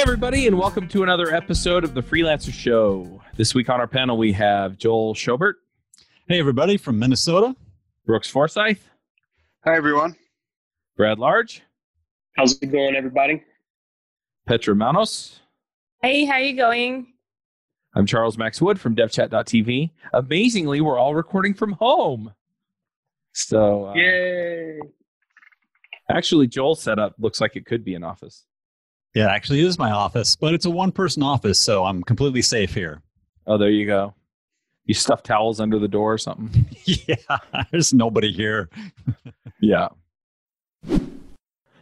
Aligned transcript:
Hey, 0.00 0.04
everybody, 0.04 0.46
and 0.46 0.58
welcome 0.58 0.88
to 0.88 1.02
another 1.02 1.34
episode 1.34 1.84
of 1.84 1.92
the 1.92 2.02
Freelancer 2.02 2.54
Show. 2.54 3.20
This 3.36 3.54
week 3.54 3.68
on 3.68 3.80
our 3.80 3.86
panel, 3.86 4.16
we 4.16 4.32
have 4.32 4.78
Joel 4.78 5.12
Schaubert. 5.14 5.56
Hey, 6.26 6.40
everybody 6.40 6.78
from 6.78 6.98
Minnesota. 6.98 7.54
Brooks 8.06 8.26
Forsyth. 8.26 8.88
Hi, 9.62 9.76
everyone. 9.76 10.16
Brad 10.96 11.18
Large. 11.18 11.60
How's 12.34 12.58
it 12.62 12.72
going, 12.72 12.96
everybody? 12.96 13.44
Petra 14.46 14.74
Manos. 14.74 15.38
Hey, 16.00 16.24
how 16.24 16.38
you 16.38 16.56
going? 16.56 17.08
I'm 17.94 18.06
Charles 18.06 18.38
Max 18.38 18.58
Wood 18.62 18.80
from 18.80 18.96
DevChat.tv. 18.96 19.90
Amazingly, 20.14 20.80
we're 20.80 20.98
all 20.98 21.14
recording 21.14 21.52
from 21.52 21.72
home. 21.72 22.32
So, 23.34 23.88
uh, 23.88 23.94
yay! 23.96 24.80
Actually, 26.08 26.46
Joel's 26.46 26.80
setup 26.80 27.16
looks 27.18 27.38
like 27.38 27.54
it 27.54 27.66
could 27.66 27.84
be 27.84 27.94
an 27.94 28.02
office. 28.02 28.46
Yeah, 29.14 29.26
it 29.26 29.30
actually 29.30 29.60
is 29.60 29.78
my 29.78 29.90
office, 29.90 30.36
but 30.36 30.54
it's 30.54 30.66
a 30.66 30.70
one 30.70 30.92
person 30.92 31.22
office, 31.22 31.58
so 31.58 31.84
I'm 31.84 32.02
completely 32.02 32.42
safe 32.42 32.74
here. 32.74 33.02
Oh, 33.46 33.58
there 33.58 33.70
you 33.70 33.86
go. 33.86 34.14
You 34.84 34.94
stuff 34.94 35.22
towels 35.22 35.60
under 35.60 35.78
the 35.78 35.88
door 35.88 36.12
or 36.12 36.18
something? 36.18 36.66
yeah, 36.84 37.16
there's 37.70 37.92
nobody 37.92 38.32
here. 38.32 38.68
yeah. 39.60 39.88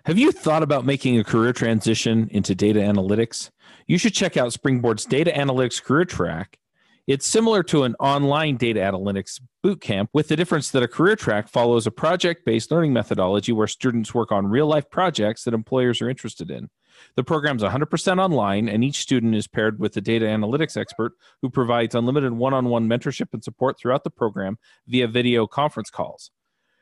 Have 0.05 0.19
you 0.19 0.33
thought 0.33 0.63
about 0.63 0.87
making 0.87 1.19
a 1.19 1.25
career 1.25 1.53
transition 1.53 2.29
into 2.31 2.55
data 2.55 2.81
analytics? 2.81 3.51
You 3.87 3.99
should 3.99 4.15
check 4.15 4.39
out 4.39 4.53
Springboard's 4.53 5.05
Data 5.05 5.31
Analytics 5.31 5.83
Career 5.83 6.07
Track. 6.07 6.59
It's 7.07 7.27
similar 7.27 7.63
to 7.65 7.85
an 7.85 7.95
online 8.01 8.57
data 8.57 8.81
analytics 8.81 9.41
bootcamp, 9.65 10.09
with 10.13 10.29
the 10.29 10.37
difference 10.37 10.71
that 10.71 10.83
a 10.83 10.89
career 10.89 11.17
track 11.17 11.49
follows 11.49 11.87
a 11.87 11.91
project 11.91 12.45
based 12.45 12.71
learning 12.71 12.93
methodology 12.93 13.53
where 13.53 13.67
students 13.67 14.15
work 14.15 14.31
on 14.33 14.47
real 14.47 14.67
life 14.67 14.89
projects 14.91 15.45
that 15.45 15.55
employers 15.55 16.01
are 16.03 16.09
interested 16.11 16.51
in. 16.51 16.69
The 17.17 17.25
program 17.25 17.57
is 17.57 17.63
100% 17.63 18.19
online, 18.19 18.69
and 18.69 18.85
each 18.85 19.01
student 19.01 19.35
is 19.35 19.47
paired 19.47 19.79
with 19.79 19.97
a 19.97 20.01
data 20.01 20.27
analytics 20.27 20.77
expert 20.77 21.13
who 21.43 21.51
provides 21.51 21.95
unlimited 21.95 22.33
one 22.33 22.55
on 22.55 22.67
one 22.67 22.89
mentorship 22.89 23.33
and 23.33 23.43
support 23.43 23.79
throughout 23.79 24.05
the 24.05 24.11
program 24.11 24.59
via 24.87 25.09
video 25.09 25.47
conference 25.47 25.91
calls. 25.91 26.31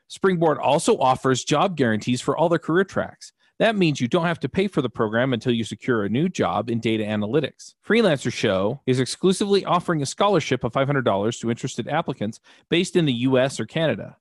Springboard 0.07 0.57
also 0.57 0.97
offers 0.97 1.43
job 1.43 1.75
guarantees 1.75 2.21
for 2.21 2.37
all 2.37 2.49
their 2.49 2.59
career 2.59 2.85
tracks. 2.85 3.33
That 3.59 3.75
means 3.75 3.99
you 3.99 4.07
don't 4.07 4.25
have 4.25 4.39
to 4.41 4.49
pay 4.49 4.67
for 4.67 4.83
the 4.83 4.89
program 4.89 5.33
until 5.33 5.51
you 5.51 5.63
secure 5.63 6.03
a 6.03 6.09
new 6.09 6.29
job 6.29 6.69
in 6.69 6.79
data 6.79 7.03
analytics. 7.03 7.73
Freelancer 7.85 8.31
Show 8.31 8.81
is 8.85 8.99
exclusively 8.99 9.65
offering 9.65 10.01
a 10.01 10.05
scholarship 10.05 10.63
of 10.63 10.73
$500 10.73 11.39
to 11.39 11.49
interested 11.49 11.87
applicants 11.87 12.39
based 12.69 12.95
in 12.95 13.05
the 13.05 13.13
US 13.13 13.59
or 13.59 13.65
Canada. 13.65 14.17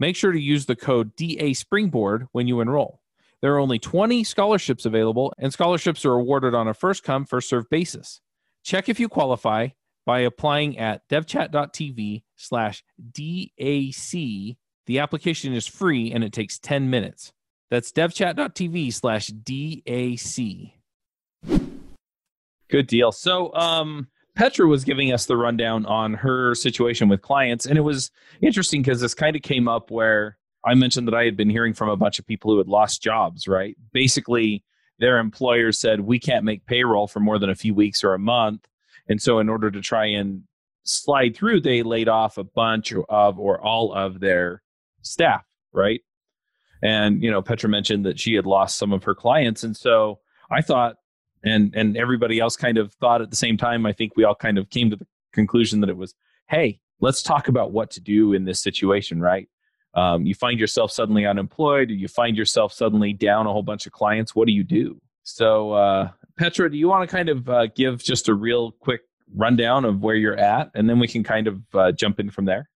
Make 0.00 0.16
sure 0.16 0.32
to 0.32 0.40
use 0.40 0.66
the 0.66 0.74
code 0.74 1.14
DA 1.14 1.54
Springboard 1.54 2.26
when 2.32 2.48
you 2.48 2.60
enroll. 2.60 3.00
There 3.44 3.52
are 3.52 3.60
only 3.60 3.78
20 3.78 4.24
scholarships 4.24 4.86
available, 4.86 5.34
and 5.36 5.52
scholarships 5.52 6.06
are 6.06 6.14
awarded 6.14 6.54
on 6.54 6.66
a 6.66 6.72
first 6.72 7.04
come, 7.04 7.26
first 7.26 7.46
served 7.46 7.68
basis. 7.68 8.22
Check 8.62 8.88
if 8.88 8.98
you 8.98 9.06
qualify 9.06 9.68
by 10.06 10.20
applying 10.20 10.78
at 10.78 11.06
devchat.tv 11.10 12.22
slash 12.36 12.82
DAC. 13.12 14.56
The 14.86 14.98
application 14.98 15.52
is 15.52 15.66
free 15.66 16.10
and 16.10 16.24
it 16.24 16.32
takes 16.32 16.58
10 16.58 16.88
minutes. 16.88 17.34
That's 17.70 17.92
devchat.tv 17.92 18.94
slash 18.94 19.28
DAC. 19.28 20.72
Good 22.70 22.86
deal. 22.86 23.12
So, 23.12 23.52
um, 23.52 24.08
Petra 24.34 24.66
was 24.66 24.84
giving 24.84 25.12
us 25.12 25.26
the 25.26 25.36
rundown 25.36 25.84
on 25.84 26.14
her 26.14 26.54
situation 26.54 27.10
with 27.10 27.20
clients, 27.20 27.66
and 27.66 27.76
it 27.76 27.82
was 27.82 28.10
interesting 28.40 28.80
because 28.80 29.02
this 29.02 29.12
kind 29.12 29.36
of 29.36 29.42
came 29.42 29.68
up 29.68 29.90
where 29.90 30.38
I 30.66 30.74
mentioned 30.74 31.06
that 31.08 31.14
I 31.14 31.24
had 31.24 31.36
been 31.36 31.50
hearing 31.50 31.74
from 31.74 31.88
a 31.88 31.96
bunch 31.96 32.18
of 32.18 32.26
people 32.26 32.50
who 32.50 32.58
had 32.58 32.68
lost 32.68 33.02
jobs, 33.02 33.46
right? 33.46 33.76
Basically, 33.92 34.64
their 34.98 35.18
employers 35.18 35.78
said, 35.78 36.00
we 36.00 36.18
can't 36.18 36.44
make 36.44 36.66
payroll 36.66 37.06
for 37.06 37.20
more 37.20 37.38
than 37.38 37.50
a 37.50 37.54
few 37.54 37.74
weeks 37.74 38.02
or 38.02 38.14
a 38.14 38.18
month. 38.18 38.66
And 39.08 39.20
so, 39.20 39.38
in 39.38 39.48
order 39.48 39.70
to 39.70 39.80
try 39.80 40.06
and 40.06 40.42
slide 40.84 41.36
through, 41.36 41.60
they 41.60 41.82
laid 41.82 42.08
off 42.08 42.38
a 42.38 42.44
bunch 42.44 42.92
of 42.92 43.38
or 43.38 43.60
all 43.60 43.92
of 43.92 44.20
their 44.20 44.62
staff, 45.02 45.44
right? 45.72 46.00
And, 46.82 47.22
you 47.22 47.30
know, 47.30 47.42
Petra 47.42 47.68
mentioned 47.68 48.04
that 48.06 48.20
she 48.20 48.34
had 48.34 48.46
lost 48.46 48.78
some 48.78 48.92
of 48.92 49.04
her 49.04 49.14
clients. 49.14 49.64
And 49.64 49.76
so 49.76 50.20
I 50.50 50.60
thought, 50.60 50.96
and 51.42 51.74
and 51.74 51.96
everybody 51.96 52.40
else 52.40 52.56
kind 52.56 52.78
of 52.78 52.92
thought 52.94 53.20
at 53.20 53.30
the 53.30 53.36
same 53.36 53.56
time, 53.56 53.84
I 53.84 53.92
think 53.92 54.16
we 54.16 54.24
all 54.24 54.34
kind 54.34 54.58
of 54.58 54.70
came 54.70 54.90
to 54.90 54.96
the 54.96 55.06
conclusion 55.32 55.80
that 55.80 55.90
it 55.90 55.96
was, 55.96 56.14
hey, 56.48 56.80
let's 57.00 57.22
talk 57.22 57.48
about 57.48 57.72
what 57.72 57.90
to 57.92 58.00
do 58.00 58.32
in 58.32 58.44
this 58.44 58.62
situation, 58.62 59.20
right? 59.20 59.48
Um, 59.94 60.26
you 60.26 60.34
find 60.34 60.58
yourself 60.58 60.90
suddenly 60.90 61.26
unemployed, 61.26 61.90
or 61.90 61.94
you 61.94 62.08
find 62.08 62.36
yourself 62.36 62.72
suddenly 62.72 63.12
down 63.12 63.46
a 63.46 63.52
whole 63.52 63.62
bunch 63.62 63.86
of 63.86 63.92
clients. 63.92 64.34
What 64.34 64.46
do 64.46 64.52
you 64.52 64.64
do? 64.64 65.00
So, 65.22 65.72
uh, 65.72 66.10
Petra, 66.36 66.70
do 66.70 66.76
you 66.76 66.88
want 66.88 67.08
to 67.08 67.16
kind 67.16 67.28
of 67.28 67.48
uh, 67.48 67.66
give 67.68 68.02
just 68.02 68.28
a 68.28 68.34
real 68.34 68.72
quick 68.72 69.02
rundown 69.34 69.84
of 69.84 70.02
where 70.02 70.16
you're 70.16 70.38
at, 70.38 70.70
and 70.74 70.88
then 70.88 70.98
we 70.98 71.08
can 71.08 71.22
kind 71.22 71.46
of 71.46 71.62
uh, 71.74 71.92
jump 71.92 72.20
in 72.20 72.30
from 72.30 72.44
there? 72.44 72.68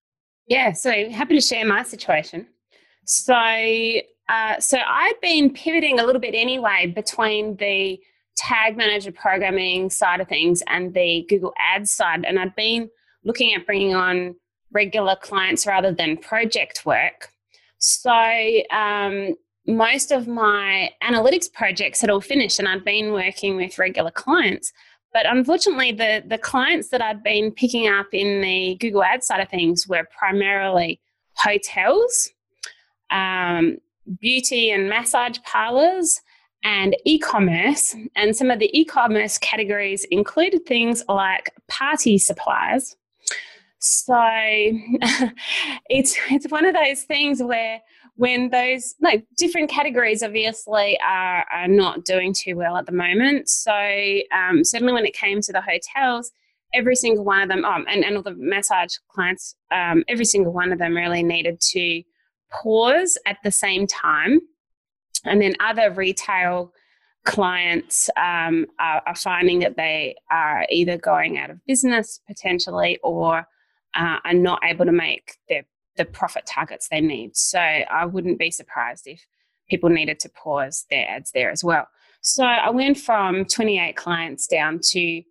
Yeah, 0.47 0.73
so 0.73 1.09
happy 1.09 1.35
to 1.35 1.41
share 1.41 1.65
my 1.65 1.83
situation. 1.83 2.47
So, 3.05 3.35
uh, 3.35 4.59
so 4.59 4.77
I've 4.77 5.19
been 5.21 5.51
pivoting 5.51 5.99
a 5.99 6.05
little 6.05 6.21
bit 6.21 6.33
anyway 6.33 6.91
between 6.95 7.55
the 7.57 7.99
tag 8.35 8.77
manager 8.77 9.11
programming 9.11 9.89
side 9.89 10.21
of 10.21 10.27
things 10.27 10.63
and 10.67 10.93
the 10.93 11.25
Google 11.29 11.53
Ads 11.59 11.91
side, 11.91 12.25
and 12.25 12.39
I've 12.39 12.55
been 12.55 12.89
looking 13.23 13.53
at 13.53 13.65
bringing 13.65 13.93
on 13.93 14.35
regular 14.71 15.15
clients 15.15 15.65
rather 15.65 15.91
than 15.91 16.17
project 16.17 16.85
work. 16.85 17.29
So 17.77 18.11
um, 18.71 19.35
most 19.65 20.11
of 20.11 20.27
my 20.27 20.89
analytics 21.03 21.51
projects 21.51 22.01
had 22.01 22.09
all 22.09 22.21
finished, 22.21 22.59
and 22.59 22.67
I'd 22.67 22.83
been 22.83 23.13
working 23.13 23.55
with 23.55 23.79
regular 23.79 24.11
clients. 24.11 24.71
But 25.13 25.25
unfortunately, 25.25 25.91
the 25.91 26.23
the 26.25 26.37
clients 26.37 26.89
that 26.89 27.01
I'd 27.01 27.23
been 27.23 27.51
picking 27.51 27.87
up 27.87 28.07
in 28.13 28.41
the 28.41 28.77
Google 28.79 29.03
Ads 29.03 29.27
side 29.27 29.41
of 29.41 29.49
things 29.49 29.87
were 29.87 30.07
primarily 30.17 30.99
hotels, 31.33 32.31
um, 33.09 33.77
beauty 34.19 34.69
and 34.71 34.89
massage 34.89 35.39
parlors, 35.43 36.21
and 36.63 36.95
e-commerce. 37.05 37.95
And 38.15 38.35
some 38.35 38.51
of 38.51 38.59
the 38.59 38.69
e-commerce 38.77 39.37
categories 39.37 40.03
included 40.11 40.65
things 40.65 41.03
like 41.07 41.49
party 41.67 42.17
supplies, 42.17 42.95
so 43.79 44.13
it's 45.89 46.17
it's 46.29 46.49
one 46.49 46.65
of 46.65 46.75
those 46.75 47.03
things 47.03 47.41
where 47.41 47.81
when 48.19 48.49
those 48.49 48.95
like 48.99 49.25
different 49.37 49.69
categories 49.69 50.21
obviously 50.21 50.99
are, 51.07 51.45
are 51.53 51.69
not 51.69 52.03
doing 52.03 52.33
too 52.33 52.57
well 52.57 52.75
at 52.75 52.85
the 52.85 52.91
moment. 52.91 53.47
So 53.47 53.71
um, 53.71 54.65
certainly 54.65 54.91
when 54.91 55.05
it 55.05 55.13
came 55.13 55.39
to 55.39 55.53
the 55.53 55.61
hotels, 55.61 56.29
every 56.73 56.97
single 56.97 57.23
one 57.23 57.41
of 57.41 57.47
them, 57.47 57.63
oh, 57.65 57.81
and, 57.87 58.03
and 58.03 58.17
all 58.17 58.23
the 58.23 58.35
massage 58.35 58.93
clients, 59.07 59.55
um, 59.71 60.03
every 60.09 60.25
single 60.25 60.51
one 60.51 60.73
of 60.73 60.79
them 60.79 60.97
really 60.97 61.23
needed 61.23 61.61
to 61.61 62.03
pause 62.51 63.17
at 63.25 63.37
the 63.45 63.51
same 63.51 63.87
time. 63.87 64.41
And 65.23 65.41
then 65.41 65.55
other 65.61 65.89
retail 65.89 66.73
clients 67.23 68.09
um, 68.17 68.65
are, 68.79 69.01
are, 69.07 69.15
finding 69.15 69.59
that 69.59 69.77
they 69.77 70.15
are 70.29 70.65
either 70.69 70.97
going 70.97 71.37
out 71.37 71.49
of 71.49 71.65
business 71.65 72.19
potentially 72.27 72.99
or 73.01 73.45
uh, 73.95 74.17
are 74.23 74.33
not 74.33 74.61
able 74.63 74.85
to 74.85 74.91
make 74.91 75.37
their 75.47 75.63
the 75.99 76.05
profit 76.05 76.45
targets 76.45 76.87
they 76.87 77.01
need. 77.01 77.35
So 77.35 77.59
I 77.59 78.05
wouldn't 78.05 78.39
be 78.39 78.51
surprised 78.51 79.05
if 79.05 79.25
people 79.69 79.89
needed 79.89 80.19
to 80.21 80.29
pause 80.29 80.85
their 80.89 81.07
ads 81.07 81.31
there 81.31 81.51
as 81.51 81.63
well. 81.63 81.87
So 82.21 82.43
I 82.43 82.69
went 82.69 82.97
from 82.97 83.45
28 83.45 83.95
clients 83.95 84.47
down 84.47 84.79
to 84.91 85.21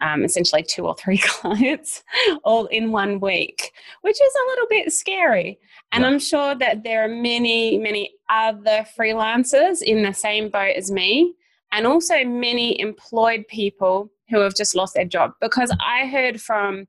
um, 0.00 0.24
essentially 0.24 0.62
two 0.62 0.86
or 0.86 0.94
three 0.94 1.18
clients 1.24 2.04
all 2.44 2.66
in 2.66 2.92
one 2.92 3.20
week, 3.20 3.72
which 4.02 4.20
is 4.20 4.32
a 4.34 4.48
little 4.50 4.66
bit 4.68 4.92
scary. 4.92 5.58
And 5.92 6.02
yeah. 6.02 6.08
I'm 6.08 6.18
sure 6.18 6.54
that 6.54 6.84
there 6.84 7.04
are 7.04 7.08
many, 7.08 7.78
many 7.78 8.12
other 8.30 8.86
freelancers 8.98 9.82
in 9.82 10.02
the 10.02 10.12
same 10.12 10.50
boat 10.50 10.76
as 10.76 10.90
me, 10.90 11.34
and 11.72 11.86
also 11.86 12.24
many 12.24 12.80
employed 12.80 13.46
people 13.48 14.10
who 14.30 14.40
have 14.40 14.54
just 14.54 14.74
lost 14.74 14.94
their 14.94 15.04
job. 15.04 15.32
Because 15.40 15.74
I 15.80 16.06
heard 16.06 16.40
from 16.40 16.86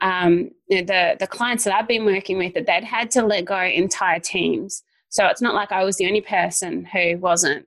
um, 0.00 0.50
you 0.68 0.78
know, 0.78 0.86
the 0.86 1.16
the 1.18 1.26
clients 1.26 1.64
that 1.64 1.74
I've 1.74 1.88
been 1.88 2.04
working 2.04 2.38
with 2.38 2.54
that 2.54 2.66
they'd 2.66 2.84
had 2.84 3.10
to 3.12 3.22
let 3.24 3.44
go 3.44 3.60
entire 3.60 4.20
teams. 4.20 4.82
So 5.08 5.26
it's 5.26 5.42
not 5.42 5.54
like 5.54 5.72
I 5.72 5.84
was 5.84 5.96
the 5.96 6.06
only 6.06 6.20
person 6.20 6.84
who 6.84 7.16
wasn't 7.18 7.66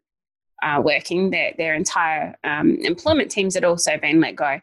uh, 0.63 0.81
working. 0.83 1.31
Their 1.31 1.53
their 1.57 1.75
entire 1.75 2.35
um, 2.43 2.77
employment 2.81 3.31
teams 3.31 3.55
had 3.55 3.65
also 3.65 3.97
been 3.97 4.21
let 4.21 4.35
go. 4.35 4.59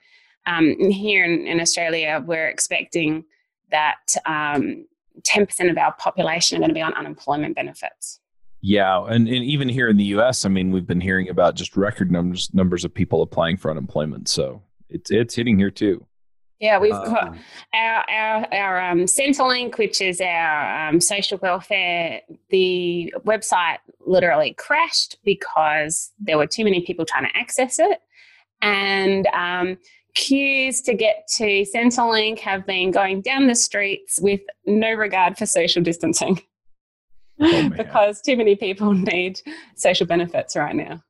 Um, 0.47 0.77
here 0.91 1.25
in, 1.25 1.47
in, 1.47 1.61
Australia, 1.61 2.23
we're 2.25 2.49
expecting 2.49 3.25
that 3.71 4.15
um, 4.25 4.87
ten 5.25 5.45
percent 5.45 5.69
of 5.71 5.77
our 5.77 5.93
population 5.93 6.57
are 6.57 6.61
going 6.61 6.71
to 6.71 6.75
be 6.75 6.81
on 6.81 6.95
unemployment 6.95 7.55
benefits. 7.55 8.21
Yeah, 8.61 9.05
and, 9.05 9.29
and 9.29 9.45
even 9.45 9.69
here 9.69 9.89
in 9.89 9.97
the 9.97 10.05
U.S., 10.05 10.45
I 10.45 10.49
mean, 10.49 10.73
we've 10.73 10.87
been 10.87 11.01
hearing 11.01 11.29
about 11.29 11.55
just 11.55 11.77
record 11.77 12.11
numbers 12.11 12.53
numbers 12.55 12.85
of 12.85 12.95
people 12.95 13.23
applying 13.23 13.57
for 13.57 13.71
unemployment. 13.71 14.29
So 14.29 14.63
it's 14.89 15.11
it's 15.11 15.35
hitting 15.35 15.59
here 15.59 15.71
too. 15.71 16.07
Yeah, 16.61 16.79
we've 16.81 16.91
got 16.91 17.29
um, 17.29 17.39
our 17.73 18.11
our, 18.11 18.55
our 18.55 18.91
um, 18.91 19.01
Centrelink, 19.01 19.79
which 19.79 20.01
is 20.01 20.21
our 20.21 20.89
um, 20.89 21.01
social 21.01 21.39
welfare. 21.39 22.21
The 22.51 23.15
website 23.25 23.79
literally 24.05 24.55
crashed 24.55 25.19
because 25.25 26.11
there 26.19 26.37
were 26.37 26.49
too 26.49 26.65
many 26.65 26.81
people 26.81 27.05
trying 27.05 27.27
to 27.27 27.37
access 27.37 27.79
it, 27.79 28.01
and 28.61 29.27
um, 29.29 29.79
queues 30.15 30.81
to 30.83 30.95
get 30.95 31.29
to 31.37 31.65
Centrelink 31.75 32.41
have 32.41 32.67
been 32.67 32.91
going 32.91 33.23
down 33.23 33.47
the 33.47 33.55
streets 33.55 34.19
with 34.21 34.41
no 34.67 34.93
regard 34.93 35.39
for 35.39 35.47
social 35.47 35.83
distancing. 35.83 36.41
Oh, 37.41 37.69
because 37.69 38.21
too 38.21 38.37
many 38.37 38.57
people 38.57 38.93
need 38.95 39.41
social 39.77 40.09
benefits 40.09 40.57
right 40.57 40.75
now. 40.75 41.01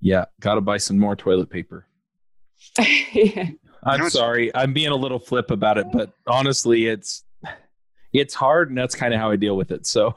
Yeah, 0.00 0.26
got 0.38 0.56
to 0.56 0.60
buy 0.60 0.76
some 0.76 0.98
more 0.98 1.16
toilet 1.16 1.48
paper. 1.48 1.86
yeah. 3.14 3.48
I'm 3.84 3.98
You 3.98 4.04
know, 4.04 4.08
sorry. 4.08 4.54
I'm 4.54 4.72
being 4.72 4.90
a 4.92 4.96
little 4.96 5.18
flip 5.18 5.50
about 5.50 5.78
it, 5.78 5.86
but 5.92 6.12
honestly, 6.26 6.86
it's 6.86 7.24
it's 8.12 8.34
hard, 8.34 8.68
and 8.68 8.76
that's 8.78 8.94
kind 8.94 9.12
of 9.14 9.20
how 9.20 9.30
I 9.30 9.36
deal 9.36 9.56
with 9.56 9.70
it. 9.72 9.86
So, 9.86 10.14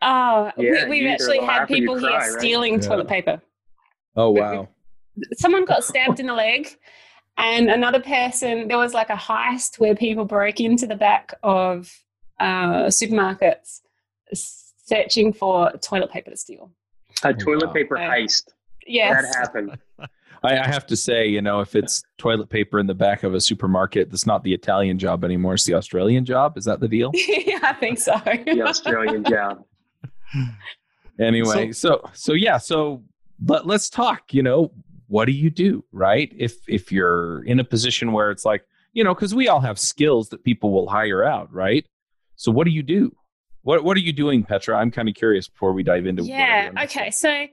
Oh, 0.00 0.50
Yeah, 0.56 0.84
we, 0.88 1.00
we've 1.00 1.10
actually 1.10 1.38
had 1.40 1.46
laugh 1.46 1.70
or 1.70 1.74
you 1.74 1.80
people 1.82 1.98
here 1.98 2.10
right? 2.10 2.30
stealing 2.40 2.74
Yeah. 2.74 2.88
toilet 2.88 3.08
paper. 3.08 3.42
oh 4.16 4.30
wow, 4.30 4.68
Someone 5.34 5.64
got 5.64 5.84
stabbed 5.84 6.20
in 6.20 6.26
the 6.26 6.34
leg, 6.34 6.68
and 7.36 7.68
another 7.70 8.00
person, 8.00 8.68
there 8.68 8.78
was 8.78 8.94
like 8.94 9.10
a 9.10 9.16
heist 9.16 9.78
where 9.78 9.94
people 9.94 10.24
broke 10.24 10.60
into 10.60 10.86
the 10.86 10.96
back 10.96 11.34
of 11.42 11.92
uh, 12.40 12.86
supermarkets 12.86 13.80
searching 14.32 15.32
for 15.32 15.70
toilet 15.82 16.10
paper 16.10 16.30
to 16.30 16.36
steal. 16.36 16.70
A 17.24 17.32
toilet 17.34 17.66
wow. 17.68 17.72
paper 17.72 17.96
Okay. 17.98 18.06
heist. 18.06 18.44
Yes. 18.86 19.22
That 19.32 19.38
happened. 19.38 19.78
I, 20.42 20.58
I 20.58 20.66
have 20.66 20.86
to 20.86 20.96
say, 20.96 21.26
you 21.26 21.40
know, 21.40 21.60
if 21.60 21.74
it's 21.74 22.02
toilet 22.18 22.48
paper 22.48 22.78
in 22.78 22.86
the 22.86 22.94
back 22.94 23.22
of 23.22 23.34
a 23.34 23.40
supermarket, 23.40 24.10
that's 24.10 24.26
not 24.26 24.42
the 24.42 24.52
Italian 24.52 24.98
job 24.98 25.24
anymore; 25.24 25.54
it's 25.54 25.64
the 25.64 25.74
Australian 25.74 26.24
job. 26.24 26.56
Is 26.58 26.64
that 26.64 26.80
the 26.80 26.88
deal? 26.88 27.10
yeah, 27.14 27.58
I 27.62 27.72
think 27.74 27.98
so. 27.98 28.14
The 28.24 28.62
Australian 28.62 29.24
job. 29.24 29.64
anyway 31.20 31.72
so 31.72 32.00
so 32.12 32.32
yeah 32.32 32.58
so 32.58 33.02
but 33.38 33.66
let's 33.66 33.90
talk 33.90 34.32
you 34.32 34.42
know 34.42 34.72
what 35.08 35.26
do 35.26 35.32
you 35.32 35.50
do 35.50 35.84
right 35.92 36.32
if 36.36 36.56
if 36.68 36.90
you're 36.90 37.44
in 37.44 37.60
a 37.60 37.64
position 37.64 38.12
where 38.12 38.30
it's 38.30 38.44
like 38.44 38.64
you 38.92 39.04
know 39.04 39.14
because 39.14 39.34
we 39.34 39.48
all 39.48 39.60
have 39.60 39.78
skills 39.78 40.28
that 40.30 40.42
people 40.42 40.72
will 40.72 40.88
hire 40.88 41.22
out 41.22 41.52
right 41.52 41.86
so 42.36 42.50
what 42.50 42.64
do 42.64 42.70
you 42.70 42.82
do 42.82 43.14
what 43.62 43.84
what 43.84 43.96
are 43.96 44.00
you 44.00 44.12
doing 44.12 44.42
petra 44.42 44.76
i'm 44.76 44.90
kind 44.90 45.08
of 45.08 45.14
curious 45.14 45.48
before 45.48 45.72
we 45.72 45.82
dive 45.82 46.06
into 46.06 46.22
yeah 46.22 46.70
okay 46.82 47.06
does. 47.06 47.20
so 47.20 47.46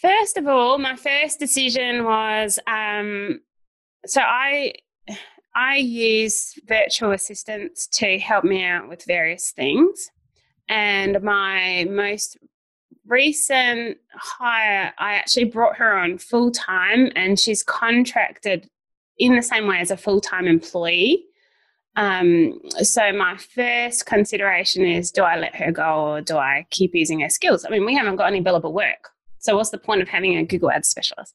first 0.00 0.36
of 0.36 0.46
all 0.46 0.78
my 0.78 0.96
first 0.96 1.38
decision 1.38 2.04
was 2.04 2.58
um 2.66 3.40
so 4.06 4.20
i 4.20 4.72
i 5.54 5.76
use 5.76 6.54
virtual 6.66 7.12
assistants 7.12 7.86
to 7.86 8.18
help 8.18 8.44
me 8.44 8.64
out 8.64 8.88
with 8.88 9.04
various 9.04 9.50
things 9.50 10.10
and 10.68 11.20
my 11.22 11.86
most 11.90 12.38
recent 13.06 13.98
hire 14.14 14.92
i 14.98 15.14
actually 15.14 15.44
brought 15.44 15.76
her 15.76 15.96
on 15.96 16.16
full 16.16 16.50
time 16.50 17.10
and 17.14 17.38
she's 17.38 17.62
contracted 17.62 18.68
in 19.18 19.36
the 19.36 19.42
same 19.42 19.66
way 19.66 19.78
as 19.78 19.90
a 19.90 19.96
full-time 19.96 20.46
employee 20.46 21.26
um, 21.96 22.58
so 22.78 23.12
my 23.12 23.36
first 23.36 24.06
consideration 24.06 24.84
is 24.84 25.10
do 25.10 25.22
I 25.22 25.36
let 25.36 25.54
her 25.56 25.70
go 25.72 26.12
or 26.12 26.20
do 26.22 26.36
I 26.36 26.66
keep 26.70 26.94
using 26.94 27.20
her 27.20 27.28
skills? 27.28 27.66
I 27.66 27.70
mean, 27.70 27.84
we 27.84 27.94
haven't 27.94 28.16
got 28.16 28.28
any 28.28 28.42
billable 28.42 28.72
work. 28.72 29.11
So 29.42 29.56
what's 29.56 29.70
the 29.70 29.78
point 29.78 30.02
of 30.02 30.08
having 30.08 30.36
a 30.36 30.44
Google 30.44 30.70
Ads 30.70 30.88
specialist? 30.88 31.34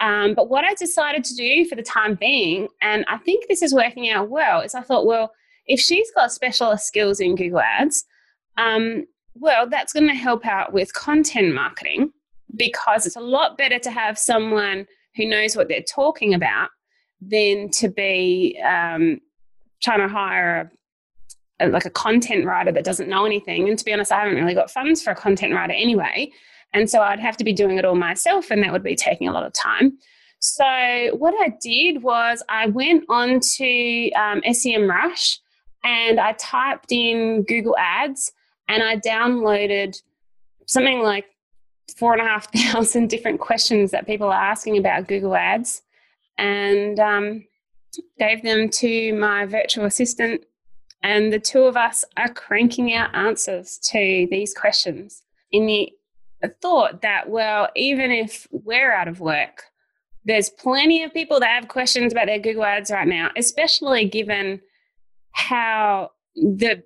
Um, 0.00 0.34
but 0.34 0.48
what 0.48 0.64
I 0.64 0.74
decided 0.74 1.24
to 1.24 1.34
do 1.34 1.64
for 1.66 1.74
the 1.74 1.82
time 1.82 2.14
being, 2.14 2.68
and 2.80 3.04
I 3.08 3.18
think 3.18 3.48
this 3.48 3.62
is 3.62 3.74
working 3.74 4.08
out 4.08 4.30
well, 4.30 4.60
is 4.60 4.74
I 4.74 4.80
thought, 4.82 5.06
well, 5.06 5.32
if 5.66 5.80
she's 5.80 6.10
got 6.12 6.32
specialist 6.32 6.86
skills 6.86 7.20
in 7.20 7.34
Google 7.34 7.60
Ads, 7.60 8.04
um, 8.56 9.04
well, 9.34 9.68
that's 9.68 9.92
going 9.92 10.08
to 10.08 10.14
help 10.14 10.46
out 10.46 10.72
with 10.72 10.94
content 10.94 11.54
marketing 11.54 12.12
because 12.56 13.06
it's 13.06 13.16
a 13.16 13.20
lot 13.20 13.58
better 13.58 13.78
to 13.78 13.90
have 13.90 14.18
someone 14.18 14.86
who 15.16 15.26
knows 15.26 15.56
what 15.56 15.68
they're 15.68 15.82
talking 15.82 16.34
about 16.34 16.70
than 17.20 17.70
to 17.70 17.88
be 17.88 18.58
um, 18.64 19.20
trying 19.82 20.00
to 20.00 20.08
hire 20.08 20.72
a, 21.60 21.66
a, 21.66 21.68
like 21.68 21.84
a 21.84 21.90
content 21.90 22.46
writer 22.46 22.72
that 22.72 22.84
doesn't 22.84 23.08
know 23.08 23.24
anything. 23.24 23.68
And 23.68 23.78
to 23.78 23.84
be 23.84 23.92
honest, 23.92 24.12
I 24.12 24.20
haven't 24.20 24.38
really 24.38 24.54
got 24.54 24.70
funds 24.70 25.02
for 25.02 25.10
a 25.10 25.16
content 25.16 25.54
writer 25.54 25.72
anyway. 25.72 26.32
And 26.72 26.88
so 26.88 27.00
I'd 27.00 27.20
have 27.20 27.36
to 27.38 27.44
be 27.44 27.52
doing 27.52 27.78
it 27.78 27.84
all 27.84 27.96
myself, 27.96 28.50
and 28.50 28.62
that 28.62 28.72
would 28.72 28.82
be 28.82 28.96
taking 28.96 29.28
a 29.28 29.32
lot 29.32 29.44
of 29.44 29.52
time. 29.52 29.98
So 30.40 30.64
what 31.16 31.34
I 31.38 31.54
did 31.60 32.02
was 32.02 32.42
I 32.48 32.66
went 32.66 33.04
on 33.08 33.40
to 33.40 34.10
um, 34.12 34.40
SEMrush 34.42 35.38
and 35.84 36.18
I 36.18 36.32
typed 36.32 36.92
in 36.92 37.42
Google 37.42 37.76
Ads 37.78 38.32
and 38.68 38.82
I 38.82 38.96
downloaded 38.96 40.00
something 40.66 41.02
like 41.02 41.26
four 41.96 42.14
and 42.14 42.22
a 42.22 42.24
half 42.24 42.50
thousand 42.72 43.10
different 43.10 43.40
questions 43.40 43.90
that 43.90 44.06
people 44.06 44.28
are 44.28 44.32
asking 44.32 44.78
about 44.78 45.08
Google 45.08 45.36
Ads 45.36 45.82
and 46.38 46.98
um, 46.98 47.44
gave 48.18 48.42
them 48.42 48.70
to 48.70 49.12
my 49.14 49.44
virtual 49.44 49.84
assistant. 49.84 50.42
And 51.02 51.32
the 51.32 51.38
two 51.38 51.62
of 51.62 51.76
us 51.76 52.04
are 52.16 52.32
cranking 52.32 52.94
out 52.94 53.14
answers 53.14 53.78
to 53.90 54.26
these 54.30 54.54
questions 54.54 55.22
in 55.52 55.66
the 55.66 55.92
thought 56.48 57.02
that, 57.02 57.28
well, 57.28 57.68
even 57.76 58.10
if 58.10 58.46
we're 58.50 58.92
out 58.92 59.08
of 59.08 59.20
work, 59.20 59.64
there's 60.24 60.50
plenty 60.50 61.02
of 61.02 61.12
people 61.12 61.40
that 61.40 61.50
have 61.50 61.68
questions 61.68 62.12
about 62.12 62.26
their 62.26 62.38
Google 62.38 62.64
Ads 62.64 62.90
right 62.90 63.08
now, 63.08 63.30
especially 63.36 64.08
given 64.08 64.60
how 65.32 66.10
the 66.34 66.82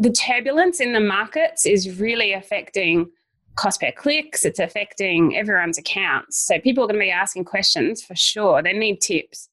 the 0.00 0.12
turbulence 0.12 0.80
in 0.80 0.92
the 0.92 1.00
markets 1.00 1.66
is 1.66 1.98
really 1.98 2.32
affecting 2.32 3.10
cost 3.56 3.80
per 3.80 3.90
clicks. 3.90 4.44
It's 4.44 4.60
affecting 4.60 5.36
everyone's 5.36 5.76
accounts. 5.76 6.38
So 6.38 6.60
people 6.60 6.84
are 6.84 6.86
going 6.86 7.00
to 7.00 7.04
be 7.04 7.10
asking 7.10 7.44
questions 7.44 8.02
for 8.02 8.14
sure. 8.14 8.62
They 8.62 8.72
need 8.72 9.00
tips. 9.00 9.48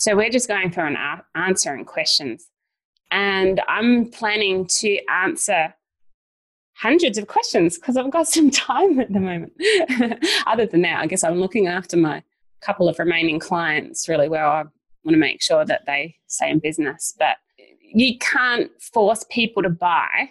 So 0.00 0.16
we're 0.16 0.30
just 0.30 0.48
going 0.48 0.70
through 0.70 0.86
and 0.86 0.96
answering 1.34 1.84
questions. 1.84 2.48
And 3.10 3.60
I'm 3.68 4.06
planning 4.10 4.66
to 4.78 4.98
answer 5.10 5.74
hundreds 6.82 7.16
of 7.16 7.28
questions 7.28 7.78
because 7.78 7.96
I've 7.96 8.10
got 8.10 8.26
some 8.36 8.50
time 8.50 8.98
at 8.98 9.12
the 9.12 9.20
moment. 9.20 9.52
Other 10.46 10.66
than 10.66 10.82
that, 10.82 11.00
I 11.00 11.06
guess 11.06 11.24
I'm 11.24 11.38
looking 11.38 11.68
after 11.68 11.96
my 11.96 12.22
couple 12.60 12.88
of 12.88 12.98
remaining 12.98 13.38
clients 13.38 14.08
really 14.08 14.28
well. 14.28 14.50
I 14.50 14.62
want 15.04 15.14
to 15.14 15.16
make 15.16 15.42
sure 15.42 15.64
that 15.64 15.82
they 15.86 16.16
stay 16.28 16.50
in 16.50 16.60
business. 16.60 17.14
But 17.18 17.36
you 17.80 18.18
can't 18.18 18.70
force 18.80 19.24
people 19.30 19.62
to 19.62 19.68
buy 19.68 20.30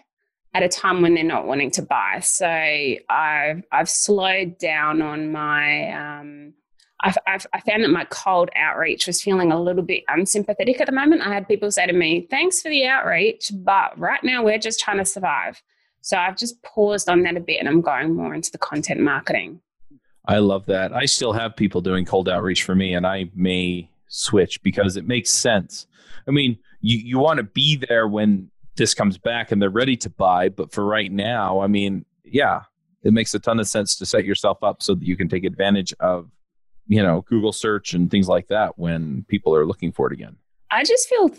at 0.54 0.64
a 0.64 0.70
time 0.70 1.02
when 1.02 1.14
they're 1.14 1.24
not 1.24 1.46
wanting 1.46 1.72
to 1.72 1.82
buy. 1.82 2.20
So 2.22 2.48
I've 2.48 3.64
I've 3.72 3.90
slowed 3.90 4.58
down 4.58 5.02
on 5.02 5.32
my. 5.32 5.92
Um, 5.92 6.54
I've, 7.04 7.18
I've, 7.26 7.48
I 7.52 7.60
found 7.62 7.84
that 7.84 7.90
my 7.90 8.06
cold 8.12 8.52
outreach 8.56 9.08
was 9.08 9.24
feeling 9.24 9.52
a 9.52 9.60
little 9.60 9.82
bit 9.82 10.04
unsympathetic 10.08 10.80
at 10.80 10.86
the 10.86 10.92
moment. 10.92 11.26
I 11.26 11.34
had 11.34 11.48
people 11.48 11.72
say 11.72 11.88
to 11.88 11.94
me, 11.94 12.28
"Thanks 12.30 12.62
for 12.62 12.70
the 12.70 12.86
outreach, 12.86 13.52
but 13.54 13.98
right 13.98 14.24
now 14.24 14.44
we're 14.44 14.60
just 14.60 14.80
trying 14.80 15.00
to 15.00 15.06
survive." 15.06 15.62
So 16.02 16.18
I've 16.18 16.38
just 16.38 16.62
paused 16.64 17.10
on 17.10 17.24
that 17.24 17.38
a 17.38 17.40
bit, 17.40 17.60
and 17.60 17.70
I'm 17.70 17.82
going 17.82 18.16
more 18.16 18.34
into 18.34 18.52
the 18.52 18.58
content 18.58 19.00
marketing. 19.00 19.62
I 20.26 20.38
love 20.38 20.66
that. 20.68 20.94
I 20.94 21.06
still 21.06 21.34
have 21.34 21.56
people 21.56 21.82
doing 21.82 22.06
cold 22.06 22.30
outreach 22.30 22.64
for 22.64 22.76
me, 22.76 22.94
and 22.94 23.06
I 23.08 23.30
may 23.36 23.90
switch 24.08 24.62
because 24.62 24.98
it 24.98 25.08
makes 25.08 25.32
sense. 25.32 25.88
I 26.28 26.32
mean, 26.32 26.58
you, 26.82 26.98
you 26.98 27.20
want 27.20 27.38
to 27.38 27.44
be 27.44 27.76
there 27.76 28.08
when 28.08 28.50
this 28.76 28.94
comes 28.94 29.18
back 29.18 29.52
and 29.52 29.62
they're 29.62 29.70
ready 29.70 29.96
to 29.98 30.10
buy. 30.10 30.50
But 30.50 30.72
for 30.72 30.86
right 30.86 31.12
now, 31.12 31.62
I 31.62 31.68
mean, 31.68 32.06
yeah, 32.24 32.62
it 33.04 33.14
makes 33.14 33.34
a 33.34 33.40
ton 33.40 33.60
of 33.60 33.68
sense 33.68 33.96
to 33.98 34.06
set 34.06 34.26
yourself 34.26 34.64
up 34.64 34.82
so 34.82 34.96
that 34.96 35.04
you 35.04 35.18
can 35.18 35.28
take 35.28 35.44
advantage 35.44 35.94
of, 36.00 36.30
you 36.88 37.02
know, 37.02 37.22
Google 37.28 37.52
search 37.52 37.94
and 37.94 38.10
things 38.10 38.28
like 38.28 38.48
that 38.48 38.78
when 38.78 39.26
people 39.28 39.56
are 39.56 39.66
looking 39.66 39.92
for 39.92 40.08
it 40.08 40.14
again. 40.14 40.36
I 40.72 40.84
just 40.84 41.08
feel 41.10 41.32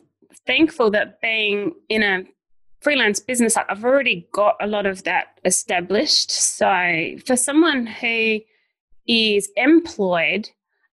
thankful 0.46 0.90
that 0.90 1.20
being 1.20 1.74
in 1.88 2.02
a 2.02 2.24
freelance 2.82 3.20
business, 3.20 3.56
I've 3.56 3.84
already 3.84 4.28
got 4.32 4.56
a 4.60 4.66
lot 4.66 4.86
of 4.86 5.04
that 5.04 5.38
established. 5.44 6.30
So 6.30 7.16
for 7.26 7.36
someone 7.36 7.86
who 7.86 8.40
is 9.06 9.50
employed 9.56 10.48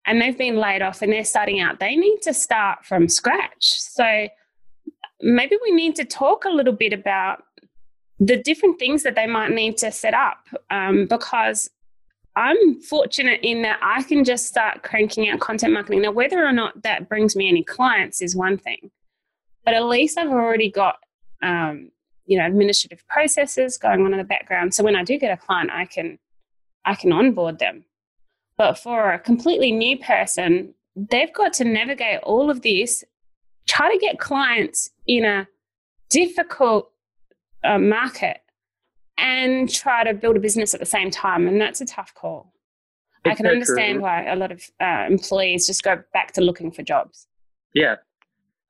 and 0.06 0.20
they've 0.20 0.36
been 0.36 0.56
laid 0.56 0.82
off 0.82 1.02
and 1.02 1.12
they're 1.12 1.24
starting 1.24 1.60
out, 1.60 1.80
they 1.80 1.96
need 1.96 2.20
to 2.22 2.34
start 2.34 2.84
from 2.84 3.08
scratch. 3.08 3.60
So 3.60 4.28
maybe 5.20 5.56
we 5.62 5.72
need 5.72 5.96
to 5.96 6.04
talk 6.04 6.44
a 6.44 6.50
little 6.50 6.72
bit 6.72 6.92
about 6.92 7.42
the 8.18 8.36
different 8.36 8.78
things 8.78 9.02
that 9.02 9.14
they 9.14 9.26
might 9.26 9.50
need 9.50 9.76
to 9.78 9.92
set 9.92 10.14
up 10.14 10.38
um, 10.70 11.06
because 11.06 11.70
I'm 12.34 12.80
fortunate 12.82 13.40
in 13.42 13.62
that 13.62 13.78
I 13.82 14.02
can 14.02 14.24
just 14.24 14.46
start 14.46 14.82
cranking 14.82 15.28
out 15.28 15.40
content 15.40 15.72
marketing. 15.72 16.02
Now, 16.02 16.12
whether 16.12 16.44
or 16.44 16.52
not 16.52 16.82
that 16.82 17.08
brings 17.08 17.34
me 17.34 17.48
any 17.48 17.62
clients 17.62 18.20
is 18.20 18.36
one 18.36 18.58
thing, 18.58 18.90
but 19.64 19.74
at 19.74 19.84
least 19.84 20.18
I've 20.18 20.30
already 20.30 20.70
got 20.70 20.96
um, 21.46 21.90
you 22.26 22.38
know 22.38 22.46
administrative 22.46 23.06
processes 23.08 23.78
going 23.78 24.04
on 24.04 24.12
in 24.12 24.18
the 24.18 24.24
background. 24.24 24.74
So 24.74 24.84
when 24.84 24.96
I 24.96 25.04
do 25.04 25.18
get 25.18 25.32
a 25.32 25.36
client, 25.36 25.70
I 25.72 25.86
can 25.86 26.18
I 26.84 26.94
can 26.94 27.12
onboard 27.12 27.58
them. 27.58 27.84
But 28.58 28.78
for 28.78 29.12
a 29.12 29.18
completely 29.18 29.70
new 29.72 29.98
person, 29.98 30.74
they've 30.94 31.32
got 31.32 31.52
to 31.54 31.64
navigate 31.64 32.20
all 32.22 32.50
of 32.50 32.62
this, 32.62 33.04
try 33.66 33.92
to 33.92 33.98
get 33.98 34.18
clients 34.18 34.90
in 35.06 35.24
a 35.24 35.46
difficult 36.08 36.90
uh, 37.64 37.78
market 37.78 38.40
and 39.18 39.70
try 39.72 40.04
to 40.04 40.14
build 40.14 40.36
a 40.36 40.40
business 40.40 40.74
at 40.74 40.80
the 40.80 40.86
same 40.86 41.10
time. 41.10 41.46
And 41.48 41.60
that's 41.60 41.80
a 41.80 41.86
tough 41.86 42.14
call. 42.14 42.52
I 43.24 43.34
can 43.34 43.46
understand 43.46 43.96
true? 43.96 44.02
why 44.02 44.26
a 44.26 44.36
lot 44.36 44.52
of 44.52 44.62
uh, 44.80 45.06
employees 45.08 45.66
just 45.66 45.82
go 45.82 46.02
back 46.12 46.32
to 46.32 46.40
looking 46.40 46.70
for 46.70 46.82
jobs. 46.82 47.26
Yeah. 47.74 47.96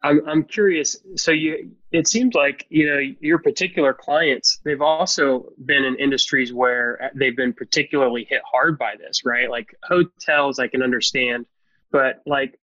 I'm 0.03 0.21
I'm 0.29 0.45
curious. 0.45 0.97
So 1.17 1.33
you 1.33 1.73
it 1.91 2.07
seems 2.07 2.35
like, 2.35 2.67
you 2.69 2.87
know, 2.89 3.01
your 3.21 3.39
particular 3.39 3.95
clients, 3.95 4.61
they've 4.65 4.83
also 4.83 5.47
been 5.65 5.85
in 5.85 5.97
industries 5.97 6.53
where 6.53 7.11
they've 7.15 7.37
been 7.37 7.53
particularly 7.53 8.27
hit 8.29 8.43
hard 8.51 8.79
by 8.79 8.95
this, 8.99 9.25
right? 9.25 9.51
Like 9.51 9.75
hotels 9.83 10.59
I 10.59 10.69
can 10.69 10.83
understand, 10.83 11.47
but 11.91 12.23
like 12.27 12.59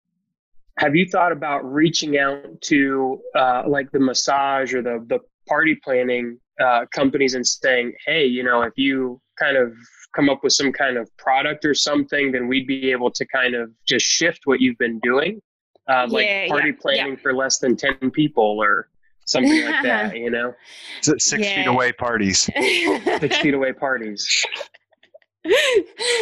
have 0.79 0.97
you 0.97 1.07
thought 1.07 1.33
about 1.33 1.61
reaching 1.71 2.19
out 2.19 2.61
to 2.62 3.21
uh, 3.35 3.62
like 3.67 3.91
the 3.93 4.01
massage 4.01 4.75
or 4.75 4.83
the 4.83 5.05
the 5.09 5.19
party 5.49 5.75
planning 5.75 6.39
uh, 6.61 6.87
companies 6.93 7.35
and 7.35 7.47
saying, 7.47 7.93
hey, 8.07 8.25
you 8.25 8.43
know, 8.43 8.62
if 8.62 8.73
you 8.77 9.21
kind 9.39 9.57
of 9.57 9.73
come 10.15 10.29
up 10.29 10.45
with 10.45 10.53
some 10.53 10.73
kind 10.73 10.97
of 10.97 11.11
product 11.17 11.65
or 11.65 11.75
something, 11.75 12.33
then 12.33 12.47
we'd 12.47 12.67
be 12.67 12.91
able 12.91 13.11
to 13.11 13.27
kind 13.27 13.55
of 13.55 13.71
just 13.87 14.05
shift 14.05 14.41
what 14.45 14.61
you've 14.61 14.79
been 14.79 15.01
doing, 15.01 15.41
uh, 15.89 16.07
like 16.09 16.27
Yeah, 16.27 16.49
party 16.49 16.69
yeah, 16.71 16.75
planning 16.81 17.17
for 17.17 17.33
less 17.35 17.59
than 17.59 17.77
ten 17.77 18.11
people 18.11 18.59
or 18.62 18.89
something 19.27 19.62
like 19.62 19.77
that. 19.83 20.17
You 20.17 20.31
know, 20.31 20.55
S- 21.07 21.25
Six 21.25 21.47
feet 21.53 21.67
away 21.67 21.93
parties. 21.93 22.49
six 23.21 23.39
feet 23.39 23.55
away 23.55 23.73
parties. 23.73 24.45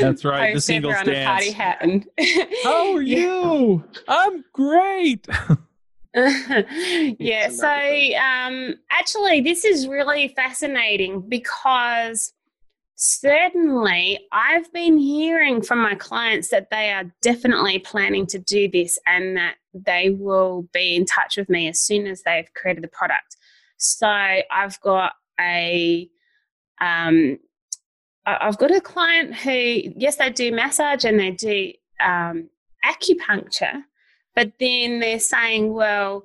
That's 0.00 0.24
right, 0.24 0.48
the 0.48 0.54
Post 0.54 0.66
singles 0.66 0.94
everyone 0.96 1.20
a 1.20 1.26
party 1.26 1.44
dance. 1.46 1.54
hat 1.56 1.78
and 1.82 2.06
How 2.64 2.94
are 2.94 3.02
you? 3.02 3.84
I'm 4.08 4.44
great. 4.52 5.26
yeah 7.20 7.48
so 7.48 7.68
um 7.68 8.74
actually 8.90 9.40
this 9.42 9.64
is 9.64 9.86
really 9.86 10.26
fascinating 10.34 11.20
because 11.28 12.32
certainly. 13.00 14.18
I've 14.32 14.72
been 14.72 14.98
hearing 14.98 15.62
from 15.62 15.80
my 15.80 15.94
clients 15.94 16.48
that 16.48 16.70
they 16.70 16.92
are 16.92 17.04
definitely 17.22 17.78
planning 17.78 18.26
to 18.26 18.38
do 18.38 18.68
this 18.68 18.98
and 19.06 19.36
that 19.36 19.56
they 19.72 20.10
will 20.10 20.68
be 20.72 20.96
in 20.96 21.06
touch 21.06 21.36
with 21.36 21.48
me 21.48 21.68
as 21.68 21.80
soon 21.80 22.06
as 22.06 22.22
they've 22.22 22.52
created 22.54 22.82
the 22.84 22.88
product. 22.88 23.36
So 23.76 24.06
i've 24.06 24.78
got 24.82 25.12
a 25.40 26.06
um 26.82 27.38
i've 28.26 28.58
got 28.58 28.70
a 28.70 28.80
client 28.80 29.34
who 29.34 29.50
yes 29.96 30.16
they 30.16 30.28
do 30.28 30.52
massage 30.52 31.04
and 31.04 31.18
they 31.18 31.30
do 31.30 31.72
um 32.04 32.50
acupuncture 32.84 33.82
but 34.34 34.52
then 34.58 35.00
they're 35.00 35.18
saying, 35.18 35.72
well, 35.72 36.24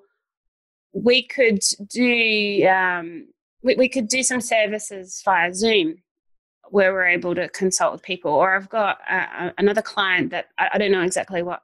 we 0.93 1.23
could 1.23 1.59
do 1.89 2.67
um, 2.67 3.27
we, 3.63 3.75
we 3.75 3.89
could 3.89 4.07
do 4.07 4.23
some 4.23 4.41
services 4.41 5.21
via 5.25 5.53
Zoom 5.53 5.97
where 6.69 6.93
we're 6.93 7.07
able 7.07 7.35
to 7.35 7.49
consult 7.49 7.93
with 7.93 8.01
people. 8.01 8.31
Or 8.31 8.55
I've 8.55 8.69
got 8.69 8.99
uh, 9.09 9.51
another 9.57 9.81
client 9.81 10.31
that 10.31 10.47
I, 10.57 10.69
I 10.73 10.77
don't 10.77 10.91
know 10.91 11.03
exactly 11.03 11.43
what 11.43 11.61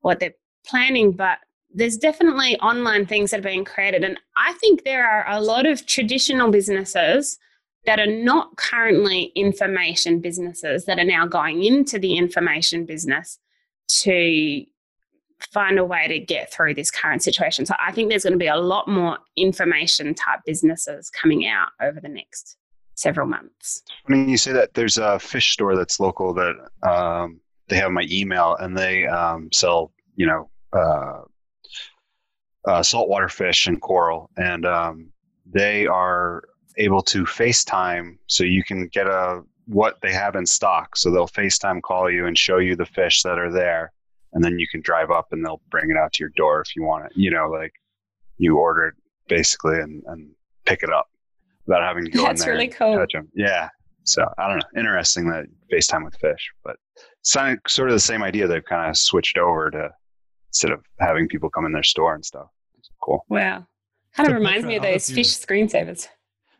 what 0.00 0.18
they're 0.20 0.34
planning, 0.66 1.12
but 1.12 1.38
there's 1.74 1.96
definitely 1.96 2.58
online 2.58 3.06
things 3.06 3.30
that 3.30 3.40
are 3.40 3.42
being 3.42 3.64
created, 3.64 4.04
and 4.04 4.18
I 4.36 4.52
think 4.54 4.84
there 4.84 5.08
are 5.08 5.24
a 5.28 5.40
lot 5.40 5.66
of 5.66 5.86
traditional 5.86 6.50
businesses 6.50 7.38
that 7.84 7.98
are 7.98 8.06
not 8.06 8.56
currently 8.56 9.32
information 9.34 10.20
businesses 10.20 10.84
that 10.84 10.98
are 10.98 11.04
now 11.04 11.26
going 11.26 11.64
into 11.64 11.98
the 11.98 12.16
information 12.16 12.84
business 12.84 13.38
to 13.88 14.64
find 15.50 15.78
a 15.78 15.84
way 15.84 16.06
to 16.06 16.18
get 16.20 16.52
through 16.52 16.74
this 16.74 16.90
current 16.90 17.22
situation. 17.22 17.66
So 17.66 17.74
I 17.84 17.90
think 17.92 18.08
there's 18.08 18.22
going 18.22 18.34
to 18.34 18.38
be 18.38 18.46
a 18.46 18.56
lot 18.56 18.86
more 18.86 19.18
information 19.36 20.14
type 20.14 20.40
businesses 20.46 21.10
coming 21.10 21.46
out 21.46 21.70
over 21.80 22.00
the 22.00 22.08
next 22.08 22.56
several 23.02 23.26
months. 23.26 23.82
When 24.06 24.28
you 24.28 24.36
say 24.36 24.52
that, 24.52 24.74
there's 24.74 24.98
a 24.98 25.18
fish 25.18 25.52
store 25.52 25.76
that's 25.76 25.98
local 25.98 26.32
that 26.34 26.54
um, 26.88 27.40
they 27.68 27.76
have 27.76 27.90
my 27.90 28.06
email 28.10 28.56
and 28.56 28.78
they 28.78 29.06
um, 29.06 29.50
sell, 29.52 29.92
you 30.14 30.26
know, 30.26 30.50
uh, 30.72 31.22
uh, 32.64 32.82
saltwater 32.82 33.28
fish 33.28 33.66
and 33.66 33.80
coral, 33.80 34.30
and 34.36 34.64
um, 34.64 35.10
they 35.46 35.86
are 35.86 36.44
able 36.78 37.02
to 37.02 37.24
FaceTime, 37.24 38.16
so 38.28 38.44
you 38.44 38.62
can 38.62 38.86
get 38.88 39.06
a 39.06 39.42
what 39.66 39.98
they 40.00 40.12
have 40.12 40.36
in 40.36 40.46
stock. 40.46 40.96
So 40.96 41.10
they'll 41.10 41.26
FaceTime 41.26 41.82
call 41.82 42.10
you 42.10 42.26
and 42.26 42.38
show 42.38 42.58
you 42.58 42.76
the 42.76 42.86
fish 42.86 43.22
that 43.22 43.38
are 43.38 43.50
there, 43.50 43.92
and 44.32 44.44
then 44.44 44.58
you 44.58 44.68
can 44.68 44.80
drive 44.80 45.10
up 45.10 45.28
and 45.32 45.44
they'll 45.44 45.60
bring 45.70 45.90
it 45.90 45.96
out 45.96 46.12
to 46.14 46.22
your 46.22 46.32
door 46.36 46.60
if 46.60 46.76
you 46.76 46.84
want 46.84 47.06
it. 47.06 47.12
You 47.16 47.32
know, 47.32 47.48
like 47.48 47.72
you 48.38 48.58
order 48.58 48.88
it 48.88 48.94
basically 49.28 49.80
and, 49.80 50.02
and 50.06 50.30
pick 50.64 50.82
it 50.82 50.92
up 50.92 51.08
without 51.66 51.82
having 51.82 52.04
to 52.04 52.10
go 52.10 52.22
That's 52.22 52.40
in 52.42 52.46
there 52.46 52.52
really 52.54 52.66
and 52.66 52.74
cool. 52.76 52.96
touch 52.96 53.12
them. 53.12 53.28
Yeah. 53.34 53.68
So 54.04 54.24
I 54.38 54.48
don't 54.48 54.58
know. 54.58 54.80
Interesting 54.80 55.28
that 55.30 55.44
FaceTime 55.72 56.04
with 56.04 56.16
fish, 56.16 56.50
but 56.64 56.76
it's 57.20 57.32
sort 57.72 57.88
of 57.88 57.94
the 57.94 58.00
same 58.00 58.22
idea. 58.22 58.46
They've 58.48 58.64
kind 58.64 58.90
of 58.90 58.96
switched 58.96 59.38
over 59.38 59.70
to 59.70 59.90
instead 60.50 60.72
of 60.72 60.80
having 61.00 61.28
people 61.28 61.48
come 61.50 61.64
in 61.66 61.72
their 61.72 61.82
store 61.84 62.14
and 62.14 62.24
stuff. 62.24 62.46
It's 62.78 62.90
cool. 63.00 63.24
Wow. 63.28 63.66
Kind 64.14 64.26
So 64.26 64.32
of 64.34 64.38
reminds 64.38 64.66
me 64.66 64.76
of 64.76 64.82
those 64.82 65.08
of 65.08 65.14
fish 65.14 65.38
your- 65.48 65.66
screensavers. 65.66 66.08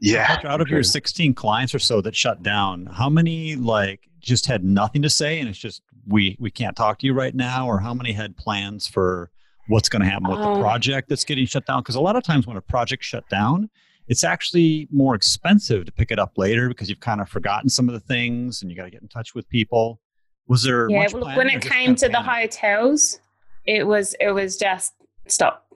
Yeah. 0.00 0.26
Petra, 0.36 0.50
out 0.50 0.60
of 0.60 0.68
your 0.68 0.82
16 0.82 1.34
clients 1.34 1.74
or 1.74 1.78
so 1.78 2.00
that 2.00 2.16
shut 2.16 2.42
down, 2.42 2.86
how 2.86 3.08
many 3.08 3.54
like 3.56 4.00
just 4.20 4.46
had 4.46 4.64
nothing 4.64 5.02
to 5.02 5.10
say 5.10 5.38
and 5.40 5.48
it's 5.48 5.58
just 5.58 5.82
we 6.08 6.36
we 6.40 6.50
can't 6.50 6.76
talk 6.76 6.98
to 7.00 7.06
you 7.06 7.12
right 7.12 7.34
now, 7.34 7.66
or 7.68 7.78
how 7.78 7.92
many 7.94 8.12
had 8.12 8.36
plans 8.36 8.86
for 8.88 9.30
what's 9.68 9.88
going 9.88 10.02
to 10.02 10.08
happen 10.08 10.28
with 10.28 10.38
Oh. 10.40 10.54
the 10.56 10.60
project 10.60 11.08
that's 11.08 11.24
getting 11.24 11.46
shut 11.46 11.66
down? 11.66 11.82
Because 11.82 11.94
a 11.96 12.00
lot 12.00 12.16
of 12.16 12.22
times 12.24 12.46
when 12.46 12.56
a 12.56 12.60
project 12.60 13.04
shut 13.04 13.28
down, 13.28 13.68
it's 14.12 14.24
actually 14.24 14.86
more 14.92 15.14
expensive 15.14 15.86
to 15.86 15.90
pick 15.90 16.10
it 16.10 16.18
up 16.18 16.36
later 16.36 16.68
because 16.68 16.90
you've 16.90 17.00
kind 17.00 17.18
of 17.22 17.30
forgotten 17.30 17.70
some 17.70 17.88
of 17.88 17.94
the 17.94 18.00
things 18.00 18.60
and 18.60 18.70
you 18.70 18.76
got 18.76 18.84
to 18.84 18.90
get 18.90 19.00
in 19.00 19.08
touch 19.08 19.34
with 19.34 19.48
people. 19.48 20.02
Was 20.48 20.64
there 20.64 20.86
Yeah, 20.90 21.04
much 21.04 21.14
well, 21.14 21.34
when 21.34 21.48
it 21.48 21.62
came 21.62 21.94
to 21.94 22.06
of 22.06 22.12
the 22.12 22.20
hotels, 22.20 23.20
it 23.64 23.86
was 23.86 24.14
it 24.20 24.32
was 24.32 24.58
just 24.58 24.92
stop. 25.28 25.66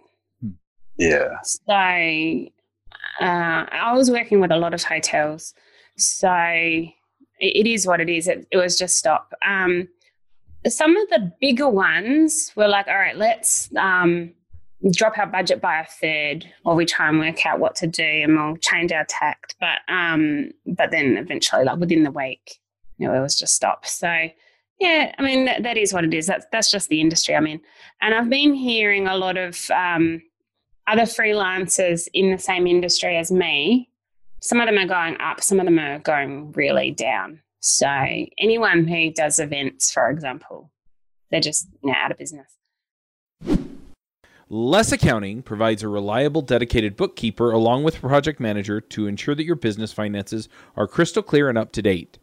Yeah. 0.98 1.40
So 1.42 1.72
uh, 1.72 2.44
I 3.22 3.94
was 3.94 4.10
working 4.10 4.40
with 4.40 4.52
a 4.52 4.58
lot 4.58 4.74
of 4.74 4.82
hotels. 4.82 5.54
So 5.96 6.30
it, 6.30 6.92
it 7.40 7.66
is 7.66 7.86
what 7.86 8.02
it 8.02 8.10
is. 8.10 8.28
It, 8.28 8.46
it 8.50 8.58
was 8.58 8.76
just 8.76 8.98
stop. 8.98 9.32
Um, 9.46 9.88
some 10.68 10.94
of 10.94 11.08
the 11.08 11.32
bigger 11.40 11.70
ones 11.70 12.52
were 12.54 12.68
like, 12.68 12.86
all 12.86 12.98
right, 12.98 13.16
let's 13.16 13.70
um, 13.76 14.34
drop 14.92 15.18
our 15.18 15.26
budget 15.26 15.60
by 15.60 15.80
a 15.80 15.86
third, 15.86 16.46
or 16.64 16.74
we 16.74 16.84
try 16.84 17.08
and 17.08 17.18
work 17.18 17.44
out 17.46 17.60
what 17.60 17.74
to 17.76 17.86
do, 17.86 18.04
and 18.04 18.36
we'll 18.36 18.56
change 18.56 18.92
our 18.92 19.06
tact. 19.08 19.56
But 19.60 19.78
um, 19.88 20.50
but 20.66 20.90
then 20.90 21.16
eventually, 21.16 21.64
like 21.64 21.78
within 21.78 22.04
the 22.04 22.10
week, 22.10 22.60
you 22.98 23.06
know, 23.06 23.14
it 23.14 23.20
was 23.20 23.38
just 23.38 23.54
stop. 23.54 23.86
So 23.86 24.28
yeah, 24.80 25.14
I 25.18 25.22
mean 25.22 25.46
that, 25.46 25.62
that 25.62 25.76
is 25.76 25.92
what 25.92 26.04
it 26.04 26.12
is. 26.12 26.26
That's 26.26 26.46
that's 26.52 26.70
just 26.70 26.88
the 26.88 27.00
industry 27.00 27.34
i 27.34 27.40
mean 27.40 27.60
and 28.00 28.14
I've 28.14 28.28
been 28.28 28.54
hearing 28.54 29.06
a 29.06 29.16
lot 29.16 29.36
of 29.36 29.70
um, 29.70 30.22
other 30.86 31.02
freelancers 31.02 32.08
in 32.12 32.30
the 32.30 32.38
same 32.38 32.66
industry 32.66 33.16
as 33.16 33.32
me. 33.32 33.88
Some 34.42 34.60
of 34.60 34.66
them 34.66 34.78
are 34.78 34.86
going 34.86 35.20
up, 35.20 35.42
some 35.42 35.58
of 35.58 35.64
them 35.64 35.78
are 35.78 35.98
going 35.98 36.52
really 36.52 36.90
down. 36.90 37.40
So 37.60 37.88
anyone 38.38 38.86
who 38.86 39.10
does 39.12 39.38
events, 39.38 39.90
for 39.90 40.08
example, 40.10 40.70
they're 41.30 41.40
just 41.40 41.68
you 41.82 41.90
know, 41.90 41.96
out 41.96 42.10
of 42.10 42.18
business. 42.18 42.52
Less 44.48 44.92
Accounting 44.92 45.42
provides 45.42 45.82
a 45.82 45.88
reliable, 45.88 46.40
dedicated 46.40 46.96
bookkeeper 46.96 47.50
along 47.50 47.82
with 47.82 48.00
project 48.00 48.38
manager 48.38 48.80
to 48.80 49.08
ensure 49.08 49.34
that 49.34 49.44
your 49.44 49.56
business 49.56 49.92
finances 49.92 50.48
are 50.76 50.86
crystal 50.86 51.20
clear 51.20 51.48
and 51.48 51.58
up 51.58 51.72
to 51.72 51.82
date. 51.82 52.20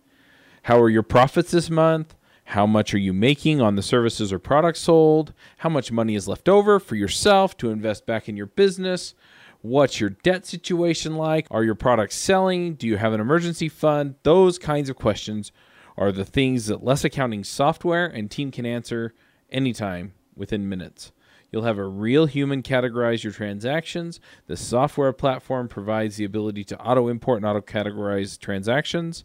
How 0.63 0.79
are 0.79 0.89
your 0.89 1.03
profits 1.03 1.51
this 1.51 1.69
month? 1.69 2.15
How 2.45 2.65
much 2.65 2.93
are 2.93 2.99
you 2.99 3.11
making 3.11 3.59
on 3.59 3.75
the 3.75 3.81
services 3.81 4.31
or 4.31 4.39
products 4.39 4.79
sold? 4.79 5.33
How 5.57 5.67
much 5.67 5.91
money 5.91 6.15
is 6.15 6.25
left 6.25 6.47
over 6.47 6.79
for 6.79 6.95
yourself 6.95 7.57
to 7.57 7.71
invest 7.71 8.05
back 8.05 8.29
in 8.29 8.37
your 8.37 8.45
business? 8.45 9.15
What's 9.61 9.99
your 9.99 10.11
debt 10.11 10.45
situation 10.45 11.17
like? 11.17 11.45
Are 11.51 11.65
your 11.65 11.75
products 11.75 12.15
selling? 12.15 12.75
Do 12.75 12.87
you 12.87 12.95
have 12.95 13.11
an 13.11 13.19
emergency 13.19 13.67
fund? 13.67 14.15
Those 14.23 14.57
kinds 14.57 14.89
of 14.89 14.95
questions 14.95 15.51
are 15.97 16.13
the 16.13 16.23
things 16.23 16.67
that 16.67 16.85
Less 16.85 17.03
Accounting 17.03 17.43
software 17.43 18.05
and 18.05 18.31
team 18.31 18.49
can 18.49 18.65
answer 18.65 19.13
anytime 19.51 20.13
within 20.37 20.69
minutes. 20.69 21.11
You'll 21.53 21.61
have 21.61 21.77
a 21.77 21.85
real 21.85 22.25
human 22.25 22.63
categorize 22.63 23.23
your 23.23 23.31
transactions. 23.31 24.19
The 24.47 24.57
software 24.57 25.13
platform 25.13 25.67
provides 25.67 26.17
the 26.17 26.25
ability 26.25 26.63
to 26.63 26.79
auto 26.79 27.09
import 27.09 27.37
and 27.37 27.45
auto 27.45 27.61
categorize 27.61 28.39
transactions. 28.39 29.23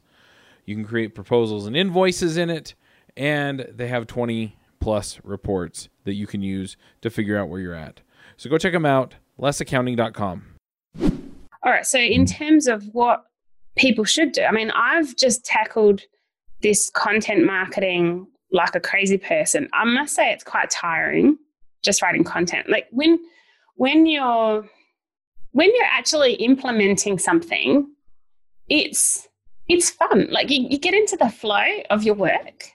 You 0.66 0.74
can 0.74 0.84
create 0.84 1.14
proposals 1.14 1.66
and 1.66 1.74
invoices 1.74 2.36
in 2.36 2.50
it, 2.50 2.74
and 3.16 3.66
they 3.74 3.88
have 3.88 4.06
20 4.06 4.58
plus 4.78 5.18
reports 5.24 5.88
that 6.04 6.12
you 6.12 6.26
can 6.26 6.42
use 6.42 6.76
to 7.00 7.08
figure 7.08 7.38
out 7.38 7.48
where 7.48 7.60
you're 7.60 7.74
at. 7.74 8.02
So 8.36 8.50
go 8.50 8.58
check 8.58 8.74
them 8.74 8.84
out, 8.84 9.14
lessaccounting.com. 9.40 10.44
All 11.00 11.72
right. 11.72 11.86
So, 11.86 11.98
in 11.98 12.26
mm. 12.26 12.36
terms 12.36 12.66
of 12.66 12.84
what 12.92 13.24
people 13.74 14.04
should 14.04 14.32
do, 14.32 14.42
I 14.42 14.52
mean, 14.52 14.70
I've 14.72 15.16
just 15.16 15.46
tackled 15.46 16.02
this 16.60 16.90
content 16.90 17.46
marketing 17.46 18.26
like 18.52 18.74
a 18.74 18.80
crazy 18.80 19.16
person. 19.16 19.68
I 19.72 19.84
must 19.84 20.14
say 20.14 20.30
it's 20.30 20.44
quite 20.44 20.68
tiring 20.68 21.38
just 21.82 22.02
writing 22.02 22.24
content. 22.24 22.68
Like 22.68 22.88
when 22.90 23.18
when 23.76 24.06
you're 24.06 24.68
when 25.52 25.74
you're 25.74 25.84
actually 25.84 26.34
implementing 26.34 27.18
something, 27.18 27.88
it's 28.68 29.28
it's 29.68 29.90
fun. 29.90 30.28
Like 30.30 30.50
you, 30.50 30.66
you 30.68 30.78
get 30.78 30.94
into 30.94 31.16
the 31.16 31.28
flow 31.28 31.66
of 31.90 32.02
your 32.02 32.14
work 32.14 32.72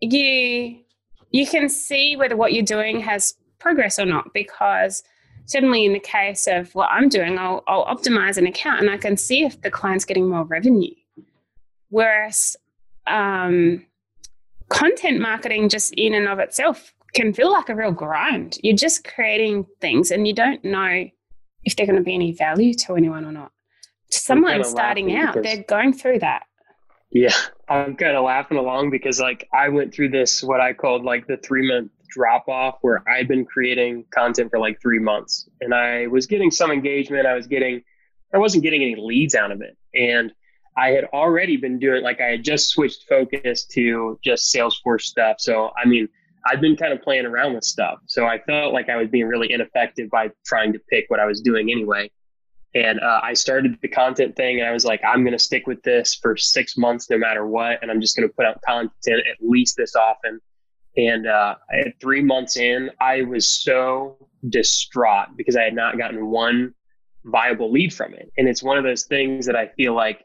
you 0.00 0.78
you 1.30 1.46
can 1.46 1.68
see 1.68 2.16
whether 2.16 2.36
what 2.36 2.52
you're 2.52 2.64
doing 2.64 3.00
has 3.00 3.34
progress 3.58 3.98
or 3.98 4.06
not 4.06 4.32
because 4.34 5.02
certainly 5.46 5.84
in 5.84 5.92
the 5.92 6.00
case 6.00 6.48
of 6.48 6.74
what 6.74 6.88
I'm 6.90 7.08
doing, 7.08 7.38
I'll, 7.38 7.62
I'll 7.68 7.84
optimize 7.84 8.36
an 8.36 8.46
account 8.46 8.80
and 8.80 8.90
I 8.90 8.96
can 8.96 9.16
see 9.16 9.44
if 9.44 9.60
the 9.62 9.70
client's 9.70 10.04
getting 10.04 10.28
more 10.28 10.44
revenue. 10.44 10.94
Whereas 11.88 12.56
um, 13.06 13.86
content 14.68 15.20
marketing, 15.20 15.68
just 15.68 15.92
in 15.94 16.14
and 16.14 16.26
of 16.26 16.40
itself, 16.40 16.94
can 17.14 17.32
feel 17.32 17.52
like 17.52 17.68
a 17.68 17.74
real 17.74 17.92
grind. 17.92 18.58
You're 18.62 18.76
just 18.76 19.04
creating 19.04 19.66
things 19.80 20.10
and 20.10 20.26
you 20.26 20.34
don't 20.34 20.64
know 20.64 21.06
if 21.64 21.76
they're 21.76 21.86
going 21.86 21.98
to 21.98 22.02
be 22.02 22.14
any 22.14 22.32
value 22.32 22.74
to 22.74 22.94
anyone 22.94 23.24
or 23.24 23.32
not. 23.32 23.52
To 24.10 24.18
Someone 24.18 24.64
starting 24.64 25.14
out, 25.14 25.40
they're 25.42 25.62
going 25.62 25.92
through 25.92 26.20
that. 26.20 26.44
Yeah, 27.12 27.34
I'm 27.68 27.96
kind 27.96 28.16
of 28.16 28.24
laughing 28.24 28.58
along 28.58 28.90
because 28.90 29.20
like 29.20 29.48
I 29.52 29.68
went 29.68 29.94
through 29.94 30.10
this 30.10 30.42
what 30.42 30.60
I 30.60 30.72
called 30.72 31.04
like 31.04 31.26
the 31.26 31.36
three 31.36 31.68
month 31.68 31.92
drop 32.08 32.48
off 32.48 32.78
where 32.80 33.08
I'd 33.08 33.28
been 33.28 33.44
creating 33.44 34.04
content 34.12 34.50
for 34.50 34.58
like 34.58 34.80
three 34.80 34.98
months 34.98 35.48
and 35.60 35.72
I 35.72 36.08
was 36.08 36.26
getting 36.26 36.50
some 36.50 36.72
engagement. 36.72 37.26
I 37.26 37.34
was 37.34 37.46
getting, 37.46 37.82
I 38.34 38.38
wasn't 38.38 38.64
getting 38.64 38.82
any 38.82 38.96
leads 38.96 39.36
out 39.36 39.52
of 39.52 39.60
it, 39.60 39.76
and 39.94 40.32
I 40.76 40.90
had 40.90 41.04
already 41.12 41.56
been 41.56 41.78
doing 41.78 42.02
like 42.02 42.20
I 42.20 42.30
had 42.30 42.44
just 42.44 42.70
switched 42.70 43.04
focus 43.08 43.64
to 43.66 44.18
just 44.24 44.54
Salesforce 44.54 45.02
stuff. 45.02 45.36
So 45.38 45.70
I 45.80 45.86
mean, 45.86 46.08
I'd 46.46 46.60
been 46.60 46.76
kind 46.76 46.92
of 46.92 47.02
playing 47.02 47.26
around 47.26 47.54
with 47.54 47.64
stuff. 47.64 47.98
So 48.06 48.26
I 48.26 48.38
felt 48.40 48.72
like 48.72 48.88
I 48.88 48.96
was 48.96 49.08
being 49.08 49.26
really 49.26 49.52
ineffective 49.52 50.10
by 50.10 50.30
trying 50.44 50.72
to 50.72 50.78
pick 50.90 51.06
what 51.08 51.20
I 51.20 51.26
was 51.26 51.40
doing 51.40 51.70
anyway. 51.70 52.10
And 52.74 53.00
uh, 53.00 53.20
I 53.22 53.34
started 53.34 53.76
the 53.82 53.88
content 53.88 54.36
thing 54.36 54.60
and 54.60 54.68
I 54.68 54.72
was 54.72 54.84
like, 54.84 55.00
I'm 55.04 55.22
going 55.22 55.32
to 55.32 55.38
stick 55.38 55.66
with 55.66 55.82
this 55.82 56.14
for 56.14 56.36
six 56.36 56.76
months 56.76 57.10
no 57.10 57.18
matter 57.18 57.46
what. 57.46 57.82
And 57.82 57.90
I'm 57.90 58.00
just 58.00 58.16
going 58.16 58.28
to 58.28 58.34
put 58.34 58.46
out 58.46 58.62
content 58.62 58.92
at 59.06 59.36
least 59.40 59.76
this 59.76 59.96
often. 59.96 60.40
And 60.96 61.26
uh, 61.26 61.56
at 61.72 62.00
three 62.00 62.22
months 62.22 62.56
in, 62.56 62.90
I 63.00 63.22
was 63.22 63.48
so 63.48 64.16
distraught 64.48 65.36
because 65.36 65.56
I 65.56 65.62
had 65.62 65.74
not 65.74 65.98
gotten 65.98 66.26
one 66.26 66.74
viable 67.24 67.70
lead 67.70 67.92
from 67.92 68.14
it. 68.14 68.30
And 68.38 68.48
it's 68.48 68.62
one 68.62 68.78
of 68.78 68.84
those 68.84 69.04
things 69.04 69.46
that 69.46 69.56
I 69.56 69.68
feel 69.68 69.94
like 69.94 70.24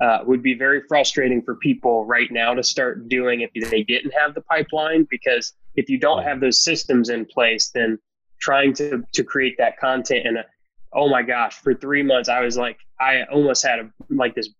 uh, 0.00 0.18
would 0.24 0.42
be 0.42 0.54
very 0.54 0.82
frustrating 0.88 1.42
for 1.42 1.54
people 1.56 2.04
right 2.04 2.30
now 2.30 2.54
to 2.54 2.62
start 2.62 3.08
doing 3.08 3.42
if 3.42 3.70
they 3.70 3.82
didn't 3.82 4.12
have 4.12 4.34
the 4.34 4.40
pipeline. 4.42 5.06
Because 5.10 5.52
if 5.76 5.88
you 5.88 5.98
don't 5.98 6.22
have 6.22 6.40
those 6.40 6.62
systems 6.62 7.08
in 7.08 7.24
place, 7.24 7.70
then 7.74 7.98
trying 8.40 8.74
to 8.74 9.02
to 9.12 9.24
create 9.24 9.56
that 9.58 9.78
content 9.78 10.26
and 10.26 10.38
oh 10.92 11.08
my 11.08 11.22
gosh, 11.22 11.54
for 11.54 11.74
three 11.74 12.02
months 12.02 12.28
I 12.28 12.40
was 12.40 12.56
like, 12.56 12.78
I 13.00 13.24
almost 13.24 13.64
had 13.66 13.80
a 13.80 13.90
like 14.10 14.34
this 14.34 14.50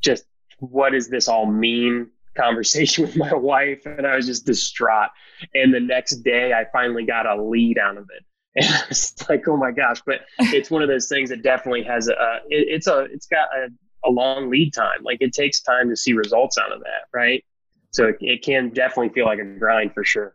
just 0.00 0.24
what 0.58 0.90
does 0.90 1.08
this 1.08 1.28
all 1.28 1.46
mean 1.46 2.10
conversation 2.36 3.04
with 3.06 3.16
my 3.16 3.34
wife 3.34 3.84
and 3.86 4.06
I 4.06 4.16
was 4.16 4.26
just 4.26 4.46
distraught. 4.46 5.10
And 5.54 5.72
the 5.72 5.80
next 5.80 6.16
day 6.16 6.52
I 6.52 6.66
finally 6.72 7.04
got 7.04 7.26
a 7.26 7.40
lead 7.42 7.78
out 7.78 7.96
of 7.96 8.08
it. 8.16 8.24
And 8.56 8.66
it's 8.90 9.28
like, 9.28 9.46
oh 9.46 9.56
my 9.56 9.70
gosh. 9.70 10.02
But 10.04 10.22
it's 10.38 10.68
one 10.68 10.82
of 10.82 10.88
those 10.88 11.06
things 11.06 11.28
that 11.30 11.42
definitely 11.42 11.84
has 11.84 12.08
a 12.08 12.40
it, 12.48 12.66
it's 12.68 12.88
a 12.88 13.00
it's 13.00 13.26
got 13.26 13.46
a, 13.56 13.68
a 14.04 14.10
long 14.10 14.50
lead 14.50 14.72
time. 14.72 15.02
Like 15.02 15.18
it 15.20 15.32
takes 15.32 15.60
time 15.60 15.88
to 15.88 15.96
see 15.96 16.12
results 16.12 16.58
out 16.58 16.72
of 16.72 16.80
that, 16.80 17.06
right? 17.12 17.44
So 17.90 18.06
it, 18.06 18.16
it 18.20 18.42
can 18.42 18.70
definitely 18.70 19.10
feel 19.10 19.26
like 19.26 19.38
a 19.38 19.44
grind 19.44 19.92
for 19.94 20.04
sure. 20.04 20.34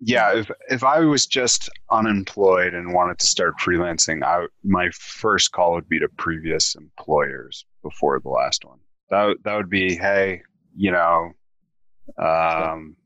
Yeah 0.00 0.34
if 0.34 0.50
if 0.68 0.82
i 0.82 1.00
was 1.00 1.24
just 1.24 1.70
unemployed 1.90 2.74
and 2.74 2.92
wanted 2.92 3.18
to 3.20 3.26
start 3.26 3.54
freelancing 3.58 4.24
i 4.24 4.44
my 4.64 4.90
first 4.90 5.52
call 5.52 5.72
would 5.72 5.88
be 5.88 6.00
to 6.00 6.08
previous 6.16 6.74
employers 6.74 7.64
before 7.82 8.18
the 8.20 8.28
last 8.28 8.64
one. 8.64 8.80
That, 9.10 9.36
that 9.44 9.54
would 9.54 9.70
be 9.70 9.94
hey 9.94 10.42
you 10.76 10.90
know 10.90 11.30
um, 12.18 12.96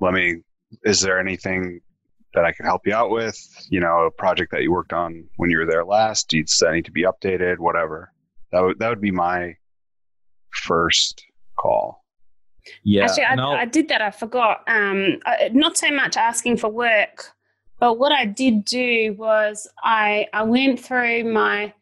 let 0.00 0.12
me 0.12 0.36
is 0.84 1.00
there 1.00 1.18
anything 1.18 1.80
that 2.34 2.44
i 2.44 2.52
could 2.52 2.66
help 2.66 2.86
you 2.86 2.94
out 2.94 3.10
with? 3.10 3.38
You 3.70 3.80
know 3.80 4.04
a 4.04 4.10
project 4.10 4.52
that 4.52 4.62
you 4.62 4.70
worked 4.70 4.92
on 4.92 5.26
when 5.36 5.50
you 5.50 5.58
were 5.58 5.66
there 5.66 5.84
last 5.84 6.32
needs 6.32 6.58
that 6.58 6.72
need 6.72 6.84
to 6.84 6.92
be 6.92 7.04
updated? 7.04 7.58
Whatever 7.58 8.12
that 8.52 8.60
would 8.60 8.78
that 8.78 8.88
would 8.88 9.00
be 9.00 9.10
my 9.10 9.56
first 10.50 11.24
call 11.56 12.04
yeah. 12.84 13.04
Actually, 13.04 13.24
I, 13.24 13.62
I, 13.62 13.64
did 13.64 13.88
that. 13.88 14.02
I 14.02 14.10
forgot. 14.10 14.62
Um, 14.66 15.20
not 15.52 15.76
so 15.76 15.90
much 15.90 16.16
asking 16.16 16.56
for 16.58 16.68
work, 16.68 17.32
but 17.78 17.98
what 17.98 18.12
I 18.12 18.24
did 18.24 18.64
do 18.64 19.14
was 19.18 19.68
I 19.82 20.26
I 20.32 20.42
went 20.42 20.80
through 20.80 21.32
my 21.32 21.72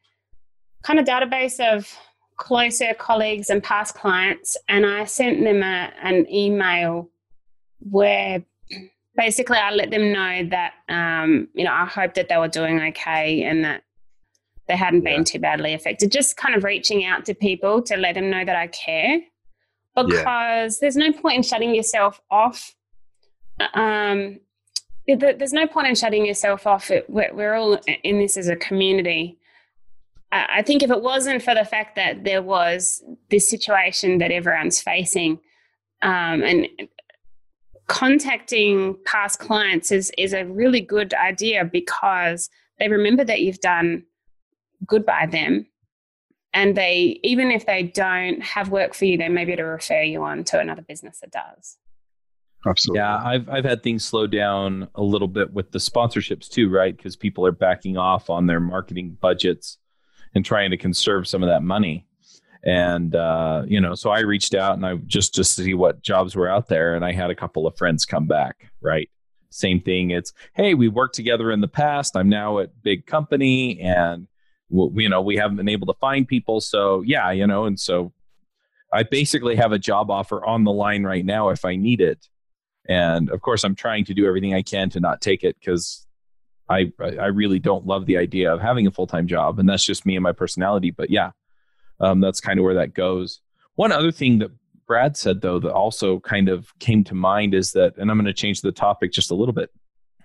kind 0.83 0.99
of 0.99 1.07
database 1.07 1.61
of 1.61 1.91
closer 2.37 2.95
colleagues 2.95 3.51
and 3.51 3.63
past 3.63 3.95
clients, 3.95 4.57
and 4.69 4.85
I 4.85 5.05
sent 5.05 5.43
them 5.43 5.63
a, 5.63 5.93
an 6.03 6.31
email 6.31 7.11
where 7.91 8.45
basically 9.17 9.59
I 9.59 9.71
let 9.71 9.91
them 9.91 10.13
know 10.13 10.49
that 10.51 10.75
um, 10.89 11.49
you 11.55 11.65
know 11.65 11.73
I 11.73 11.87
hope 11.87 12.15
that 12.15 12.29
they 12.29 12.37
were 12.37 12.49
doing 12.49 12.81
okay 12.81 13.43
and 13.43 13.65
that 13.65 13.83
they 14.69 14.77
hadn't 14.77 15.03
yeah. 15.05 15.17
been 15.17 15.25
too 15.25 15.39
badly 15.39 15.75
affected. 15.75 16.11
Just 16.11 16.37
kind 16.37 16.55
of 16.55 16.65
reaching 16.65 17.05
out 17.05 17.25
to 17.27 17.35
people 17.35 17.83
to 17.83 17.97
let 17.97 18.15
them 18.15 18.31
know 18.31 18.45
that 18.45 18.57
I 18.57 18.69
care 18.69 19.21
because 19.95 20.13
yeah. 20.15 20.69
there's 20.81 20.97
no 20.97 21.13
point 21.13 21.37
in 21.37 21.43
shutting 21.43 21.75
yourself 21.75 22.21
off. 22.31 22.75
Um, 23.75 24.41
there's 25.07 25.53
no 25.53 25.67
point 25.67 25.89
in 25.89 25.95
shutting 25.95 26.27
yourself 26.27 26.67
off. 26.67 26.91
We're 27.09 27.55
all 27.55 27.79
in 28.03 28.19
this 28.19 28.37
as 28.37 28.49
a 28.49 28.57
community. 28.57 29.39
I 30.33 30.63
think 30.63 30.83
if 30.83 30.91
it 30.91 31.01
wasn't 31.01 31.43
for 31.43 31.55
the 31.55 31.65
fact 31.65 31.95
that 31.95 32.25
there 32.25 32.43
was 32.43 33.05
this 33.31 33.49
situation 33.49 34.19
that 34.19 34.33
everyone's 34.33 34.83
facing, 34.83 35.39
um, 36.03 36.43
and 36.43 36.67
contacting 37.87 38.97
past 39.05 39.39
clients 39.39 39.93
is 39.93 40.11
is 40.19 40.33
a 40.33 40.45
really 40.45 40.81
good 40.81 41.15
idea 41.15 41.65
because 41.65 42.49
they 42.79 42.89
remember 42.89 43.25
that 43.25 43.43
you've 43.43 43.61
done 43.61 44.03
good 44.87 45.05
by 45.05 45.27
them. 45.27 45.67
And 46.53 46.77
they 46.77 47.19
even 47.23 47.51
if 47.51 47.67
they 47.67 47.83
don't 47.83 48.43
have 48.43 48.69
work 48.69 48.95
for 48.95 49.07
you 49.07 49.19
they 49.19 49.29
may 49.29 49.45
be 49.45 49.53
able 49.53 49.63
to 49.63 49.67
refer 49.67 50.03
you 50.03 50.23
on 50.23 50.45
to 50.45 50.61
another 50.61 50.83
business 50.83 51.21
that 51.21 51.33
does. 51.33 51.79
Absolutely. 52.67 53.01
Yeah 53.01 53.17
i've 53.17 53.49
i've 53.49 53.65
had 53.65 53.83
things 53.83 54.05
slow 54.05 54.27
down 54.27 54.89
a 54.95 55.03
little 55.03 55.29
bit 55.29 55.53
with 55.53 55.73
the 55.73 55.79
sponsorships 55.79 56.49
too 56.49 56.69
right? 56.71 56.97
Because 56.97 57.17
people 57.17 57.45
are 57.47 57.53
backing 57.53 57.97
off 57.97 58.31
on 58.31 58.47
their 58.47 58.61
marketing 58.61 59.19
budgets 59.21 59.79
and 60.35 60.45
trying 60.45 60.71
to 60.71 60.77
conserve 60.77 61.29
some 61.29 61.43
of 61.43 61.49
that 61.49 61.63
money. 61.63 62.07
And 62.65 63.15
uh, 63.15 63.65
you 63.67 63.81
know 63.81 63.95
so 63.95 64.11
i 64.11 64.21
reached 64.21 64.55
out 64.55 64.77
and 64.77 64.87
i 64.87 64.95
just 65.07 65.35
just 65.35 65.57
to 65.57 65.65
see 65.65 65.75
what 65.75 66.03
jobs 66.03 66.35
were 66.35 66.49
out 66.49 66.69
there 66.69 66.95
and 66.95 67.05
i 67.05 67.13
had 67.13 67.31
a 67.31 67.35
couple 67.35 67.67
of 67.67 67.77
friends 67.77 68.07
come 68.07 68.27
back 68.27 68.71
right? 68.81 69.11
Same 69.51 69.81
thing 69.81 70.11
it's 70.11 70.33
hey 70.55 70.75
we 70.75 70.89
worked 70.89 71.15
together 71.15 71.51
in 71.51 71.61
the 71.61 71.69
past. 71.69 72.17
I'm 72.17 72.29
now 72.29 72.61
at 72.61 72.83
big 72.83 73.07
company 73.07 73.81
and 73.81 74.29
you 74.71 75.09
know 75.09 75.23
we 75.23 75.37
haven't 75.37 75.57
been 75.57 75.69
able 75.69 75.87
to 75.87 75.95
find 75.95 76.27
people. 76.27 76.61
So 76.61 77.03
yeah 77.03 77.31
you 77.31 77.47
know 77.47 77.65
and 77.65 77.79
so 77.79 78.13
i 78.93 79.03
basically 79.03 79.57
have 79.57 79.73
a 79.73 79.79
job 79.79 80.11
offer 80.11 80.45
on 80.45 80.65
the 80.65 80.73
line 80.73 81.03
right 81.03 81.25
now 81.25 81.49
if 81.49 81.65
i 81.65 81.77
need 81.77 82.01
it. 82.01 82.29
And 82.89 83.31
of 83.31 83.41
course 83.41 83.65
i'm 83.65 83.75
trying 83.75 84.05
to 84.07 84.15
do 84.15 84.27
everything 84.27 84.55
i 84.55 84.63
can 84.63 84.91
to 84.91 85.01
not 85.01 85.21
take 85.21 85.43
it 85.43 85.57
because 85.59 86.07
i 86.69 86.93
i 87.01 87.27
really 87.27 87.59
don't 87.59 87.87
love 87.87 88.07
the 88.07 88.17
idea 88.17 88.53
of 88.53 88.61
having 88.61 88.87
a 88.87 88.91
full-time 88.91 89.27
job 89.27 89.59
and 89.59 89.69
that's 89.69 89.85
just 89.85 90.07
me 90.07 90.17
and 90.17 90.23
my 90.23 90.33
personality. 90.33 90.91
But 90.91 91.11
yeah 91.11 91.31
um, 92.01 92.21
that's 92.21 92.41
kind 92.41 92.59
of 92.59 92.65
where 92.65 92.75
that 92.75 92.93
goes. 92.93 93.41
One 93.77 93.93
other 93.93 94.11
thing 94.13 94.39
that 94.41 94.51
brad 94.87 95.17
said 95.17 95.41
though 95.41 95.59
that 95.59 95.73
also 95.73 96.21
kind 96.21 96.49
of 96.49 96.77
came 96.79 97.03
to 97.05 97.15
mind 97.15 97.55
is 97.55 97.73
that 97.73 97.97
and 97.97 98.11
i'm 98.11 98.19
going 98.19 98.27
to 98.27 98.35
change 98.35 98.61
the 98.61 98.71
topic 98.71 99.13
just 99.13 99.31
a 99.31 99.35
little 99.35 99.55
bit 99.55 99.71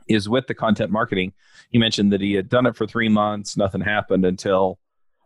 is 0.10 0.28
with 0.28 0.48
the 0.48 0.54
content 0.54 0.92
marketing. 0.92 1.34
He 1.70 1.78
mentioned 1.78 2.12
that 2.12 2.22
he 2.22 2.34
had 2.34 2.50
done 2.50 2.66
it 2.66 2.76
for 2.76 2.86
three 2.86 3.10
months, 3.10 3.56
nothing 3.56 3.82
happened 3.82 4.26
until, 4.26 4.80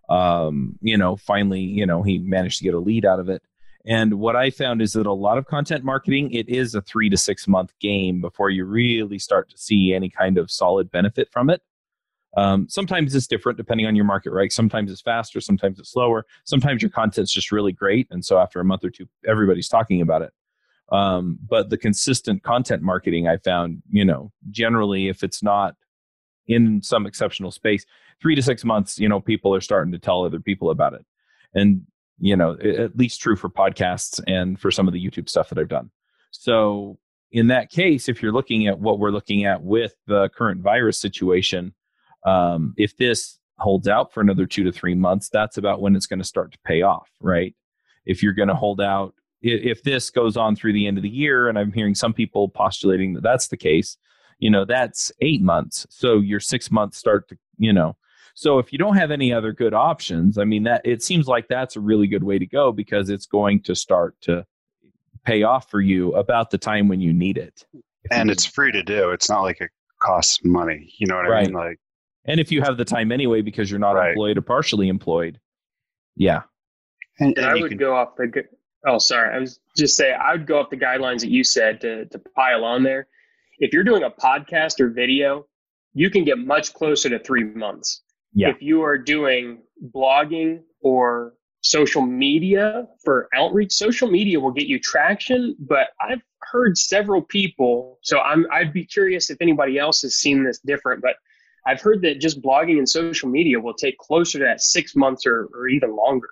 um, 0.10 0.78
you 0.82 0.98
know, 0.98 1.16
finally, 1.16 1.62
you 1.62 1.86
know, 1.86 2.04
he 2.04 2.20
managed 2.20 2.60
to 2.60 2.64
get 2.66 2.74
a 2.74 2.80
lead 2.80 3.06
out 3.06 3.20
of 3.20 3.30
it. 3.30 3.42
And 3.86 4.16
what 4.16 4.36
I 4.36 4.50
found 4.50 4.82
is 4.82 4.94
that 4.94 5.08
a 5.08 5.14
lot 5.14 5.38
of 5.38 5.46
content 5.46 5.84
marketing, 5.84 6.32
it 6.32 6.48
is 6.48 6.76
a 6.76 6.82
three 6.82 7.10
to 7.10 7.18
six 7.18 7.48
month 7.48 7.74
game 7.80 8.22
before 8.22 8.50
you 8.50 8.66
really 8.66 9.20
start 9.20 9.50
to 9.50 9.58
see 9.58 9.94
any 9.94 10.10
kind 10.10 10.38
of 10.38 10.52
solid 10.52 10.92
benefit 10.92 11.30
from 11.32 11.50
it. 11.50 11.62
Um, 12.36 12.68
sometimes 12.70 13.14
it's 13.14 13.28
different 13.28 13.58
depending 13.58 13.86
on 13.86 13.96
your 13.96 14.06
market, 14.06 14.32
right? 14.32 14.52
Sometimes 14.52 14.92
it's 14.92 15.02
faster, 15.02 15.40
sometimes 15.40 15.80
it's 15.80 15.92
slower. 15.92 16.26
Sometimes 16.46 16.82
your 16.82 16.92
content's 16.92 17.32
just 17.32 17.52
really 17.52 17.72
great. 17.72 18.08
And 18.10 18.24
so 18.26 18.40
after 18.40 18.60
a 18.60 18.66
month 18.66 18.84
or 18.84 18.90
two, 18.90 19.08
everybody's 19.28 19.68
talking 19.68 20.02
about 20.02 20.24
it. 20.24 20.32
Um, 20.92 21.40
but 21.48 21.70
the 21.70 21.78
consistent 21.78 22.44
content 22.44 22.84
marketing 22.84 23.28
I 23.28 23.38
found, 23.38 23.82
you 23.90 24.06
know, 24.06 24.32
generally 24.52 25.08
if 25.08 25.24
it's 25.24 25.42
not 25.42 25.76
in 26.48 26.82
some 26.82 27.06
exceptional 27.06 27.52
space, 27.52 27.86
three 28.22 28.36
to 28.36 28.42
six 28.42 28.64
months, 28.64 29.00
you 29.00 29.08
know, 29.10 29.20
people 29.20 29.56
are 29.56 29.62
starting 29.62 29.92
to 29.94 30.00
tell 30.00 30.26
other 30.26 30.40
people 30.40 30.70
about 30.70 30.94
it. 30.94 31.06
And, 31.54 31.84
you 32.20 32.36
know, 32.36 32.58
at 32.60 32.98
least 32.98 33.22
true 33.22 33.36
for 33.36 33.50
podcasts 33.50 34.22
and 34.28 34.60
for 34.60 34.72
some 34.72 34.88
of 34.88 34.94
the 34.94 35.04
YouTube 35.04 35.30
stuff 35.30 35.50
that 35.50 35.58
I've 35.58 35.70
done. 35.70 35.90
So 36.32 37.00
in 37.32 37.48
that 37.48 37.70
case, 37.70 38.08
if 38.08 38.22
you're 38.22 38.32
looking 38.32 38.68
at 38.68 38.80
what 38.80 39.00
we're 39.00 39.12
looking 39.12 39.46
at 39.46 39.64
with 39.64 39.96
the 40.06 40.30
current 40.30 40.62
virus 40.62 41.00
situation, 41.00 41.74
um, 42.26 42.74
if 42.78 42.96
this 42.98 43.40
holds 43.58 43.88
out 43.88 44.14
for 44.14 44.22
another 44.22 44.46
two 44.46 44.64
to 44.64 44.72
three 44.72 44.96
months, 44.96 45.30
that's 45.30 45.58
about 45.58 45.82
when 45.82 45.96
it's 45.96 46.06
going 46.06 46.20
to 46.20 46.26
start 46.26 46.52
to 46.52 46.60
pay 46.66 46.82
off, 46.82 47.10
right? 47.20 47.56
If 48.06 48.22
you're 48.22 48.34
going 48.34 48.50
to 48.50 48.56
hold 48.56 48.82
out 48.82 49.16
if 49.44 49.84
this 49.84 50.10
goes 50.10 50.38
on 50.38 50.56
through 50.56 50.74
the 50.74 50.88
end 50.88 50.98
of 50.98 51.04
the 51.04 51.10
year, 51.10 51.50
and 51.50 51.60
I'm 51.60 51.72
hearing 51.72 51.94
some 51.96 52.14
people 52.14 52.48
postulating 52.50 53.14
that 53.14 53.24
that's 53.24 53.48
the 53.50 53.58
case, 53.58 53.98
you 54.40 54.50
know, 54.50 54.66
that's 54.66 55.12
eight 55.22 55.42
months. 55.42 55.86
So 55.90 56.20
your 56.20 56.40
six 56.40 56.72
months 56.72 56.98
start 56.98 57.28
to, 57.30 57.38
you 57.58 57.74
know, 57.74 57.96
so 58.36 58.58
if 58.58 58.72
you 58.74 58.80
don't 58.80 58.96
have 58.96 59.12
any 59.12 59.32
other 59.32 59.52
good 59.54 59.74
options, 59.74 60.38
I 60.38 60.44
mean, 60.46 60.64
that 60.64 60.82
it 60.86 61.04
seems 61.04 61.28
like 61.28 61.48
that's 61.48 61.76
a 61.76 61.80
really 61.80 62.08
good 62.08 62.24
way 62.24 62.40
to 62.40 62.46
go 62.48 62.72
because 62.72 63.10
it's 63.10 63.26
going 63.28 63.62
to 63.64 63.76
start 63.76 64.16
to 64.22 64.46
pay 65.24 65.44
off 65.44 65.70
for 65.70 65.82
you 65.82 66.14
about 66.16 66.50
the 66.50 66.58
time 66.58 66.88
when 66.88 67.00
you 67.00 67.14
need 67.14 67.38
it. 67.38 67.66
And 68.12 68.32
it's 68.32 68.46
free 68.46 68.72
to 68.72 68.82
do. 68.84 69.12
It's 69.12 69.30
not 69.30 69.42
like 69.42 69.62
it 69.62 69.70
costs 70.02 70.40
money. 70.44 70.92
You 70.98 71.08
know 71.08 71.16
what 71.16 71.28
Right. 71.30 71.44
I 71.44 71.46
mean? 71.46 71.54
Like, 71.54 71.80
And 72.26 72.40
if 72.40 72.52
you 72.52 72.62
have 72.62 72.78
the 72.78 72.86
time 72.86 73.12
anyway 73.12 73.42
because 73.42 73.70
you're 73.70 73.80
not 73.80 73.94
Right. 73.94 74.10
employed 74.10 74.38
or 74.38 74.42
partially 74.42 74.88
employed, 74.90 75.40
yeah. 76.16 76.42
and, 77.20 77.38
And 77.38 77.38
and 77.38 77.46
I 77.46 77.62
would 77.62 77.70
can, 77.70 77.78
go 77.78 77.96
off 77.96 78.16
the. 78.18 78.46
Oh, 78.86 78.98
sorry. 78.98 79.36
I 79.36 79.40
was 79.40 79.60
just 79.78 79.96
saying 79.96 80.18
I 80.22 80.34
would 80.34 80.46
go 80.46 80.60
off 80.60 80.70
the 80.70 80.78
guidelines 80.78 81.22
that 81.22 81.30
you 81.30 81.44
said 81.44 81.82
to 81.82 82.06
to 82.06 82.20
pile 82.36 82.66
on 82.66 82.84
there. 82.84 83.08
If 83.60 83.72
you're 83.74 83.84
doing 83.84 84.04
a 84.04 84.10
podcast 84.10 84.80
or 84.80 84.90
video, 84.90 85.48
you 85.94 86.10
can 86.10 86.26
get 86.26 86.38
much 86.38 86.74
closer 86.74 87.10
to 87.10 87.20
three 87.20 87.44
months. 87.44 88.02
Yeah. 88.34 88.50
If 88.50 88.62
you 88.62 88.84
are 88.84 88.98
doing 88.98 89.60
blogging 89.94 90.62
or 90.82 91.34
social 91.62 92.02
media 92.02 92.88
for 93.06 93.30
outreach, 93.34 93.72
social 93.72 94.10
media 94.10 94.40
will 94.40 94.52
get 94.52 94.68
you 94.68 94.80
traction. 94.80 95.56
But 95.60 95.90
I've 96.02 96.22
heard 96.40 96.78
several 96.78 97.22
people. 97.22 98.00
So 98.02 98.20
I'm 98.20 98.46
I'd 98.52 98.74
be 98.74 98.86
curious 98.86 99.30
if 99.30 99.38
anybody 99.40 99.78
else 99.78 100.02
has 100.02 100.16
seen 100.16 100.44
this 100.44 100.60
different, 100.60 101.02
but. 101.02 101.16
I've 101.66 101.80
heard 101.80 102.02
that 102.02 102.20
just 102.20 102.42
blogging 102.42 102.78
and 102.78 102.90
social 102.90 103.30
media 103.30 103.58
will 103.58 103.74
take 103.74 103.98
closer 103.98 104.38
to 104.40 104.44
that 104.44 104.60
six 104.60 104.98
months 104.98 105.26
or, 105.26 105.48
or 105.54 105.70
even 105.70 105.96
longer. 105.96 106.28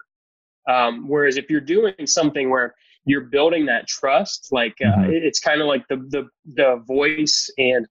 Um, 0.67 1.07
whereas 1.07 1.37
if 1.37 1.49
you're 1.49 1.59
doing 1.61 2.05
something 2.05 2.49
where 2.49 2.75
you're 3.05 3.21
building 3.25 3.65
that 3.65 3.87
trust, 3.87 4.49
like 4.51 4.75
uh, 4.81 5.05
Mhm. 5.07 5.09
it's 5.09 5.39
kind 5.39 5.61
of 5.61 5.67
like 5.67 5.87
the 5.87 5.97
the 6.09 6.29
the 6.53 6.75
voice 6.87 7.49
and 7.57 7.87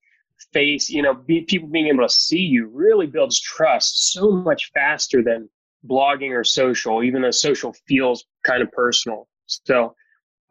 face, 0.52 0.88
you 0.88 1.02
know, 1.02 1.14
be, 1.14 1.42
people 1.42 1.68
being 1.68 1.88
able 1.88 2.06
to 2.06 2.14
see 2.14 2.38
you 2.40 2.66
really 2.68 3.06
builds 3.06 3.38
trust 3.40 4.12
so 4.12 4.30
much 4.30 4.70
faster 4.72 5.22
than 5.22 5.48
blogging 5.87 6.30
or 6.30 6.44
social, 6.44 7.02
even 7.02 7.22
though 7.22 7.30
social 7.30 7.74
feels 7.87 8.24
kind 8.44 8.62
of 8.62 8.70
personal. 8.72 9.28
So 9.46 9.94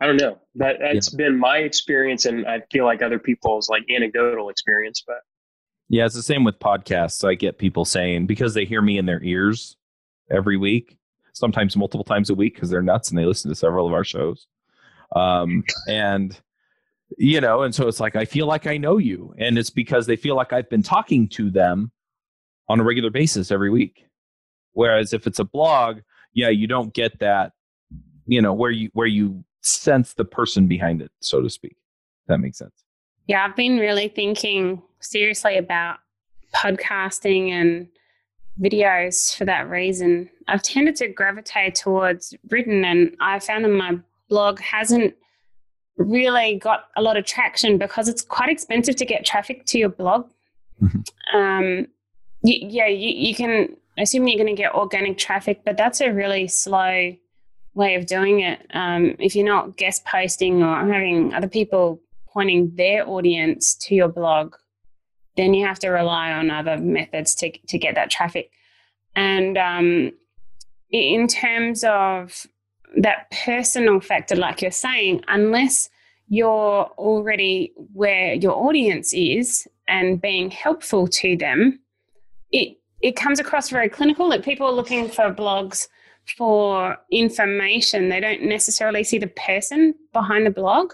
I 0.02 0.08
don't 0.08 0.18
know. 0.18 0.40
That 0.56 0.78
that's 0.80 1.10
been 1.10 1.38
my 1.38 1.58
experience, 1.60 2.26
and 2.26 2.48
I 2.48 2.62
feel 2.72 2.86
like 2.86 3.02
other 3.02 3.20
people's 3.20 3.70
like 3.70 3.84
anecdotal 3.90 4.50
experience. 4.50 5.04
But 5.06 5.18
Yeah, 5.90 6.06
it's 6.06 6.16
the 6.16 6.22
same 6.24 6.44
with 6.44 6.60
podcasts. 6.60 7.28
I 7.28 7.36
get 7.36 7.58
people 7.58 7.84
saying 7.86 8.28
because 8.28 8.54
they 8.54 8.66
hear 8.66 8.82
me 8.82 8.98
in 8.98 9.06
their 9.06 9.24
ears 9.24 9.76
every 10.30 10.58
week, 10.58 10.98
sometimes 11.40 11.76
multiple 11.76 12.04
times 12.04 12.30
a 12.30 12.36
week 12.36 12.54
because 12.54 12.70
they're 12.70 12.82
nuts 12.82 13.10
and 13.10 13.18
they 13.18 13.26
listen 13.26 13.50
to 13.50 13.56
several 13.56 13.88
of 13.88 13.94
our 13.94 14.04
shows. 14.04 14.48
Um, 15.16 15.64
and 15.88 16.40
you 17.18 17.42
know, 17.42 17.64
and 17.64 17.74
so 17.74 17.88
it's 17.88 18.00
like 18.00 18.16
I 18.16 18.26
feel 18.26 18.46
like 18.46 18.68
I 18.68 18.78
know 18.78 18.98
you, 18.98 19.34
and 19.38 19.58
it's 19.58 19.72
because 19.72 20.06
they 20.06 20.16
feel 20.16 20.36
like 20.36 20.54
I've 20.54 20.70
been 20.70 20.84
talking 20.84 21.28
to 21.30 21.50
them 21.50 21.92
on 22.68 22.80
a 22.80 22.84
regular 22.84 23.10
basis 23.10 23.52
every 23.52 23.72
week. 23.72 24.06
Whereas 24.74 25.14
if 25.14 25.26
it's 25.26 25.40
a 25.40 25.44
blog, 25.44 26.02
yeah, 26.34 26.50
you 26.50 26.68
don't 26.68 26.94
get 26.94 27.18
that, 27.20 27.54
you 28.28 28.42
know, 28.42 28.54
where 28.54 28.70
you 28.70 28.92
where 28.94 29.08
you 29.08 29.44
sense 29.62 30.14
the 30.14 30.26
person 30.26 30.68
behind 30.68 31.02
it, 31.02 31.12
so 31.20 31.42
to 31.42 31.50
speak. 31.50 31.78
If 32.24 32.28
that 32.28 32.38
makes 32.40 32.60
sense. 32.60 32.84
Yeah, 33.28 33.46
I've 33.46 33.56
been 33.56 33.78
really 33.78 34.08
thinking 34.08 34.82
seriously 35.00 35.58
about 35.58 35.98
podcasting 36.54 37.50
and 37.50 37.88
videos 38.62 39.36
for 39.36 39.46
that 39.46 39.70
reason. 39.70 40.30
I've 40.48 40.62
tended 40.62 40.96
to 40.98 41.08
gravitate 41.08 41.76
towards 41.76 42.34
written, 42.50 42.84
and 42.86 43.16
I 43.20 43.40
found 43.40 43.66
that 43.66 43.70
my 43.70 43.98
blog 44.30 44.60
hasn't 44.60 45.16
really 45.98 46.56
got 46.56 46.86
a 46.96 47.02
lot 47.02 47.18
of 47.18 47.26
traction 47.26 47.78
because 47.78 48.08
it's 48.08 48.22
quite 48.22 48.50
expensive 48.50 48.96
to 48.98 49.06
get 49.06 49.26
traffic 49.26 49.66
to 49.66 49.78
your 49.78 49.90
blog. 49.90 50.30
Mhm. 50.82 51.06
Um, 51.34 51.88
y- 52.42 52.60
yeah, 52.62 52.88
you, 52.88 53.10
you 53.10 53.36
can 53.36 53.76
assume 53.98 54.28
you're 54.28 54.38
going 54.42 54.56
to 54.56 54.62
get 54.62 54.74
organic 54.74 55.18
traffic, 55.18 55.62
but 55.66 55.76
that's 55.78 56.00
a 56.00 56.12
really 56.12 56.48
slow 56.48 57.16
way 57.74 57.96
of 57.96 58.06
doing 58.06 58.40
it. 58.40 58.66
Um, 58.74 59.16
if 59.20 59.36
you're 59.36 59.46
not 59.46 59.78
guest 59.78 60.06
posting 60.06 60.64
or 60.64 60.76
having 60.92 61.34
other 61.34 61.50
people 61.50 62.00
pointing 62.32 62.74
their 62.76 63.08
audience 63.08 63.76
to 63.76 63.96
your 63.96 64.08
blog, 64.08 64.56
then 65.40 65.54
you 65.54 65.66
have 65.66 65.80
to 65.80 65.90
rely 65.90 66.32
on 66.32 66.52
other 66.52 66.78
methods 66.78 67.34
to, 67.36 67.52
to 67.68 67.78
get 67.78 67.96
that 67.96 68.10
traffic. 68.10 68.52
And 69.16 69.58
um, 69.58 70.12
in 70.92 71.28
terms 71.28 71.84
of 71.84 72.46
that 72.98 73.32
personal 73.32 74.00
factor, 74.00 74.36
like 74.36 74.62
you're 74.62 74.72
saying, 74.72 75.24
unless 75.28 75.90
you're 76.28 76.86
already 76.98 77.74
where 77.94 78.34
your 78.34 78.54
audience 78.54 79.14
is 79.14 79.68
and 79.88 80.22
being 80.22 80.52
helpful 80.52 81.08
to 81.08 81.36
them, 81.36 81.80
it 82.52 82.78
it 83.02 83.16
comes 83.16 83.40
across 83.40 83.70
very 83.70 83.88
clinical. 83.88 84.28
Like 84.28 84.44
people 84.44 84.68
are 84.68 84.74
looking 84.74 85.08
for 85.08 85.34
blogs 85.34 85.88
for 86.38 86.98
information. 87.12 88.10
They 88.10 88.20
don't 88.20 88.44
necessarily 88.44 89.04
see 89.04 89.18
the 89.18 89.28
person 89.28 89.96
behind 90.14 90.46
the 90.46 90.52
blog. 90.52 90.94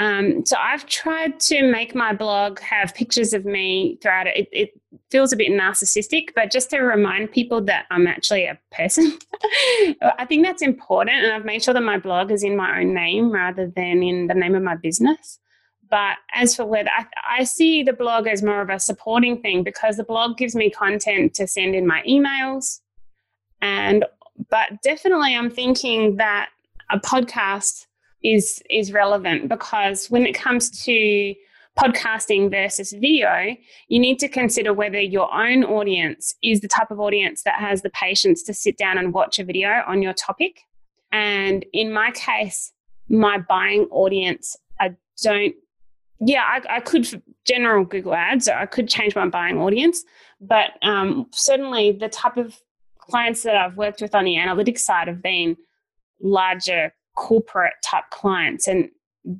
Um, 0.00 0.46
so 0.46 0.56
I've 0.58 0.86
tried 0.86 1.38
to 1.40 1.62
make 1.70 1.94
my 1.94 2.14
blog 2.14 2.58
have 2.60 2.94
pictures 2.94 3.34
of 3.34 3.44
me 3.44 3.98
throughout 4.00 4.26
it. 4.26 4.36
it. 4.36 4.48
It 4.50 4.80
feels 5.10 5.30
a 5.30 5.36
bit 5.36 5.52
narcissistic, 5.52 6.30
but 6.34 6.50
just 6.50 6.70
to 6.70 6.78
remind 6.78 7.30
people 7.32 7.60
that 7.66 7.84
I'm 7.90 8.06
actually 8.06 8.46
a 8.46 8.58
person. 8.72 9.18
I 10.18 10.24
think 10.26 10.46
that's 10.46 10.62
important, 10.62 11.22
and 11.22 11.32
I've 11.32 11.44
made 11.44 11.62
sure 11.62 11.74
that 11.74 11.82
my 11.82 11.98
blog 11.98 12.30
is 12.30 12.42
in 12.42 12.56
my 12.56 12.80
own 12.80 12.94
name 12.94 13.30
rather 13.30 13.66
than 13.76 14.02
in 14.02 14.26
the 14.26 14.34
name 14.34 14.54
of 14.54 14.62
my 14.62 14.74
business. 14.74 15.38
But 15.90 16.16
as 16.32 16.56
for 16.56 16.64
whether 16.64 16.88
I, 16.96 17.04
I 17.40 17.44
see 17.44 17.82
the 17.82 17.92
blog 17.92 18.26
as 18.26 18.42
more 18.42 18.62
of 18.62 18.70
a 18.70 18.80
supporting 18.80 19.42
thing 19.42 19.62
because 19.62 19.98
the 19.98 20.04
blog 20.04 20.38
gives 20.38 20.54
me 20.54 20.70
content 20.70 21.34
to 21.34 21.46
send 21.46 21.74
in 21.74 21.86
my 21.86 22.02
emails, 22.08 22.80
and 23.60 24.06
but 24.48 24.80
definitely 24.82 25.36
I'm 25.36 25.50
thinking 25.50 26.16
that 26.16 26.48
a 26.90 26.98
podcast 26.98 27.86
is 28.22 28.62
is 28.70 28.92
relevant 28.92 29.48
because 29.48 30.10
when 30.10 30.26
it 30.26 30.34
comes 30.34 30.84
to 30.84 31.34
podcasting 31.78 32.50
versus 32.50 32.92
video, 32.92 33.56
you 33.88 33.98
need 33.98 34.18
to 34.18 34.28
consider 34.28 34.72
whether 34.72 35.00
your 35.00 35.32
own 35.32 35.64
audience 35.64 36.34
is 36.42 36.60
the 36.60 36.68
type 36.68 36.90
of 36.90 37.00
audience 37.00 37.42
that 37.44 37.54
has 37.54 37.82
the 37.82 37.90
patience 37.90 38.42
to 38.42 38.52
sit 38.52 38.76
down 38.76 38.98
and 38.98 39.14
watch 39.14 39.38
a 39.38 39.44
video 39.44 39.82
on 39.86 40.02
your 40.02 40.12
topic. 40.12 40.60
And 41.12 41.64
in 41.72 41.92
my 41.92 42.10
case, 42.10 42.72
my 43.08 43.38
buying 43.38 43.86
audience, 43.90 44.56
I 44.78 44.94
don't, 45.22 45.54
yeah, 46.20 46.42
I, 46.42 46.76
I 46.76 46.80
could, 46.80 47.22
general 47.46 47.84
Google 47.84 48.14
ads, 48.14 48.48
I 48.48 48.66
could 48.66 48.88
change 48.88 49.16
my 49.16 49.28
buying 49.28 49.58
audience, 49.58 50.04
but 50.40 50.70
um, 50.82 51.26
certainly 51.32 51.92
the 51.92 52.08
type 52.08 52.36
of 52.36 52.58
clients 52.98 53.42
that 53.42 53.56
I've 53.56 53.76
worked 53.76 54.02
with 54.02 54.14
on 54.14 54.24
the 54.24 54.36
analytics 54.36 54.80
side 54.80 55.08
have 55.08 55.22
been 55.22 55.56
larger 56.20 56.92
corporate 57.20 57.74
type 57.84 58.04
clients 58.10 58.66
and 58.66 58.88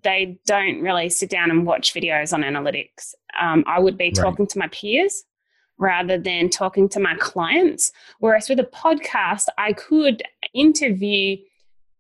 they 0.02 0.38
don't 0.44 0.82
really 0.82 1.08
sit 1.08 1.30
down 1.30 1.50
and 1.50 1.66
watch 1.66 1.94
videos 1.94 2.34
on 2.34 2.42
analytics. 2.42 3.14
Um, 3.40 3.64
I 3.66 3.80
would 3.80 3.96
be 3.96 4.04
Right. 4.04 4.14
talking 4.14 4.46
to 4.48 4.58
my 4.58 4.68
peers 4.68 5.24
rather 5.78 6.18
than 6.18 6.50
talking 6.50 6.90
to 6.90 7.00
my 7.00 7.14
clients. 7.14 7.90
Whereas 8.18 8.50
with 8.50 8.60
a 8.60 8.64
podcast, 8.64 9.46
I 9.56 9.72
could 9.72 10.22
interview 10.52 11.38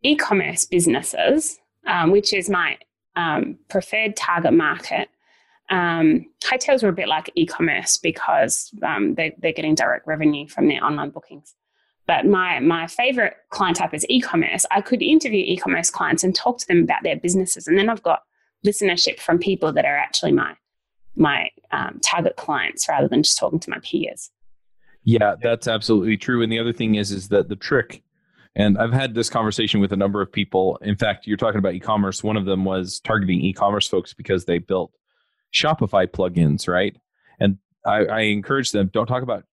e 0.02 0.16
commerce 0.16 0.66
businesses, 0.66 1.58
um, 1.86 2.10
which 2.10 2.34
is 2.34 2.50
my 2.50 2.76
um, 3.16 3.58
preferred 3.70 4.16
target 4.16 4.52
market. 4.52 5.08
Um, 5.70 6.26
hotels 6.44 6.82
are 6.84 6.88
a 6.88 6.92
bit 6.92 7.08
like 7.08 7.30
e 7.36 7.46
commerce 7.46 7.96
because 7.96 8.70
um, 8.82 9.14
they, 9.14 9.34
they're 9.38 9.54
getting 9.54 9.74
direct 9.74 10.06
revenue 10.06 10.46
from 10.46 10.68
their 10.68 10.84
online 10.84 11.10
bookings. 11.10 11.54
But 12.10 12.26
my 12.26 12.58
my 12.58 12.88
favorite 12.88 13.34
client 13.50 13.76
type 13.76 13.94
is 13.94 14.04
e-commerce. 14.08 14.66
I 14.72 14.80
could 14.80 15.00
interview 15.00 15.44
e-commerce 15.46 15.90
clients 15.90 16.24
and 16.24 16.34
talk 16.34 16.58
to 16.58 16.66
them 16.66 16.82
about 16.82 17.04
their 17.04 17.14
businesses, 17.14 17.68
and 17.68 17.78
then 17.78 17.88
I've 17.88 18.02
got 18.02 18.24
listenership 18.66 19.20
from 19.20 19.38
people 19.38 19.72
that 19.74 19.84
are 19.84 19.96
actually 19.96 20.32
my 20.32 20.56
my 21.14 21.50
um, 21.70 22.00
target 22.02 22.34
clients 22.34 22.88
rather 22.88 23.06
than 23.06 23.22
just 23.22 23.38
talking 23.38 23.60
to 23.60 23.70
my 23.70 23.78
peers. 23.78 24.32
Yeah, 25.04 25.36
that's 25.40 25.68
absolutely 25.68 26.16
true. 26.16 26.42
And 26.42 26.50
the 26.50 26.58
other 26.58 26.72
thing 26.72 26.96
is, 26.96 27.12
is 27.12 27.28
that 27.28 27.48
the 27.48 27.54
trick, 27.54 28.02
and 28.56 28.76
I've 28.76 28.92
had 28.92 29.14
this 29.14 29.30
conversation 29.30 29.78
with 29.78 29.92
a 29.92 29.96
number 29.96 30.20
of 30.20 30.32
people. 30.32 30.78
In 30.82 30.96
fact, 30.96 31.28
you're 31.28 31.36
talking 31.36 31.60
about 31.60 31.74
e-commerce. 31.74 32.24
One 32.24 32.36
of 32.36 32.44
them 32.44 32.64
was 32.64 32.98
targeting 32.98 33.40
e-commerce 33.40 33.86
folks 33.86 34.14
because 34.14 34.46
they 34.46 34.58
built 34.58 34.90
Shopify 35.54 36.08
plugins, 36.08 36.66
right? 36.66 36.96
And 37.38 37.58
I, 37.86 38.04
I 38.06 38.20
encourage 38.22 38.72
them 38.72 38.90
don't 38.92 39.06
talk 39.06 39.22
about 39.22 39.44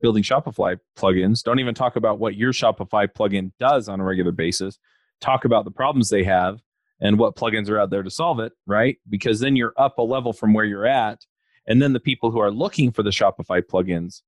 building 0.00 0.22
Shopify 0.22 0.78
plugins. 0.96 1.42
Don't 1.42 1.58
even 1.58 1.74
talk 1.74 1.96
about 1.96 2.18
what 2.18 2.36
your 2.36 2.52
Shopify 2.52 3.08
plugin 3.08 3.52
does 3.58 3.88
on 3.88 4.00
a 4.00 4.04
regular 4.04 4.32
basis. 4.32 4.78
Talk 5.20 5.44
about 5.44 5.64
the 5.64 5.70
problems 5.70 6.08
they 6.08 6.24
have 6.24 6.60
and 7.00 7.18
what 7.18 7.36
plugins 7.36 7.68
are 7.70 7.78
out 7.78 7.90
there 7.90 8.02
to 8.02 8.10
solve 8.10 8.40
it, 8.40 8.52
right? 8.66 8.98
Because 9.08 9.40
then 9.40 9.56
you're 9.56 9.74
up 9.76 9.98
a 9.98 10.02
level 10.02 10.32
from 10.32 10.52
where 10.52 10.64
you're 10.64 10.86
at. 10.86 11.26
And 11.66 11.82
then 11.82 11.92
the 11.92 12.00
people 12.00 12.30
who 12.30 12.38
are 12.38 12.50
looking 12.50 12.92
for 12.92 13.02
the 13.02 13.10
Shopify 13.10 13.62
plugins 13.62 14.22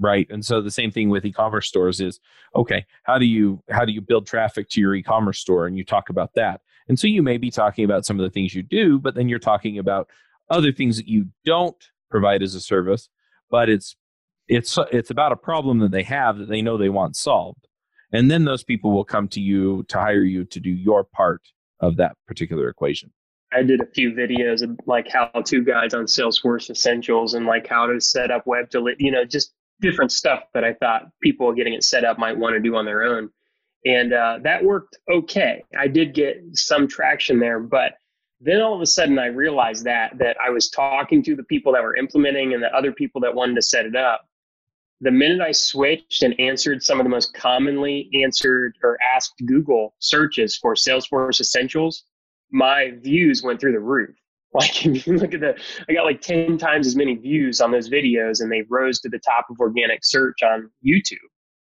right 0.00 0.26
and 0.28 0.44
so 0.44 0.60
the 0.60 0.72
same 0.72 0.90
thing 0.90 1.08
with 1.08 1.24
e-commerce 1.24 1.68
stores 1.68 2.00
is 2.00 2.18
okay 2.56 2.84
how 3.04 3.16
do 3.16 3.26
you 3.26 3.62
how 3.70 3.84
do 3.84 3.92
you 3.92 4.00
build 4.00 4.26
traffic 4.26 4.68
to 4.68 4.80
your 4.80 4.92
e-commerce 4.92 5.38
store 5.38 5.68
and 5.68 5.78
you 5.78 5.84
talk 5.84 6.08
about 6.08 6.34
that 6.34 6.62
And 6.88 6.98
so 6.98 7.06
you 7.06 7.22
may 7.22 7.38
be 7.38 7.50
talking 7.50 7.84
about 7.84 8.04
some 8.04 8.18
of 8.18 8.24
the 8.24 8.30
things 8.30 8.54
you 8.54 8.62
do, 8.62 8.98
but 8.98 9.14
then 9.14 9.28
you're 9.28 9.38
talking 9.38 9.78
about 9.78 10.08
other 10.50 10.72
things 10.72 10.96
that 10.96 11.08
you 11.08 11.28
don't 11.44 11.90
provide 12.10 12.42
as 12.42 12.54
a 12.54 12.60
service, 12.60 13.08
but 13.50 13.68
it's 13.68 13.96
it's 14.48 14.78
it's 14.92 15.10
about 15.10 15.32
a 15.32 15.36
problem 15.36 15.78
that 15.80 15.90
they 15.90 16.02
have 16.02 16.38
that 16.38 16.48
they 16.48 16.62
know 16.62 16.76
they 16.76 16.88
want 16.88 17.16
solved. 17.16 17.66
And 18.12 18.30
then 18.30 18.44
those 18.44 18.62
people 18.62 18.92
will 18.92 19.04
come 19.04 19.28
to 19.28 19.40
you 19.40 19.84
to 19.88 19.98
hire 19.98 20.22
you 20.22 20.44
to 20.44 20.60
do 20.60 20.70
your 20.70 21.04
part 21.04 21.42
of 21.80 21.96
that 21.96 22.16
particular 22.26 22.68
equation. 22.68 23.12
I 23.52 23.62
did 23.62 23.80
a 23.80 23.86
few 23.86 24.12
videos 24.12 24.62
of 24.62 24.78
like 24.86 25.08
how 25.08 25.26
to 25.26 25.64
guides 25.64 25.94
on 25.94 26.04
Salesforce 26.04 26.70
Essentials 26.70 27.34
and 27.34 27.46
like 27.46 27.66
how 27.66 27.86
to 27.86 28.00
set 28.00 28.30
up 28.30 28.46
web 28.46 28.70
to, 28.70 28.94
you 28.98 29.10
know, 29.10 29.24
just 29.24 29.52
different 29.80 30.12
stuff 30.12 30.44
that 30.54 30.64
I 30.64 30.74
thought 30.74 31.08
people 31.22 31.52
getting 31.52 31.74
it 31.74 31.84
set 31.84 32.04
up 32.04 32.18
might 32.18 32.36
want 32.36 32.54
to 32.54 32.60
do 32.60 32.76
on 32.76 32.84
their 32.84 33.02
own. 33.02 33.30
And 33.84 34.12
uh, 34.12 34.38
that 34.42 34.64
worked 34.64 34.96
okay. 35.10 35.62
I 35.78 35.88
did 35.88 36.14
get 36.14 36.42
some 36.52 36.88
traction 36.88 37.38
there, 37.38 37.60
but 37.60 37.94
then 38.40 38.60
all 38.60 38.74
of 38.74 38.80
a 38.80 38.86
sudden 38.86 39.18
I 39.18 39.26
realized 39.26 39.84
that 39.84 40.18
that 40.18 40.36
I 40.44 40.50
was 40.50 40.68
talking 40.68 41.22
to 41.24 41.36
the 41.36 41.44
people 41.44 41.72
that 41.72 41.82
were 41.82 41.96
implementing 41.96 42.54
and 42.54 42.62
the 42.62 42.74
other 42.74 42.92
people 42.92 43.20
that 43.22 43.34
wanted 43.34 43.56
to 43.56 43.62
set 43.62 43.86
it 43.86 43.96
up. 43.96 44.26
The 45.00 45.10
minute 45.10 45.40
I 45.40 45.52
switched 45.52 46.22
and 46.22 46.38
answered 46.38 46.82
some 46.82 47.00
of 47.00 47.04
the 47.04 47.10
most 47.10 47.34
commonly 47.34 48.08
answered 48.22 48.76
or 48.82 48.96
asked 49.02 49.34
Google 49.44 49.94
searches 49.98 50.56
for 50.56 50.74
Salesforce 50.74 51.40
Essentials, 51.40 52.04
my 52.50 52.92
views 53.02 53.42
went 53.42 53.60
through 53.60 53.72
the 53.72 53.80
roof. 53.80 54.14
Like 54.54 54.86
if 54.86 55.04
you 55.04 55.14
look 55.14 55.34
at 55.34 55.40
the, 55.40 55.60
I 55.88 55.94
got 55.94 56.04
like 56.04 56.20
10 56.20 56.58
times 56.58 56.86
as 56.86 56.94
many 56.94 57.16
views 57.16 57.60
on 57.60 57.72
those 57.72 57.90
videos 57.90 58.40
and 58.40 58.52
they 58.52 58.62
rose 58.70 59.00
to 59.00 59.08
the 59.08 59.18
top 59.18 59.46
of 59.50 59.58
organic 59.58 60.04
search 60.04 60.44
on 60.44 60.70
YouTube. 60.86 61.16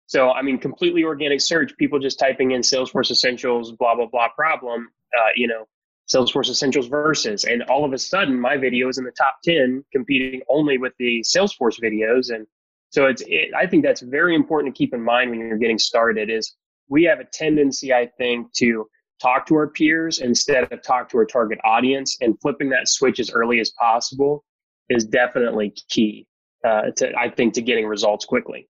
So, 0.07 0.31
I 0.31 0.43
mean, 0.43 0.59
completely 0.59 1.03
organic 1.03 1.41
search, 1.41 1.77
people 1.77 1.99
just 1.99 2.21
typing 2.21 2.53
in 2.53 2.61
Salesforce 2.61 3.11
Essentials, 3.11 3.73
blah, 3.73 3.97
blah, 3.97 4.07
blah 4.07 4.29
problem, 4.29 4.91
uh, 5.13 5.31
you 5.35 5.49
know, 5.49 5.67
Salesforce 6.09 6.49
Essentials 6.49 6.87
versus. 6.87 7.43
And 7.43 7.63
all 7.65 7.85
of 7.85 7.93
a 7.93 7.99
sudden, 7.99 8.41
my 8.41 8.57
video 8.57 8.89
is 8.89 8.99
in 8.99 9.05
the 9.05 9.11
top 9.11 9.39
10, 9.45 9.85
competing 9.93 10.41
only 10.49 10.79
with 10.79 10.93
the 10.99 11.21
Salesforce 11.23 11.79
videos. 11.83 12.33
And 12.33 12.47
so 12.91 13.07
it's, 13.07 13.23
it, 13.27 13.51
I 13.57 13.67
think 13.67 13.85
that's 13.85 14.01
very 14.01 14.35
important 14.35 14.75
to 14.75 14.79
keep 14.79 14.95
in 14.95 15.03
mind 15.03 15.31
when 15.31 15.41
you're 15.41 15.59
getting 15.59 15.79
started 15.79 16.31
is 16.31 16.55
we 16.89 17.05
have 17.05 17.21
a 17.21 17.25
tendency, 17.25 17.93
I 17.93 18.07
think, 18.19 18.53
to 18.55 18.87
talk 19.21 19.47
to 19.47 19.55
our 19.57 19.69
peers 19.69 20.21
instead 20.21 20.73
of 20.73 20.83
talk 20.83 21.09
to 21.11 21.19
our 21.19 21.25
target 21.25 21.59
audience 21.65 22.17
and 22.21 22.41
flipping 22.41 22.71
that 22.71 22.89
switch 22.89 23.21
as 23.21 23.31
early 23.31 23.61
as 23.61 23.71
possible 23.71 24.45
is 24.89 25.05
definitely 25.05 25.75
key 25.91 26.27
uh, 26.65 26.91
to 26.97 27.13
i 27.19 27.29
think 27.29 27.55
to 27.55 27.63
getting 27.63 27.87
results 27.87 28.25
quickly. 28.25 28.69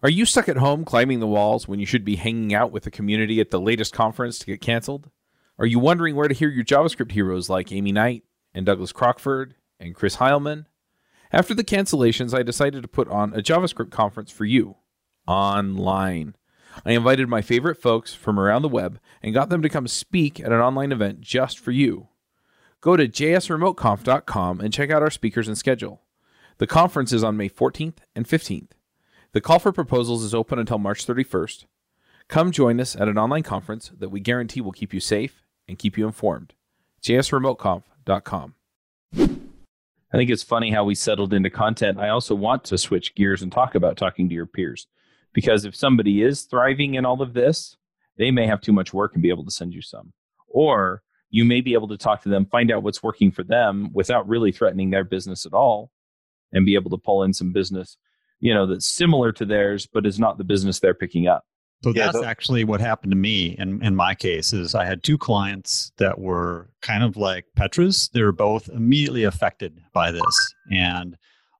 Are 0.00 0.10
you 0.10 0.26
stuck 0.26 0.48
at 0.48 0.56
home 0.56 0.84
climbing 0.84 1.18
the 1.18 1.26
walls 1.26 1.66
when 1.66 1.80
you 1.80 1.86
should 1.86 2.04
be 2.04 2.16
hanging 2.16 2.54
out 2.54 2.70
with 2.70 2.84
the 2.84 2.90
community 2.90 3.40
at 3.40 3.50
the 3.50 3.60
latest 3.60 3.92
conference 3.92 4.38
to 4.38 4.46
get 4.46 4.60
canceled? 4.60 5.10
Are 5.58 5.66
you 5.66 5.80
wondering 5.80 6.14
where 6.14 6.28
to 6.28 6.34
hear 6.34 6.48
your 6.48 6.64
javascript 6.64 7.12
heroes 7.12 7.48
like 7.48 7.72
aimee 7.72 7.92
knight 7.92 8.24
and 8.52 8.66
douglas 8.66 8.92
crockford 8.92 9.54
and 9.80 9.94
chris 9.94 10.16
heilmann 10.16 10.66
after 11.32 11.54
the 11.54 11.64
cancellations 11.64 12.36
i 12.36 12.42
decided 12.42 12.82
to 12.82 12.88
put 12.88 13.08
on 13.08 13.32
a 13.34 13.42
javascript 13.42 13.90
conference 13.90 14.30
for 14.30 14.44
you 14.44 14.76
online 15.26 16.34
I 16.84 16.92
invited 16.92 17.28
my 17.28 17.42
favorite 17.42 17.80
folks 17.80 18.14
from 18.14 18.38
around 18.38 18.62
the 18.62 18.68
web 18.68 19.00
and 19.22 19.34
got 19.34 19.48
them 19.50 19.62
to 19.62 19.68
come 19.68 19.88
speak 19.88 20.40
at 20.40 20.52
an 20.52 20.60
online 20.60 20.92
event 20.92 21.20
just 21.20 21.58
for 21.58 21.70
you. 21.70 22.08
Go 22.80 22.96
to 22.96 23.08
jsremoteconf.com 23.08 24.60
and 24.60 24.72
check 24.72 24.90
out 24.90 25.02
our 25.02 25.10
speakers 25.10 25.48
and 25.48 25.58
schedule. 25.58 26.02
The 26.58 26.66
conference 26.66 27.12
is 27.12 27.24
on 27.24 27.36
May 27.36 27.48
14th 27.48 27.98
and 28.14 28.26
15th. 28.26 28.70
The 29.32 29.40
call 29.40 29.58
for 29.58 29.72
proposals 29.72 30.22
is 30.22 30.34
open 30.34 30.58
until 30.58 30.78
March 30.78 31.06
31st. 31.06 31.64
Come 32.28 32.52
join 32.52 32.80
us 32.80 32.94
at 32.94 33.08
an 33.08 33.18
online 33.18 33.42
conference 33.42 33.90
that 33.98 34.10
we 34.10 34.20
guarantee 34.20 34.60
will 34.60 34.72
keep 34.72 34.92
you 34.92 35.00
safe 35.00 35.42
and 35.66 35.78
keep 35.78 35.98
you 35.98 36.06
informed. 36.06 36.54
jsremoteconf.com. 37.02 38.54
I 40.12 40.16
think 40.16 40.30
it's 40.30 40.42
funny 40.42 40.70
how 40.70 40.84
we 40.84 40.94
settled 40.94 41.34
into 41.34 41.50
content. 41.50 41.98
I 41.98 42.08
also 42.08 42.34
want 42.34 42.64
to 42.64 42.78
switch 42.78 43.14
gears 43.14 43.42
and 43.42 43.52
talk 43.52 43.74
about 43.74 43.96
talking 43.96 44.28
to 44.28 44.34
your 44.34 44.46
peers. 44.46 44.86
Because 45.34 45.64
if 45.64 45.76
somebody 45.76 46.22
is 46.22 46.42
thriving 46.42 46.94
in 46.94 47.04
all 47.04 47.20
of 47.20 47.34
this, 47.34 47.76
they 48.16 48.30
may 48.30 48.46
have 48.46 48.60
too 48.60 48.72
much 48.72 48.94
work 48.94 49.12
and 49.14 49.22
be 49.22 49.28
able 49.28 49.44
to 49.44 49.50
send 49.50 49.74
you 49.74 49.82
some. 49.82 50.12
Or 50.48 51.02
you 51.30 51.44
may 51.44 51.60
be 51.60 51.74
able 51.74 51.88
to 51.88 51.98
talk 51.98 52.22
to 52.22 52.30
them, 52.30 52.46
find 52.46 52.72
out 52.72 52.82
what's 52.82 53.02
working 53.02 53.30
for 53.30 53.44
them 53.44 53.90
without 53.92 54.28
really 54.28 54.50
threatening 54.50 54.90
their 54.90 55.04
business 55.04 55.44
at 55.44 55.52
all, 55.52 55.90
and 56.52 56.64
be 56.64 56.74
able 56.74 56.90
to 56.90 56.96
pull 56.96 57.22
in 57.22 57.34
some 57.34 57.52
business, 57.52 57.98
you 58.40 58.54
know, 58.54 58.66
that's 58.66 58.86
similar 58.86 59.32
to 59.32 59.44
theirs, 59.44 59.86
but 59.86 60.06
is 60.06 60.18
not 60.18 60.38
the 60.38 60.44
business 60.44 60.80
they're 60.80 60.94
picking 60.94 61.26
up. 61.26 61.44
So 61.82 61.92
yeah, 61.94 62.06
that's 62.06 62.24
actually 62.24 62.64
what 62.64 62.80
happened 62.80 63.12
to 63.12 63.16
me 63.16 63.54
in, 63.58 63.82
in 63.84 63.94
my 63.94 64.14
case 64.14 64.52
is 64.52 64.74
I 64.74 64.84
had 64.84 65.02
two 65.02 65.16
clients 65.16 65.92
that 65.98 66.18
were 66.18 66.70
kind 66.82 67.04
of 67.04 67.16
like 67.16 67.44
Petras. 67.56 68.10
They 68.10 68.22
were 68.22 68.32
both 68.32 68.68
immediately 68.68 69.24
affected 69.24 69.80
by 69.92 70.10
this. 70.10 70.54
And 70.72 71.16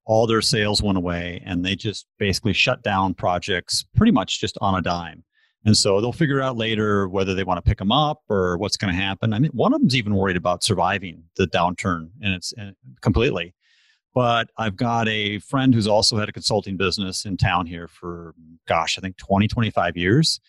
all 0.07 0.27
their 0.27 0.43
sales 0.43 0.83
went 0.83 0.99
away 0.99 1.41
and 1.45 1.65
they 1.65 1.77
just 1.77 2.07
basically 2.19 2.53
shut 2.53 2.83
down 2.83 3.15
projects 3.15 3.85
pretty 3.95 4.11
much 4.11 4.41
just 4.41 4.59
on 4.61 4.75
a 4.75 4.83
dime. 4.83 5.23
And 5.65 5.77
so 5.77 6.01
they'll 6.01 6.13
figure 6.13 6.41
out 6.41 6.57
later 6.57 7.09
whether 7.09 7.35
they 7.35 7.45
want 7.45 7.59
to 7.59 7.69
pick 7.69 7.79
them 7.79 7.93
up 7.93 8.23
or 8.29 8.57
what's 8.59 8.77
going 8.77 8.93
to 8.93 9.01
happen. 9.01 9.33
I 9.33 9.39
mean, 9.39 9.51
one 9.53 9.75
of 9.75 9.81
them's 9.81 9.95
even 9.95 10.15
worried 10.15 10.37
about 10.37 10.65
surviving 10.65 11.23
the 11.37 11.47
downturn 11.47 12.11
and 12.23 12.35
it's 12.35 12.55
uh, 12.61 12.71
completely. 13.03 13.55
But 14.19 14.51
I've 14.59 14.75
got 14.75 15.07
a 15.07 15.39
friend 15.39 15.73
who's 15.73 15.87
also 15.87 16.17
had 16.17 16.29
a 16.29 16.33
consulting 16.33 16.77
business 16.77 17.25
in 17.25 17.37
town 17.37 17.67
here 17.67 17.87
for, 17.87 18.35
gosh, 18.67 18.99
I 18.99 19.01
think 19.01 19.17
20, 19.17 19.47
25 19.47 19.97
years. 19.97 20.41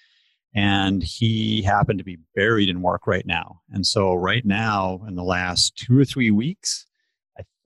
And 0.55 1.03
he 1.03 1.62
happened 1.62 1.99
to 1.99 2.03
be 2.03 2.17
buried 2.34 2.67
in 2.67 2.82
work 2.82 3.05
right 3.05 3.27
now. 3.27 3.62
And 3.69 3.86
so, 3.86 4.15
right 4.15 4.43
now, 4.43 5.01
in 5.08 5.13
the 5.13 5.23
last 5.23 5.75
two 5.75 5.99
or 5.99 6.03
three 6.03 6.32
weeks, 6.32 6.88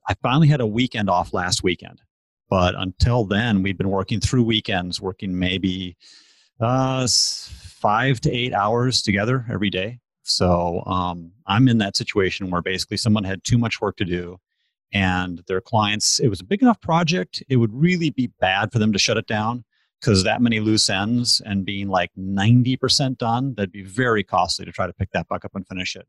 I 0.06 0.12
finally 0.22 0.46
had 0.46 0.60
a 0.60 0.66
weekend 0.66 1.08
off 1.08 1.32
last 1.32 1.62
weekend. 1.62 2.02
But 2.50 2.74
until 2.74 3.24
then, 3.24 3.62
we'd 3.62 3.78
been 3.78 3.88
working 3.88 4.20
through 4.20 4.42
weekends, 4.42 5.00
working 5.00 5.38
maybe 5.38 5.96
uh, 6.60 7.08
five 7.08 8.20
to 8.20 8.30
eight 8.30 8.52
hours 8.52 9.00
together 9.00 9.46
every 9.50 9.70
day. 9.70 10.00
So 10.22 10.82
um, 10.84 11.32
I'm 11.46 11.66
in 11.66 11.78
that 11.78 11.96
situation 11.96 12.50
where 12.50 12.60
basically 12.60 12.98
someone 12.98 13.24
had 13.24 13.42
too 13.42 13.56
much 13.56 13.80
work 13.80 13.96
to 13.96 14.04
do 14.04 14.38
and 14.92 15.42
their 15.48 15.60
clients, 15.60 16.20
it 16.20 16.28
was 16.28 16.40
a 16.40 16.44
big 16.44 16.62
enough 16.62 16.80
project, 16.80 17.42
it 17.48 17.56
would 17.56 17.72
really 17.72 18.10
be 18.10 18.28
bad 18.40 18.72
for 18.72 18.78
them 18.78 18.92
to 18.92 18.98
shut 18.98 19.16
it 19.16 19.26
down 19.26 19.64
because 20.00 20.22
that 20.22 20.42
many 20.42 20.60
loose 20.60 20.90
ends 20.90 21.40
and 21.46 21.64
being 21.64 21.88
like 21.88 22.10
90% 22.18 23.16
done, 23.16 23.54
that'd 23.54 23.72
be 23.72 23.82
very 23.82 24.22
costly 24.22 24.64
to 24.64 24.72
try 24.72 24.86
to 24.86 24.92
pick 24.92 25.10
that 25.12 25.28
back 25.28 25.44
up 25.44 25.52
and 25.54 25.66
finish 25.66 25.96
it. 25.96 26.06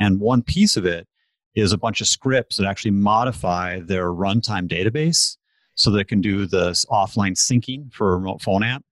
And 0.00 0.20
one 0.20 0.42
piece 0.42 0.76
of 0.76 0.84
it 0.84 1.06
is 1.54 1.72
a 1.72 1.78
bunch 1.78 2.00
of 2.00 2.06
scripts 2.06 2.56
that 2.56 2.66
actually 2.66 2.90
modify 2.90 3.80
their 3.80 4.08
runtime 4.08 4.68
database 4.68 5.36
so 5.74 5.90
that 5.90 6.00
it 6.00 6.08
can 6.08 6.20
do 6.20 6.46
the 6.46 6.70
offline 6.90 7.36
syncing 7.36 7.92
for 7.92 8.12
a 8.12 8.16
remote 8.16 8.42
phone 8.42 8.64
app. 8.64 8.82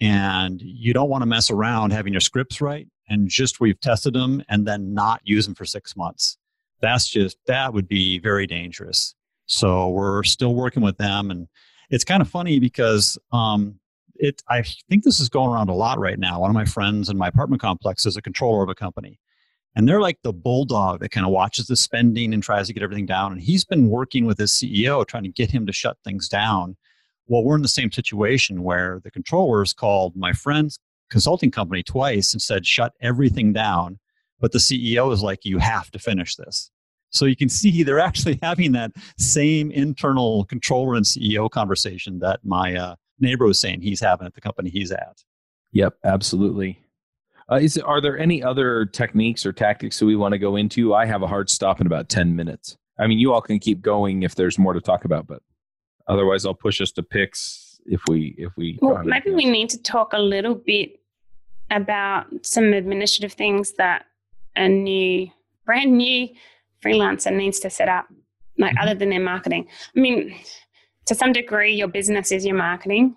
And 0.00 0.60
you 0.60 0.92
don't 0.92 1.08
want 1.08 1.22
to 1.22 1.26
mess 1.26 1.50
around 1.50 1.92
having 1.92 2.12
your 2.12 2.20
scripts 2.20 2.60
right 2.60 2.88
and 3.08 3.28
just 3.28 3.60
we've 3.60 3.78
tested 3.80 4.14
them 4.14 4.42
and 4.48 4.66
then 4.66 4.92
not 4.92 5.20
use 5.22 5.46
them 5.46 5.54
for 5.54 5.64
six 5.64 5.96
months. 5.96 6.36
That's 6.80 7.08
just, 7.08 7.38
that 7.46 7.72
would 7.72 7.88
be 7.88 8.18
very 8.18 8.46
dangerous. 8.46 9.14
So 9.46 9.88
we're 9.88 10.22
still 10.22 10.54
working 10.54 10.82
with 10.82 10.96
them. 10.98 11.30
And 11.30 11.48
it's 11.90 12.04
kind 12.04 12.22
of 12.22 12.28
funny 12.28 12.58
because 12.58 13.18
um, 13.32 13.78
it, 14.16 14.42
I 14.48 14.62
think 14.88 15.04
this 15.04 15.20
is 15.20 15.28
going 15.28 15.50
around 15.50 15.68
a 15.68 15.74
lot 15.74 15.98
right 15.98 16.18
now. 16.18 16.40
One 16.40 16.50
of 16.50 16.54
my 16.54 16.64
friends 16.64 17.08
in 17.08 17.16
my 17.16 17.28
apartment 17.28 17.60
complex 17.60 18.06
is 18.06 18.16
a 18.16 18.22
controller 18.22 18.62
of 18.62 18.68
a 18.68 18.74
company 18.74 19.18
and 19.76 19.88
they're 19.88 20.00
like 20.00 20.18
the 20.22 20.32
bulldog 20.32 21.00
that 21.00 21.10
kind 21.10 21.26
of 21.26 21.32
watches 21.32 21.66
the 21.66 21.76
spending 21.76 22.32
and 22.32 22.42
tries 22.42 22.68
to 22.68 22.72
get 22.72 22.82
everything 22.82 23.06
down. 23.06 23.32
And 23.32 23.40
he's 23.40 23.64
been 23.64 23.88
working 23.88 24.24
with 24.24 24.38
his 24.38 24.52
CEO 24.52 25.06
trying 25.06 25.24
to 25.24 25.28
get 25.28 25.50
him 25.50 25.66
to 25.66 25.72
shut 25.72 25.96
things 26.04 26.28
down. 26.28 26.76
Well, 27.26 27.42
we're 27.42 27.56
in 27.56 27.62
the 27.62 27.68
same 27.68 27.90
situation 27.90 28.62
where 28.62 29.00
the 29.02 29.10
controllers 29.10 29.72
called 29.72 30.14
my 30.14 30.32
friend's 30.32 30.78
consulting 31.10 31.50
company 31.50 31.82
twice 31.82 32.32
and 32.32 32.40
said, 32.40 32.66
shut 32.66 32.92
everything 33.00 33.52
down. 33.52 33.98
But 34.44 34.52
the 34.52 34.58
CEO 34.58 35.10
is 35.10 35.22
like, 35.22 35.46
you 35.46 35.56
have 35.56 35.90
to 35.92 35.98
finish 35.98 36.36
this. 36.36 36.70
So 37.08 37.24
you 37.24 37.34
can 37.34 37.48
see 37.48 37.82
they're 37.82 37.98
actually 37.98 38.38
having 38.42 38.72
that 38.72 38.92
same 39.16 39.70
internal 39.70 40.44
controller 40.44 40.96
and 40.96 41.06
CEO 41.06 41.48
conversation 41.48 42.18
that 42.18 42.40
my 42.44 42.76
uh, 42.76 42.96
neighbor 43.18 43.46
was 43.46 43.58
saying 43.58 43.80
he's 43.80 44.02
having 44.02 44.26
at 44.26 44.34
the 44.34 44.42
company 44.42 44.68
he's 44.68 44.92
at. 44.92 45.24
Yep, 45.72 45.94
absolutely. 46.04 46.78
Uh, 47.50 47.54
is 47.54 47.78
are 47.78 48.02
there 48.02 48.18
any 48.18 48.42
other 48.42 48.84
techniques 48.84 49.46
or 49.46 49.52
tactics 49.54 49.98
that 49.98 50.04
we 50.04 50.14
want 50.14 50.32
to 50.32 50.38
go 50.38 50.56
into? 50.56 50.92
I 50.92 51.06
have 51.06 51.22
a 51.22 51.26
hard 51.26 51.48
stop 51.48 51.80
in 51.80 51.86
about 51.86 52.10
ten 52.10 52.36
minutes. 52.36 52.76
I 52.98 53.06
mean, 53.06 53.18
you 53.18 53.32
all 53.32 53.40
can 53.40 53.58
keep 53.58 53.80
going 53.80 54.24
if 54.24 54.34
there's 54.34 54.58
more 54.58 54.74
to 54.74 54.80
talk 54.82 55.06
about, 55.06 55.26
but 55.26 55.40
otherwise, 56.06 56.44
I'll 56.44 56.52
push 56.52 56.82
us 56.82 56.92
to 56.92 57.02
picks 57.02 57.80
if 57.86 58.02
we 58.08 58.34
if 58.36 58.52
we. 58.58 58.78
Well, 58.82 59.04
maybe 59.04 59.30
we 59.30 59.46
need 59.46 59.70
to 59.70 59.82
talk 59.82 60.12
a 60.12 60.18
little 60.18 60.54
bit 60.54 61.00
about 61.70 62.26
some 62.42 62.74
administrative 62.74 63.32
things 63.32 63.72
that 63.78 64.04
a 64.56 64.68
new, 64.68 65.28
brand 65.64 65.96
new 65.96 66.28
freelancer 66.84 67.34
needs 67.34 67.60
to 67.60 67.70
set 67.70 67.88
up, 67.88 68.06
like 68.58 68.74
mm-hmm. 68.74 68.82
other 68.82 68.94
than 68.94 69.10
their 69.10 69.20
marketing. 69.20 69.68
I 69.96 70.00
mean, 70.00 70.34
to 71.06 71.14
some 71.14 71.32
degree, 71.32 71.74
your 71.74 71.88
business 71.88 72.32
is 72.32 72.46
your 72.46 72.56
marketing, 72.56 73.16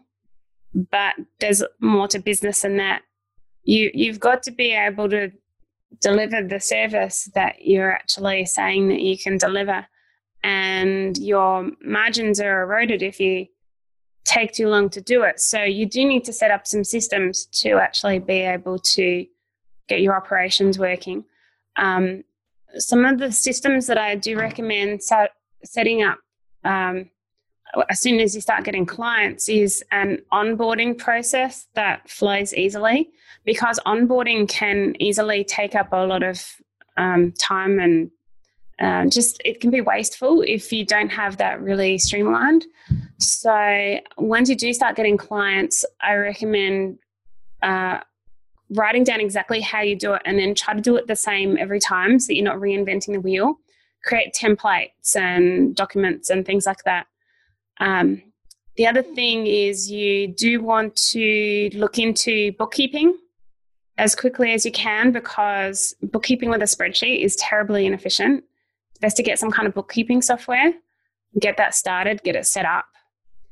but 0.73 1.15
there's 1.39 1.63
more 1.79 2.07
to 2.09 2.19
business 2.19 2.61
than 2.61 2.77
that 2.77 3.01
you 3.67 3.91
you've 3.93 4.19
got 4.19 4.41
to 4.43 4.51
be 4.51 4.71
able 4.73 5.09
to 5.09 5.29
deliver 6.01 6.41
the 6.41 6.59
service 6.59 7.29
that 7.35 7.55
you're 7.61 7.91
actually 7.91 8.45
saying 8.45 8.87
that 8.89 9.01
you 9.01 9.17
can 9.17 9.37
deliver. 9.37 9.85
And 10.43 11.17
your 11.17 11.71
margins 11.81 12.39
are 12.39 12.61
eroded 12.61 13.01
if 13.01 13.19
you 13.19 13.47
take 14.23 14.53
too 14.53 14.69
long 14.69 14.89
to 14.89 15.01
do 15.01 15.23
it. 15.23 15.39
So 15.39 15.63
you 15.63 15.85
do 15.85 16.05
need 16.05 16.23
to 16.25 16.33
set 16.33 16.51
up 16.51 16.65
some 16.65 16.83
systems 16.83 17.45
to 17.61 17.73
actually 17.73 18.19
be 18.19 18.39
able 18.39 18.79
to 18.79 19.25
get 19.87 20.01
your 20.01 20.15
operations 20.15 20.77
working. 20.77 21.25
Um, 21.75 22.23
some 22.77 23.05
of 23.05 23.19
the 23.19 23.31
systems 23.31 23.87
that 23.87 23.97
I 23.97 24.15
do 24.15 24.37
recommend 24.37 25.03
set, 25.03 25.31
setting 25.63 26.03
up 26.03 26.19
um, 26.63 27.09
as 27.89 27.99
soon 27.99 28.19
as 28.19 28.35
you 28.35 28.41
start 28.41 28.63
getting 28.63 28.85
clients 28.85 29.49
is 29.49 29.83
an 29.91 30.19
onboarding 30.31 30.97
process 30.97 31.67
that 31.75 32.09
flows 32.09 32.53
easily 32.53 33.09
because 33.45 33.79
onboarding 33.85 34.47
can 34.47 34.95
easily 34.99 35.43
take 35.43 35.75
up 35.75 35.91
a 35.91 36.05
lot 36.05 36.23
of 36.23 36.43
um, 36.97 37.31
time 37.33 37.79
and 37.79 38.11
uh, 38.79 39.09
just 39.09 39.41
it 39.43 39.59
can 39.59 39.71
be 39.71 39.81
wasteful 39.81 40.43
if 40.43 40.71
you 40.71 40.85
don't 40.85 41.09
have 41.09 41.37
that 41.37 41.59
really 41.61 41.97
streamlined. 41.97 42.65
So 43.17 43.99
once 44.17 44.49
you 44.49 44.55
do 44.55 44.71
start 44.71 44.95
getting 44.95 45.17
clients, 45.17 45.83
I 45.99 46.13
recommend 46.15 46.99
uh, 47.63 47.99
writing 48.71 49.03
down 49.03 49.19
exactly 49.19 49.61
how 49.61 49.81
you 49.81 49.95
do 49.95 50.13
it 50.13 50.21
and 50.25 50.37
then 50.37 50.53
try 50.53 50.73
to 50.73 50.81
do 50.81 50.95
it 50.97 51.07
the 51.07 51.15
same 51.15 51.57
every 51.57 51.79
time 51.79 52.19
so 52.19 52.27
that 52.27 52.35
you're 52.35 52.43
not 52.43 52.57
reinventing 52.57 53.13
the 53.13 53.21
wheel. 53.21 53.59
Create 54.03 54.33
templates 54.33 55.15
and 55.15 55.75
documents 55.75 56.29
and 56.29 56.45
things 56.45 56.65
like 56.65 56.83
that. 56.83 57.07
Um, 57.79 58.21
the 58.75 58.87
other 58.87 59.01
thing 59.01 59.47
is 59.47 59.89
you 59.89 60.27
do 60.27 60.61
want 60.61 60.95
to 61.11 61.69
look 61.73 61.97
into 61.97 62.51
bookkeeping 62.53 63.17
as 63.97 64.15
quickly 64.15 64.53
as 64.53 64.65
you 64.65 64.71
can 64.71 65.11
because 65.11 65.95
bookkeeping 66.03 66.49
with 66.49 66.61
a 66.61 66.65
spreadsheet 66.65 67.23
is 67.23 67.35
terribly 67.37 67.85
inefficient. 67.85 68.43
It's 68.91 68.99
best 68.99 69.17
to 69.17 69.23
get 69.23 69.39
some 69.39 69.51
kind 69.51 69.67
of 69.67 69.73
bookkeeping 69.73 70.21
software, 70.21 70.73
get 71.39 71.57
that 71.57 71.73
started, 71.73 72.21
get 72.23 72.35
it 72.35 72.45
set 72.45 72.65
up. 72.65 72.85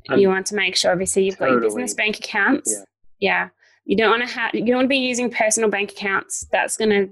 Um, 0.09 0.19
you 0.19 0.29
want 0.29 0.45
to 0.47 0.55
make 0.55 0.75
sure, 0.75 0.91
obviously, 0.91 1.25
you've 1.25 1.37
totally. 1.37 1.55
got 1.55 1.61
your 1.61 1.69
business 1.69 1.93
bank 1.95 2.19
accounts. 2.19 2.71
Yeah. 2.71 2.83
yeah. 3.19 3.49
You 3.85 3.95
don't 3.95 4.09
want 4.09 4.27
to 4.27 4.33
have. 4.33 4.53
You 4.53 4.65
don't 4.65 4.75
want 4.75 4.85
to 4.85 4.89
be 4.89 4.97
using 4.97 5.29
personal 5.29 5.69
bank 5.69 5.91
accounts. 5.91 6.45
That's 6.51 6.75
going 6.75 6.89
to 6.89 7.09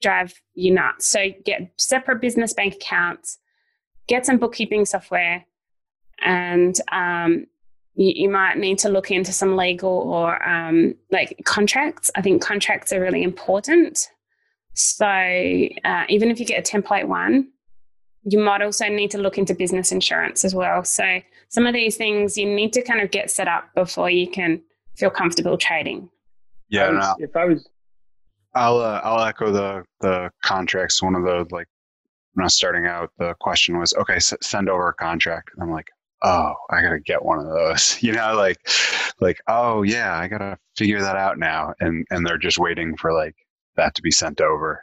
drive 0.00 0.32
you 0.54 0.72
nuts. 0.72 1.06
So 1.06 1.28
get 1.44 1.72
separate 1.76 2.20
business 2.20 2.54
bank 2.54 2.74
accounts. 2.74 3.38
Get 4.06 4.24
some 4.24 4.38
bookkeeping 4.38 4.84
software, 4.84 5.44
and 6.22 6.78
um, 6.92 7.46
you, 7.94 8.12
you, 8.14 8.28
might 8.28 8.58
need 8.58 8.78
to 8.80 8.88
look 8.88 9.10
into 9.10 9.32
some 9.32 9.56
legal 9.56 9.90
or 9.90 10.46
um, 10.46 10.94
like 11.10 11.40
contracts. 11.44 12.10
I 12.14 12.22
think 12.22 12.42
contracts 12.42 12.92
are 12.92 13.00
really 13.00 13.22
important. 13.22 14.08
So 14.74 15.06
uh, 15.06 16.04
even 16.08 16.30
if 16.30 16.38
you 16.38 16.46
get 16.46 16.68
a 16.68 16.78
template 16.78 17.06
one, 17.06 17.48
you 18.24 18.38
might 18.38 18.62
also 18.62 18.88
need 18.88 19.10
to 19.12 19.18
look 19.18 19.38
into 19.38 19.54
business 19.54 19.92
insurance 19.92 20.44
as 20.44 20.54
well. 20.54 20.84
So 20.84 21.20
some 21.48 21.66
of 21.66 21.74
these 21.74 21.96
things 21.96 22.36
you 22.36 22.46
need 22.46 22.72
to 22.74 22.82
kind 22.82 23.00
of 23.00 23.10
get 23.10 23.30
set 23.30 23.48
up 23.48 23.74
before 23.74 24.10
you 24.10 24.28
can 24.28 24.62
feel 24.96 25.10
comfortable 25.10 25.56
trading. 25.56 26.08
Yeah, 26.68 26.90
was, 26.90 27.16
if 27.18 27.36
I 27.36 27.44
was, 27.44 27.68
I'll 28.54 28.78
uh, 28.78 29.00
I'll 29.04 29.24
echo 29.24 29.50
the 29.52 29.84
the 30.00 30.30
contracts. 30.42 31.02
One 31.02 31.14
of 31.14 31.22
the 31.24 31.46
like 31.54 31.68
when 32.34 32.42
I 32.42 32.46
was 32.46 32.54
starting 32.56 32.86
out, 32.86 33.10
the 33.18 33.34
question 33.40 33.78
was, 33.78 33.94
okay, 33.94 34.14
s- 34.16 34.34
send 34.40 34.68
over 34.68 34.88
a 34.88 34.94
contract. 34.94 35.50
And 35.54 35.62
I'm 35.62 35.70
like, 35.70 35.88
oh, 36.22 36.54
I 36.70 36.82
gotta 36.82 37.00
get 37.00 37.24
one 37.24 37.38
of 37.38 37.46
those. 37.46 37.98
You 38.02 38.12
know, 38.12 38.34
like 38.34 38.58
like 39.20 39.40
oh 39.48 39.82
yeah, 39.82 40.16
I 40.18 40.28
gotta 40.28 40.58
figure 40.76 41.00
that 41.00 41.16
out 41.16 41.38
now. 41.38 41.74
And 41.80 42.06
and 42.10 42.26
they're 42.26 42.38
just 42.38 42.58
waiting 42.58 42.96
for 42.96 43.12
like 43.12 43.36
that 43.76 43.94
to 43.96 44.02
be 44.02 44.10
sent 44.10 44.40
over. 44.40 44.80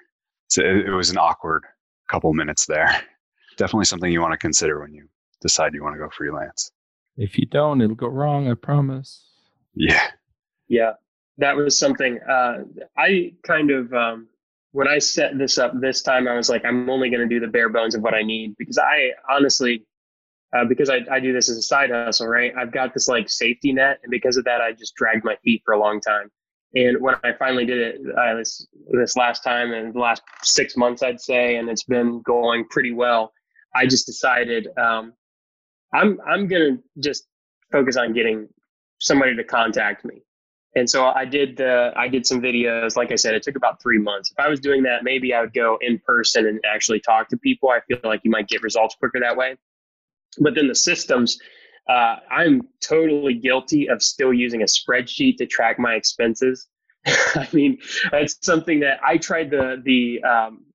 So 0.47 0.61
it, 0.63 0.87
it 0.87 0.91
was 0.91 1.09
an 1.09 1.17
awkward 1.17 1.63
couple 2.09 2.33
minutes 2.33 2.65
there. 2.65 3.01
Definitely 3.57 3.85
something 3.85 4.11
you 4.11 4.21
want 4.21 4.33
to 4.33 4.37
consider 4.37 4.81
when 4.81 4.93
you 4.93 5.07
decide 5.41 5.73
you 5.73 5.83
want 5.83 5.95
to 5.95 5.99
go 5.99 6.09
freelance. 6.09 6.71
If 7.17 7.37
you 7.37 7.45
don't, 7.45 7.81
it'll 7.81 7.95
go 7.95 8.07
wrong. 8.07 8.49
I 8.49 8.53
promise. 8.53 9.30
Yeah. 9.73 10.07
Yeah, 10.67 10.93
that 11.37 11.55
was 11.55 11.77
something 11.77 12.19
uh, 12.29 12.59
I 12.97 13.33
kind 13.45 13.71
of 13.71 13.93
um, 13.93 14.27
when 14.71 14.87
I 14.87 14.99
set 14.99 15.37
this 15.37 15.57
up 15.57 15.73
this 15.79 16.01
time, 16.01 16.27
I 16.27 16.35
was 16.35 16.49
like, 16.49 16.63
I'm 16.65 16.89
only 16.89 17.09
going 17.09 17.27
to 17.27 17.33
do 17.33 17.45
the 17.45 17.51
bare 17.51 17.69
bones 17.69 17.93
of 17.93 18.01
what 18.01 18.13
I 18.13 18.21
need 18.21 18.55
because 18.57 18.77
I 18.77 19.11
honestly, 19.29 19.85
uh, 20.55 20.65
because 20.65 20.89
I, 20.89 20.99
I 21.11 21.19
do 21.19 21.33
this 21.33 21.49
as 21.49 21.57
a 21.57 21.61
side 21.61 21.91
hustle, 21.91 22.27
right? 22.27 22.53
I've 22.57 22.71
got 22.71 22.93
this 22.93 23.07
like 23.07 23.29
safety 23.29 23.73
net, 23.73 23.99
and 24.03 24.11
because 24.11 24.37
of 24.37 24.45
that, 24.45 24.61
I 24.61 24.71
just 24.71 24.95
dragged 24.95 25.25
my 25.25 25.35
feet 25.43 25.61
for 25.65 25.73
a 25.73 25.79
long 25.79 25.99
time. 25.99 26.31
And 26.73 27.01
when 27.01 27.15
I 27.23 27.33
finally 27.37 27.65
did 27.65 27.79
it 27.79 28.01
uh, 28.17 28.35
this 28.35 28.65
this 28.91 29.17
last 29.17 29.43
time, 29.43 29.73
and 29.73 29.93
the 29.93 29.99
last 29.99 30.21
six 30.41 30.77
months, 30.77 31.03
I'd 31.03 31.19
say, 31.19 31.57
and 31.57 31.69
it's 31.69 31.83
been 31.83 32.21
going 32.21 32.65
pretty 32.69 32.93
well. 32.93 33.33
I 33.75 33.85
just 33.87 34.05
decided 34.05 34.69
um, 34.77 35.13
I'm 35.93 36.17
I'm 36.25 36.47
gonna 36.47 36.77
just 36.99 37.27
focus 37.73 37.97
on 37.97 38.13
getting 38.13 38.47
somebody 39.01 39.35
to 39.35 39.43
contact 39.43 40.05
me. 40.05 40.21
And 40.75 40.89
so 40.89 41.07
I 41.07 41.25
did 41.25 41.57
the 41.57 41.91
I 41.97 42.07
did 42.07 42.25
some 42.25 42.41
videos. 42.41 42.95
Like 42.95 43.11
I 43.11 43.15
said, 43.15 43.35
it 43.35 43.43
took 43.43 43.57
about 43.57 43.81
three 43.81 43.97
months. 43.97 44.31
If 44.31 44.39
I 44.39 44.47
was 44.47 44.61
doing 44.61 44.83
that, 44.83 45.03
maybe 45.03 45.33
I 45.33 45.41
would 45.41 45.53
go 45.53 45.77
in 45.81 45.99
person 45.99 46.47
and 46.47 46.61
actually 46.65 47.01
talk 47.01 47.27
to 47.29 47.37
people. 47.37 47.69
I 47.69 47.81
feel 47.81 47.99
like 48.05 48.21
you 48.23 48.31
might 48.31 48.47
get 48.47 48.63
results 48.63 48.95
quicker 48.95 49.19
that 49.19 49.35
way. 49.35 49.57
But 50.39 50.55
then 50.55 50.67
the 50.69 50.75
systems, 50.75 51.37
uh, 51.89 52.17
I'm 52.29 52.61
totally 52.79 53.33
guilty 53.33 53.89
of 53.89 54.01
still 54.01 54.31
using 54.31 54.61
a 54.61 54.65
spreadsheet 54.65 55.35
to 55.37 55.45
track 55.45 55.77
my 55.77 55.95
expenses. 55.95 56.67
I 57.05 57.49
mean, 57.51 57.77
it's 58.13 58.37
something 58.41 58.79
that 58.79 58.99
I 59.03 59.17
tried 59.17 59.49
the 59.49 59.81
the 59.83 60.23
um, 60.23 60.65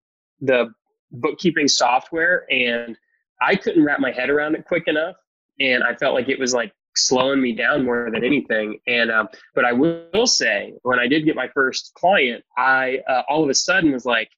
the 0.43 0.75
bookkeeping 1.11 1.69
software 1.69 2.45
and 2.51 2.99
I 3.41 3.57
couldn't 3.57 3.83
wrap 3.83 4.01
my 4.01 4.11
head 4.11 4.29
around 4.29 4.57
it 4.57 4.67
quick 4.67 4.89
enough, 4.89 5.17
and 5.59 5.83
I 5.83 5.95
felt 5.95 6.15
like 6.15 6.29
it 6.29 6.39
was 6.39 6.53
like 6.53 6.75
slowing 6.97 7.41
me 7.41 7.53
down 7.53 7.85
more 7.85 8.11
than 8.11 8.25
anything. 8.25 8.79
And 8.87 9.11
um, 9.11 9.29
but 9.55 9.65
I 9.65 9.73
will 9.73 10.27
say, 10.27 10.75
when 10.83 10.99
I 10.99 11.07
did 11.07 11.25
get 11.25 11.37
my 11.37 11.49
first 11.55 11.93
client, 11.95 12.45
I 12.57 12.99
uh, 13.09 13.23
all 13.29 13.43
of 13.43 13.51
a 13.51 13.55
sudden 13.55 13.93
was 13.93 14.05
like, 14.05 14.31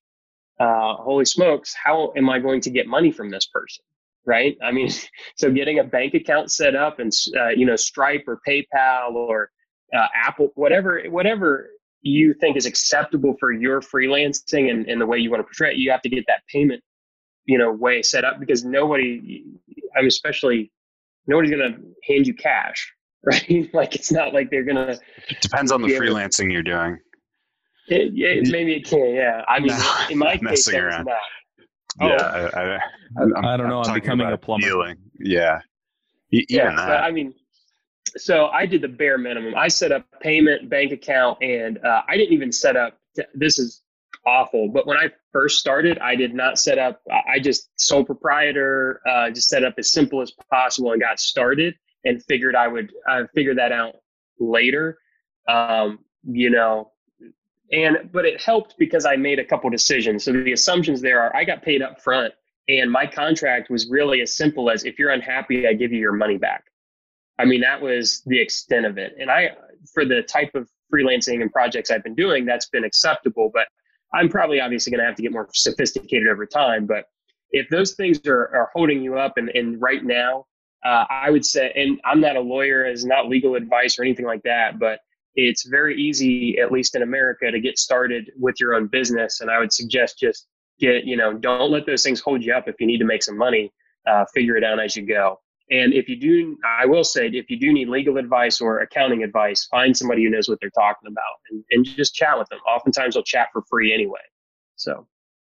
uh, 0.61 0.95
"Holy 0.95 1.25
smokes! 1.25 1.75
How 1.75 2.13
am 2.17 2.29
I 2.29 2.39
going 2.39 2.61
to 2.63 2.71
get 2.71 2.87
money 2.87 3.13
from 3.13 3.31
this 3.31 3.47
person?" 3.47 3.85
Right? 4.27 4.57
I 4.63 4.73
mean, 4.73 4.91
so 5.37 5.51
getting 5.51 5.79
a 5.79 5.85
bank 5.85 6.15
account 6.15 6.51
set 6.51 6.75
up 6.75 6.99
and 6.99 7.13
uh, 7.37 7.49
you 7.49 7.67
know 7.67 7.77
Stripe 7.77 8.25
or 8.27 8.41
PayPal 8.47 9.15
or 9.15 9.51
uh, 9.97 10.07
Apple, 10.15 10.51
whatever, 10.55 11.03
whatever 11.09 11.71
you 12.03 12.35
think 12.35 12.57
is 12.57 12.67
acceptable 12.67 13.35
for 13.41 13.53
your 13.53 13.81
freelancing 13.81 14.71
and, 14.71 14.87
and 14.89 15.01
the 15.01 15.07
way 15.07 15.19
you 15.19 15.31
want 15.31 15.41
to 15.41 15.45
portray 15.45 15.73
it, 15.73 15.79
you 15.79 15.91
have 15.91 16.03
to 16.03 16.09
get 16.09 16.25
that 16.29 16.43
payment 16.47 16.83
you 17.49 17.59
know 17.59 17.73
way 17.73 18.03
set 18.03 18.25
up 18.25 18.39
because 18.39 18.65
nobody 18.65 19.43
i'm 19.97 20.07
especially 20.07 20.71
nobody's 21.29 21.51
gonna 21.51 21.77
hand 22.05 22.27
you 22.27 22.35
cash 22.35 22.93
right 23.25 23.69
like 23.73 23.95
it's 23.95 24.11
not 24.11 24.35
like 24.35 24.51
they're 24.51 24.65
gonna 24.65 24.99
it 25.29 25.41
depends 25.41 25.71
on 25.71 25.83
the 25.83 25.89
freelancing 25.89 26.53
you're 26.53 26.63
doing 26.63 26.99
it, 27.89 28.13
it, 28.15 28.49
maybe 28.51 28.75
it 28.75 28.85
can 28.85 29.15
yeah 29.15 29.45
i 29.49 29.61
mean 29.61 29.69
no, 29.69 29.95
in 30.11 30.19
my 30.19 30.37
case 30.49 30.69
around. 30.69 31.05
Not. 31.07 31.17
yeah 32.01 32.17
oh. 32.21 32.59
I, 32.59 32.75
I, 32.75 33.55
I, 33.55 33.57
don't 33.57 33.69
know 33.69 33.81
i'm, 33.83 33.91
I'm 33.91 33.95
becoming 33.95 34.27
a 34.31 34.37
plumber 34.37 34.67
dealing. 34.67 34.97
yeah 35.21 35.61
even 36.33 36.47
yeah 36.49 36.75
that. 36.75 37.03
i 37.03 37.11
mean 37.11 37.35
so 38.17 38.47
i 38.49 38.67
did 38.67 38.83
the 38.83 38.89
bare 38.89 39.19
minimum 39.19 39.55
i 39.57 39.69
set 39.69 39.93
up 39.93 40.07
payment 40.21 40.69
bank 40.69 40.93
account 40.93 41.43
and 41.43 41.79
uh, 41.85 42.03
i 42.09 42.17
didn't 42.17 42.33
even 42.33 42.53
set 42.53 42.77
up 42.77 42.99
this 43.35 43.59
is 43.59 43.83
awful. 44.29 44.69
But 44.69 44.87
when 44.87 44.99
I 44.99 45.11
first 45.33 45.59
started, 45.59 45.99
I 45.99 46.15
did 46.15 46.35
not 46.35 46.59
set 46.59 46.79
up. 46.79 47.01
I 47.29 47.39
just 47.39 47.71
sole 47.77 48.05
proprietor, 48.05 49.01
uh, 49.09 49.31
just 49.31 49.49
set 49.49 49.65
up 49.65 49.75
as 49.79 49.91
simple 49.91 50.21
as 50.21 50.33
possible 50.51 50.93
and 50.93 51.01
got 51.01 51.19
started, 51.19 51.75
and 52.05 52.23
figured 52.25 52.55
I 52.55 52.69
would 52.69 52.93
I 53.09 53.23
figure 53.35 53.55
that 53.55 53.73
out 53.73 53.97
later. 54.39 54.99
Um, 55.49 56.01
you 56.25 56.51
know, 56.51 56.93
and 57.73 58.11
but 58.13 58.27
it 58.27 58.41
helped 58.41 58.75
because 58.79 59.07
I 59.07 59.17
made 59.17 59.39
a 59.39 59.45
couple 59.45 59.71
decisions. 59.71 60.25
So 60.25 60.33
the 60.33 60.53
assumptions 60.53 61.01
there 61.01 61.21
are 61.21 61.35
I 61.35 61.45
got 61.45 61.63
paid 61.63 61.81
up 61.81 62.03
front, 62.03 62.35
and 62.69 62.93
my 62.93 63.07
contract 63.07 63.71
was 63.71 63.89
really 63.89 64.21
as 64.21 64.37
simple 64.37 64.71
as 64.71 64.85
if 64.85 64.99
you're 64.99 65.11
unhappy, 65.11 65.67
I 65.67 65.73
give 65.73 65.93
you 65.93 65.99
your 65.99 66.13
money 66.13 66.37
back. 66.37 66.65
I 67.39 67.45
mean, 67.45 67.61
that 67.63 67.81
was 67.81 68.23
the 68.27 68.41
extent 68.41 68.85
of 68.85 68.99
it. 68.99 69.15
And 69.19 69.31
I, 69.31 69.51
for 69.95 70.05
the 70.05 70.23
type 70.23 70.55
of 70.55 70.69
freelancing 70.93 71.41
and 71.41 71.53
projects 71.53 71.91
I've 71.91 72.03
been 72.03 72.17
doing, 72.17 72.45
that's 72.45 72.69
been 72.69 72.85
acceptable. 72.85 73.51
But 73.55 73.69
I'm 74.15 74.29
probably 74.29 74.61
obviously 74.61 74.91
going 74.91 75.01
to 75.01 75.07
have 75.07 75.17
to 75.17 75.23
get 75.23 75.33
more 75.33 75.49
sophisticated 75.53 76.29
over 76.29 76.47
time. 76.47 76.87
But 76.87 77.05
if 77.51 77.69
those 77.69 77.95
things 77.95 78.21
are, 78.27 78.55
are 78.55 78.71
holding 78.75 79.03
you 79.03 79.19
up, 79.19 79.37
and, 79.37 79.51
and 79.51 79.81
right 79.81 80.05
now, 80.05 80.47
uh, 80.85 81.05
I 81.11 81.31
would 81.31 81.45
say, 81.45 81.73
and 81.75 82.01
I'm 82.05 82.21
not 82.21 82.37
a 82.37 82.41
lawyer, 82.41 82.85
as 82.85 83.05
not 83.05 83.29
legal 83.29 83.55
advice 83.55 83.99
or 83.99 84.05
anything 84.05 84.27
like 84.27 84.43
that, 84.45 84.79
but 84.79 85.01
it's 85.35 85.67
very 85.67 86.01
easy, 86.01 86.59
at 86.59 86.73
least 86.73 86.97
in 86.97 87.03
America, 87.03 87.51
to 87.51 87.61
get 87.61 87.79
started 87.79 88.31
with 88.39 88.57
your 88.61 88.75
own 88.75 88.87
business. 88.87 89.41
And 89.41 89.51
I 89.51 89.59
would 89.59 89.73
suggest 89.73 90.19
just 90.19 90.47
get, 90.79 91.05
you 91.05 91.17
know, 91.17 91.35
don't 91.35 91.71
let 91.71 91.87
those 91.87 92.03
things 92.03 92.21
hold 92.21 92.43
you 92.43 92.55
up. 92.55 92.69
If 92.69 92.77
you 92.81 92.87
need 92.87 92.99
to 92.99 93.05
make 93.05 93.23
some 93.23 93.37
money, 93.37 93.73
uh, 94.07 94.25
figure 94.35 94.57
it 94.57 94.65
out 94.65 94.81
as 94.81 94.97
you 94.97 95.07
go. 95.07 95.41
And 95.71 95.93
if 95.93 96.09
you 96.09 96.17
do, 96.17 96.57
I 96.67 96.87
will 96.87 97.05
say, 97.05 97.29
if 97.29 97.51
you 97.51 97.59
do 97.59 97.73
need 97.73 97.89
legal 97.89 98.17
advice 98.17 98.61
or 98.61 98.81
accounting 98.81 99.23
advice, 99.23 99.67
find 99.67 99.97
somebody 99.97 100.25
who 100.25 100.31
knows 100.31 100.49
what 100.49 100.59
they're 100.61 100.71
talking 100.71 101.09
about 101.09 101.23
and, 101.51 101.63
and 101.71 101.85
just 101.85 102.15
chat 102.15 102.39
with 102.39 102.49
them. 102.49 102.59
Oftentimes 102.61 103.15
they'll 103.15 103.23
chat 103.23 103.49
for 103.53 103.63
free 103.69 103.93
anyway. 103.93 104.21
So, 104.77 105.07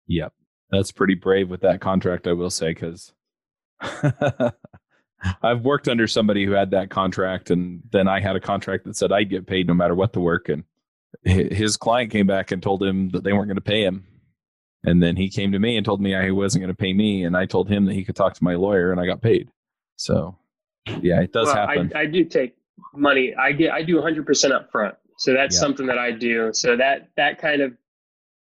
yep, 0.06 0.32
that's 0.70 0.92
pretty 0.92 1.14
brave 1.14 1.50
with 1.50 1.62
that 1.62 1.80
contract, 1.80 2.28
I 2.28 2.32
will 2.32 2.50
say, 2.50 2.68
because 2.68 3.12
I've 5.42 5.62
worked 5.62 5.88
under 5.88 6.06
somebody 6.06 6.44
who 6.44 6.52
had 6.52 6.70
that 6.72 6.90
contract, 6.90 7.50
and 7.50 7.82
then 7.90 8.08
I 8.08 8.20
had 8.20 8.36
a 8.36 8.40
contract 8.40 8.84
that 8.84 8.96
said 8.96 9.12
I'd 9.12 9.30
get 9.30 9.46
paid 9.46 9.66
no 9.66 9.74
matter 9.74 9.94
what 9.94 10.12
the 10.12 10.20
work, 10.20 10.48
and 10.48 10.64
his 11.22 11.76
client 11.76 12.10
came 12.10 12.26
back 12.26 12.50
and 12.50 12.62
told 12.62 12.82
him 12.82 13.10
that 13.10 13.24
they 13.24 13.32
weren't 13.32 13.48
going 13.48 13.56
to 13.56 13.62
pay 13.62 13.82
him. 13.82 14.04
And 14.86 15.02
then 15.02 15.16
he 15.16 15.30
came 15.30 15.52
to 15.52 15.58
me 15.58 15.76
and 15.76 15.84
told 15.84 16.02
me 16.02 16.14
I 16.14 16.30
wasn't 16.30 16.62
going 16.62 16.74
to 16.74 16.80
pay 16.80 16.92
me, 16.92 17.24
and 17.24 17.36
I 17.36 17.46
told 17.46 17.68
him 17.68 17.86
that 17.86 17.94
he 17.94 18.04
could 18.04 18.16
talk 18.16 18.34
to 18.34 18.44
my 18.44 18.54
lawyer, 18.54 18.92
and 18.92 19.00
I 19.00 19.06
got 19.06 19.22
paid. 19.22 19.48
So, 19.96 20.36
yeah, 21.00 21.20
it 21.20 21.32
does 21.32 21.46
well, 21.46 21.54
happen. 21.56 21.92
I, 21.94 22.00
I, 22.00 22.06
do 22.06 22.24
take 22.24 22.56
money. 22.94 23.34
I 23.34 23.52
get 23.52 23.72
I 23.72 23.82
do 23.82 23.96
100% 23.96 24.52
up 24.52 24.70
front, 24.70 24.94
so 25.18 25.32
that's 25.32 25.54
yeah. 25.56 25.60
something 25.60 25.86
that 25.86 25.98
I 25.98 26.10
do. 26.10 26.52
So 26.52 26.76
that 26.76 27.08
that 27.16 27.38
kind 27.38 27.62
of 27.62 27.72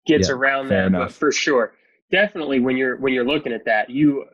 gets 0.05 0.29
yeah, 0.29 0.35
around 0.35 0.69
that, 0.69 0.87
enough. 0.87 1.09
but 1.09 1.13
for 1.13 1.31
sure, 1.31 1.73
definitely 2.11 2.59
when 2.59 2.77
you're 2.77 2.97
when 2.97 3.13
you're 3.13 3.25
looking 3.25 3.53
at 3.53 3.65
that, 3.65 3.89
you, 3.89 4.25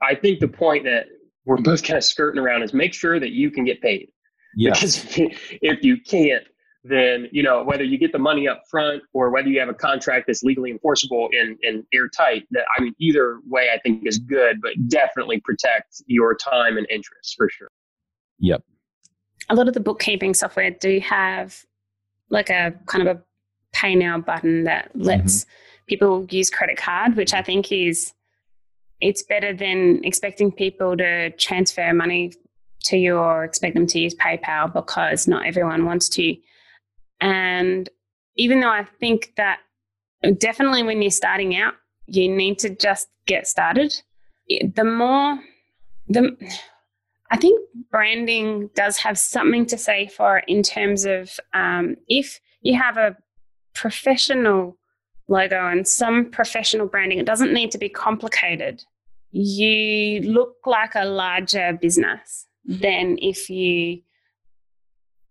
I 0.00 0.14
think 0.14 0.40
the 0.40 0.48
point 0.48 0.84
that 0.84 1.06
we're 1.44 1.56
both 1.58 1.82
kind 1.82 1.96
of 1.96 2.04
skirting 2.04 2.40
around 2.40 2.62
is 2.62 2.72
make 2.72 2.94
sure 2.94 3.18
that 3.18 3.30
you 3.30 3.50
can 3.50 3.64
get 3.64 3.80
paid. 3.80 4.08
Yeah. 4.56 4.72
Because 4.72 5.06
if 5.16 5.82
you 5.84 6.00
can't, 6.00 6.44
then 6.84 7.28
you 7.30 7.42
know 7.42 7.62
whether 7.62 7.84
you 7.84 7.96
get 7.96 8.12
the 8.12 8.18
money 8.18 8.48
up 8.48 8.62
front 8.70 9.02
or 9.12 9.30
whether 9.30 9.48
you 9.48 9.60
have 9.60 9.68
a 9.68 9.74
contract 9.74 10.26
that's 10.26 10.42
legally 10.42 10.70
enforceable 10.70 11.28
and, 11.32 11.56
and 11.62 11.84
airtight 11.94 12.44
that 12.50 12.64
i 12.76 12.82
mean 12.82 12.94
either 12.98 13.38
way 13.48 13.68
i 13.74 13.78
think 13.80 14.04
is 14.06 14.18
good 14.18 14.60
but 14.60 14.72
definitely 14.88 15.40
protect 15.40 16.02
your 16.06 16.34
time 16.34 16.76
and 16.76 16.86
interests 16.90 17.34
for 17.34 17.48
sure 17.48 17.68
yep 18.38 18.62
a 19.48 19.54
lot 19.54 19.68
of 19.68 19.74
the 19.74 19.80
bookkeeping 19.80 20.34
software 20.34 20.70
do 20.70 20.98
have 21.00 21.64
like 22.30 22.50
a 22.50 22.74
kind 22.86 23.06
of 23.06 23.16
a 23.16 23.22
pay 23.72 23.94
now 23.94 24.18
button 24.18 24.64
that 24.64 24.90
lets 24.94 25.44
mm-hmm. 25.44 25.84
people 25.86 26.26
use 26.30 26.50
credit 26.50 26.76
card 26.76 27.16
which 27.16 27.32
i 27.32 27.42
think 27.42 27.70
is 27.70 28.12
it's 29.00 29.22
better 29.22 29.52
than 29.52 30.00
expecting 30.04 30.52
people 30.52 30.96
to 30.96 31.30
transfer 31.30 31.92
money 31.92 32.32
to 32.84 32.96
you 32.96 33.16
or 33.16 33.44
expect 33.44 33.74
them 33.74 33.86
to 33.88 33.98
use 33.98 34.14
PayPal 34.14 34.72
because 34.72 35.26
not 35.28 35.46
everyone 35.46 35.84
wants 35.84 36.08
to. 36.10 36.36
And 37.22 37.88
even 38.36 38.60
though 38.60 38.68
I 38.68 38.84
think 38.98 39.32
that 39.36 39.60
definitely 40.38 40.82
when 40.82 41.00
you're 41.00 41.10
starting 41.10 41.56
out, 41.56 41.74
you 42.06 42.28
need 42.28 42.58
to 42.58 42.70
just 42.70 43.08
get 43.26 43.46
started. 43.46 43.94
The 44.48 44.84
more, 44.84 45.38
the, 46.08 46.36
I 47.30 47.36
think 47.36 47.60
branding 47.90 48.70
does 48.74 48.98
have 48.98 49.16
something 49.16 49.66
to 49.66 49.78
say 49.78 50.08
for 50.08 50.38
in 50.48 50.64
terms 50.64 51.04
of 51.04 51.38
um, 51.54 51.96
if 52.08 52.40
you 52.60 52.76
have 52.76 52.96
a 52.96 53.16
professional 53.72 54.76
logo 55.28 55.68
and 55.68 55.86
some 55.86 56.28
professional 56.28 56.88
branding, 56.88 57.18
it 57.18 57.26
doesn't 57.26 57.54
need 57.54 57.70
to 57.70 57.78
be 57.78 57.88
complicated. 57.88 58.82
You 59.30 60.22
look 60.22 60.56
like 60.66 60.94
a 60.96 61.04
larger 61.04 61.78
business 61.80 62.48
than 62.64 63.16
if 63.22 63.48
you 63.48 64.02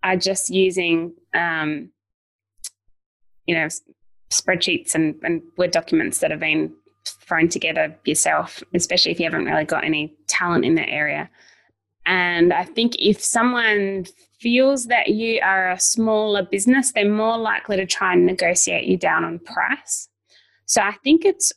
are 0.03 0.17
just 0.17 0.49
using, 0.49 1.13
um, 1.33 1.89
you 3.45 3.55
know, 3.55 3.67
spreadsheets 4.29 4.95
and, 4.95 5.15
and 5.23 5.41
Word 5.57 5.71
documents 5.71 6.19
that 6.19 6.31
have 6.31 6.39
been 6.39 6.73
thrown 7.05 7.49
together 7.49 7.95
yourself, 8.05 8.63
especially 8.73 9.11
if 9.11 9.19
you 9.19 9.25
haven't 9.25 9.45
really 9.45 9.65
got 9.65 9.83
any 9.83 10.13
talent 10.27 10.65
in 10.65 10.75
that 10.75 10.89
area. 10.89 11.29
And 12.05 12.51
I 12.51 12.63
think 12.63 12.95
if 12.97 13.21
someone 13.21 14.05
feels 14.39 14.85
that 14.87 15.09
you 15.09 15.39
are 15.43 15.71
a 15.71 15.79
smaller 15.79 16.43
business, 16.43 16.91
they're 16.91 17.09
more 17.09 17.37
likely 17.37 17.77
to 17.77 17.85
try 17.85 18.13
and 18.13 18.25
negotiate 18.25 18.85
you 18.85 18.97
down 18.97 19.23
on 19.23 19.39
price. 19.39 20.09
So 20.65 20.81
I 20.81 20.93
think 21.03 21.25
it's 21.25 21.51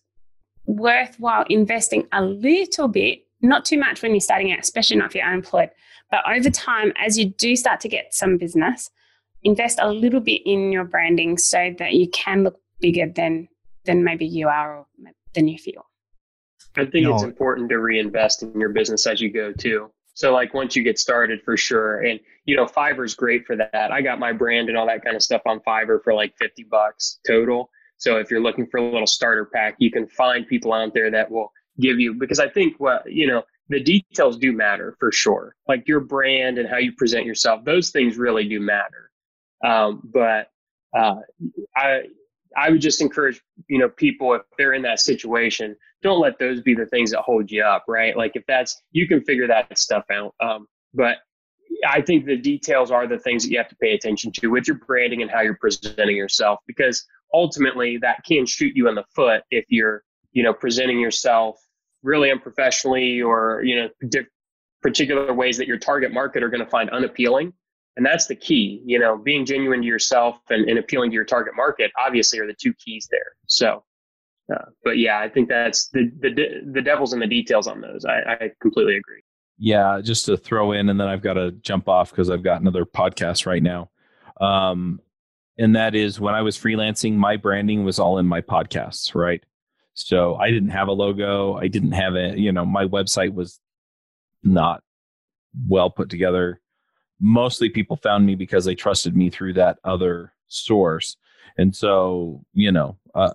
worthwhile 0.67 1.45
investing 1.49 2.07
a 2.13 2.23
little 2.23 2.89
bit, 2.89 3.21
not 3.41 3.65
too 3.65 3.79
much 3.79 4.03
when 4.03 4.13
you're 4.13 4.21
starting 4.21 4.53
out, 4.53 4.59
especially 4.59 4.97
not 4.97 5.11
if 5.11 5.15
you're 5.15 5.25
unemployed, 5.25 5.71
but 6.15 6.33
over 6.33 6.49
time, 6.49 6.93
as 7.05 7.19
you 7.19 7.31
do 7.31 7.57
start 7.57 7.81
to 7.81 7.89
get 7.89 8.15
some 8.15 8.37
business, 8.39 8.89
invest 9.43 9.81
a 9.83 9.91
little 9.91 10.21
bit 10.21 10.43
in 10.47 10.71
your 10.71 10.85
branding 10.85 11.37
so 11.37 11.75
that 11.81 11.95
you 11.95 12.09
can 12.11 12.45
look 12.45 12.61
bigger 12.81 13.09
than 13.13 13.49
than 13.85 14.05
maybe 14.05 14.25
you 14.25 14.47
are 14.47 14.79
or 14.79 14.87
than 15.35 15.49
you 15.49 15.59
feel. 15.59 15.85
I 16.77 16.85
think 16.85 17.09
no. 17.09 17.15
it's 17.15 17.25
important 17.25 17.69
to 17.71 17.81
reinvest 17.81 18.45
in 18.45 18.61
your 18.61 18.69
business 18.69 19.09
as 19.09 19.21
you 19.21 19.33
go 19.33 19.53
too. 19.53 19.91
So 20.15 20.33
like 20.33 20.55
once 20.55 20.77
you 20.77 20.85
get 20.85 21.01
started 21.01 21.43
for 21.45 21.57
sure. 21.57 22.03
And 22.03 22.21
you 22.45 22.55
know, 22.55 22.67
Fiverr's 22.67 23.17
great 23.17 23.45
for 23.45 23.57
that. 23.57 23.91
I 23.91 24.01
got 24.01 24.21
my 24.21 24.33
brand 24.33 24.69
and 24.69 24.79
all 24.79 24.87
that 24.87 25.05
kind 25.05 25.17
of 25.17 25.23
stuff 25.23 25.43
on 25.47 25.59
Fiverr 25.67 25.99
for 26.05 26.15
like 26.15 26.33
50 26.39 26.63
bucks 26.71 27.19
total. 27.27 27.71
So 27.97 28.19
if 28.19 28.31
you're 28.31 28.41
looking 28.41 28.69
for 28.69 28.79
a 28.79 28.89
little 28.89 29.09
starter 29.09 29.51
pack, 29.53 29.75
you 29.79 29.91
can 29.91 30.07
find 30.07 30.47
people 30.47 30.73
out 30.73 30.95
there 30.95 31.11
that 31.11 31.29
will 31.29 31.51
give 31.81 31.99
you 31.99 32.15
because 32.15 32.39
I 32.39 32.49
think 32.49 32.79
what, 32.79 33.03
you 33.11 33.27
know, 33.27 33.43
the 33.69 33.81
details 33.81 34.37
do 34.37 34.53
matter 34.53 34.97
for 34.99 35.11
sure. 35.11 35.55
Like 35.67 35.89
your 35.89 36.01
brand 36.01 36.59
and 36.59 36.69
how 36.69 36.77
you 36.77 36.93
present 36.93 37.25
yourself, 37.25 37.65
those 37.65 37.91
things 37.91 38.17
really 38.17 38.49
do 38.49 38.61
matter. 38.61 39.11
Um, 39.65 40.03
but 40.05 40.49
uh, 40.97 41.17
I 41.77 42.03
I 42.57 42.71
would 42.71 42.81
just 42.81 43.01
encourage 43.01 43.41
you 43.69 43.79
know 43.79 43.89
people 43.89 44.35
if 44.35 44.43
they're 44.59 44.75
in 44.75 44.83
that 44.83 45.01
situation, 45.01 45.77
don't 46.03 46.21
let 46.21 46.39
those 46.39 46.61
be 46.61 46.75
the 46.75 46.87
things 46.87 47.11
that 47.13 47.23
hold 47.23 47.51
you 47.51 47.63
up, 47.63 47.85
right? 47.89 48.17
Like 48.17 48.33
if 48.35 48.45
that's 48.47 48.83
you 48.93 49.09
can 49.09 49.23
figure 49.25 49.47
that 49.47 49.77
stuff 49.79 50.05
out. 50.13 50.35
Um, 50.41 50.67
but 50.93 51.19
I 51.89 52.01
think 52.03 52.27
the 52.27 52.37
details 52.37 52.91
are 52.91 53.07
the 53.07 53.19
things 53.19 53.43
that 53.43 53.51
you 53.51 53.59
have 53.59 53.69
to 53.69 53.77
pay 53.77 53.95
attention 53.95 54.31
to 54.33 54.49
with 54.49 54.69
your 54.69 54.77
branding 54.77 55.23
and 55.23 55.31
how 55.31 55.41
you're 55.41 55.59
presenting 55.59 56.17
yourself, 56.17 56.61
because 56.67 57.05
ultimately 57.33 57.97
that 57.99 58.25
can 58.25 58.47
shoot 58.47 58.77
you 58.77 58.89
in 58.89 58.95
the 58.95 59.05
foot 59.15 59.43
if 59.51 59.65
you're 59.69 60.05
you 60.33 60.43
know 60.43 60.53
presenting 60.53 61.01
yourself 61.01 61.59
really 62.05 62.31
unprofessionally 62.31 63.21
or 63.21 63.63
you 63.65 63.75
know 63.77 63.89
particular 64.83 65.33
ways 65.33 65.57
that 65.57 65.67
your 65.67 65.79
target 65.79 66.13
market 66.13 66.43
are 66.43 66.51
going 66.51 66.63
to 66.63 66.71
find 66.71 66.91
unappealing. 66.91 67.53
And 67.97 68.05
that's 68.05 68.27
the 68.27 68.37
key 68.37 68.83
you 68.85 68.99
know 68.99 69.17
being 69.17 69.45
genuine 69.45 69.81
to 69.81 69.87
yourself 69.87 70.39
and, 70.51 70.69
and 70.69 70.79
appealing 70.79 71.11
to 71.11 71.15
your 71.15 71.25
target 71.25 71.55
market 71.57 71.91
obviously 71.99 72.39
are 72.39 72.47
the 72.47 72.55
two 72.55 72.75
keys 72.75 73.09
there. 73.11 73.33
So 73.47 73.83
uh, 74.53 74.67
but 74.83 74.99
yeah 74.99 75.19
i 75.19 75.29
think 75.29 75.49
that's 75.49 75.89
the, 75.89 76.11
the 76.21 76.71
the 76.73 76.83
devil's 76.83 77.15
in 77.15 77.21
the 77.21 77.27
details 77.27 77.67
on 77.67 77.81
those. 77.81 78.05
I, 78.05 78.33
I 78.33 78.51
completely 78.61 78.97
agree. 78.97 79.23
Yeah 79.59 80.01
just 80.03 80.27
to 80.27 80.37
throw 80.37 80.73
in 80.73 80.89
and 80.89 81.01
then 81.01 81.09
i've 81.09 81.23
got 81.23 81.35
to 81.35 81.53
jump 81.53 81.89
off 81.89 82.11
because 82.11 82.29
i've 82.29 82.43
got 82.43 82.61
another 82.61 82.85
podcast 82.85 83.47
right 83.47 83.63
now. 83.63 83.91
Um, 84.41 85.01
and 85.57 85.77
that 85.77 85.95
is 85.95 86.19
when 86.19 86.35
i 86.35 86.43
was 86.43 86.59
freelancing 86.59 87.15
my 87.15 87.37
branding 87.37 87.85
was 87.85 88.01
all 88.01 88.19
in 88.19 88.27
my 88.27 88.41
podcasts 88.41 89.15
right 89.15 89.43
so 89.95 90.35
I 90.37 90.51
didn't 90.51 90.71
have 90.71 90.89
a 90.89 90.93
logo. 90.93 91.57
I 91.57 91.69
didn't 91.69 91.93
have 91.93 92.17
a, 92.17 92.39
you 92.39 92.53
know, 92.53 92.65
my 92.65 92.85
website 92.85 93.33
was 93.33 93.61
not 94.43 94.83
well 95.69 95.89
put 95.89 96.11
together. 96.11 96.61
Mostly 97.21 97.71
people 97.71 97.97
found 97.97 98.27
me 98.27 98.35
because 98.35 98.65
they 98.65 98.75
trusted 98.75 99.17
me 99.17 99.31
through 99.31 99.55
that 99.55 99.79
other 99.85 100.33
source. 100.49 101.17
And 101.57 101.75
so, 101.75 102.45
you 102.53 102.73
know, 102.73 102.99
uh, 103.15 103.33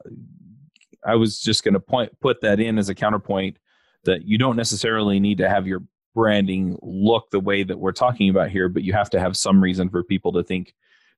I 1.05 1.16
was 1.16 1.39
just 1.39 1.64
going 1.64 1.76
to 1.76 1.80
point 1.80 2.20
put 2.20 2.41
that 2.41 2.60
in 2.60 2.78
as 2.78 2.89
a 2.89 2.95
counterpoint 2.95 3.57
that 4.03 4.26
you 4.26 4.38
don't 4.38 4.57
necessarily 4.57 5.20
need 5.20 5.38
to 5.38 5.49
have 5.49 5.66
your 5.66 5.84
branding 6.14 6.78
look 6.82 7.30
the 7.32 7.39
way 7.39 7.64
that 7.64 7.80
we're 7.80 7.93
talking 7.93 8.30
about 8.30 8.49
here, 8.49 8.68
but 8.68 8.84
you 8.84 8.91
have 8.91 9.10
to 9.12 9.20
have 9.20 9.38
some 9.38 9.62
reason 9.62 9.89
for 9.89 10.03
people 10.03 10.34
to 10.34 10.43
think 10.43 10.74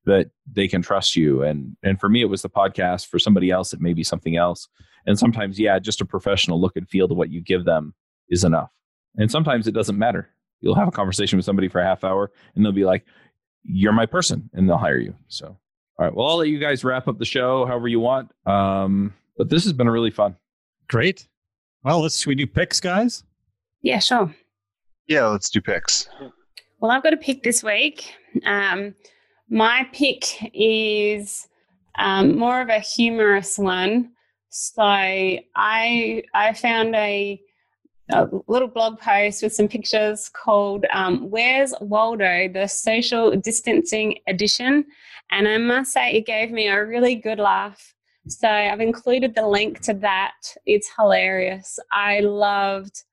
that 0.05 0.31
they 0.51 0.67
can 0.67 0.81
trust 0.81 1.15
you. 1.15 1.43
And 1.43 1.75
and 1.83 1.99
for 1.99 2.09
me, 2.09 2.21
it 2.21 2.25
was 2.29 2.41
the 2.41 2.49
podcast. 2.49 3.07
For 3.07 3.19
somebody 3.19 3.51
else, 3.51 3.73
it 3.73 3.81
may 3.81 3.93
be 3.93 4.03
something 4.03 4.35
else. 4.35 4.67
And 5.05 5.17
sometimes, 5.17 5.59
yeah, 5.59 5.79
just 5.79 6.01
a 6.01 6.05
professional 6.05 6.61
look 6.61 6.75
and 6.75 6.87
feel 6.87 7.07
to 7.07 7.13
what 7.13 7.31
you 7.31 7.41
give 7.41 7.65
them 7.65 7.93
is 8.29 8.43
enough. 8.43 8.71
And 9.17 9.31
sometimes 9.31 9.67
it 9.67 9.73
doesn't 9.73 9.97
matter. 9.97 10.29
You'll 10.59 10.75
have 10.75 10.87
a 10.87 10.91
conversation 10.91 11.37
with 11.37 11.45
somebody 11.45 11.67
for 11.67 11.81
a 11.81 11.83
half 11.83 12.03
hour 12.03 12.31
and 12.55 12.63
they'll 12.63 12.71
be 12.71 12.85
like, 12.85 13.05
you're 13.63 13.93
my 13.93 14.05
person 14.05 14.49
and 14.53 14.69
they'll 14.69 14.77
hire 14.77 14.99
you. 14.99 15.15
So, 15.27 15.47
all 15.47 16.05
right. 16.05 16.15
Well, 16.15 16.27
I'll 16.27 16.37
let 16.37 16.49
you 16.49 16.59
guys 16.59 16.83
wrap 16.83 17.07
up 17.07 17.17
the 17.17 17.25
show 17.25 17.65
however 17.65 17.87
you 17.87 17.99
want. 17.99 18.31
Um, 18.45 19.13
but 19.37 19.49
this 19.49 19.63
has 19.63 19.73
been 19.73 19.89
really 19.89 20.11
fun. 20.11 20.35
Great. 20.87 21.27
Well, 21.83 22.01
let's, 22.01 22.19
should 22.19 22.27
we 22.27 22.35
do 22.35 22.45
picks, 22.45 22.79
guys? 22.79 23.23
Yeah, 23.81 23.99
sure. 23.99 24.33
Yeah, 25.07 25.25
let's 25.27 25.49
do 25.49 25.61
picks. 25.61 26.07
Well, 26.79 26.91
I've 26.91 27.03
got 27.03 27.13
a 27.13 27.17
pick 27.17 27.41
this 27.43 27.63
week. 27.63 28.13
Um, 28.45 28.93
my 29.51 29.85
pick 29.91 30.23
is 30.53 31.49
um, 31.99 32.37
more 32.37 32.61
of 32.61 32.69
a 32.69 32.79
humorous 32.79 33.59
one. 33.59 34.11
So 34.49 34.81
I 34.81 36.23
I 36.33 36.53
found 36.53 36.95
a, 36.95 37.39
a 38.11 38.29
little 38.47 38.69
blog 38.69 38.99
post 38.99 39.43
with 39.43 39.53
some 39.53 39.67
pictures 39.67 40.29
called 40.29 40.85
um, 40.93 41.29
"Where's 41.29 41.73
Waldo?" 41.81 42.47
the 42.47 42.67
social 42.67 43.35
distancing 43.35 44.19
edition, 44.27 44.85
and 45.31 45.47
I 45.47 45.57
must 45.57 45.91
say 45.91 46.13
it 46.13 46.25
gave 46.25 46.51
me 46.51 46.67
a 46.67 46.85
really 46.85 47.15
good 47.15 47.39
laugh. 47.39 47.93
So 48.27 48.47
I've 48.47 48.79
included 48.79 49.35
the 49.35 49.47
link 49.47 49.81
to 49.81 49.93
that. 49.95 50.35
It's 50.65 50.89
hilarious. 50.97 51.77
I 51.91 52.21
loved 52.21 53.03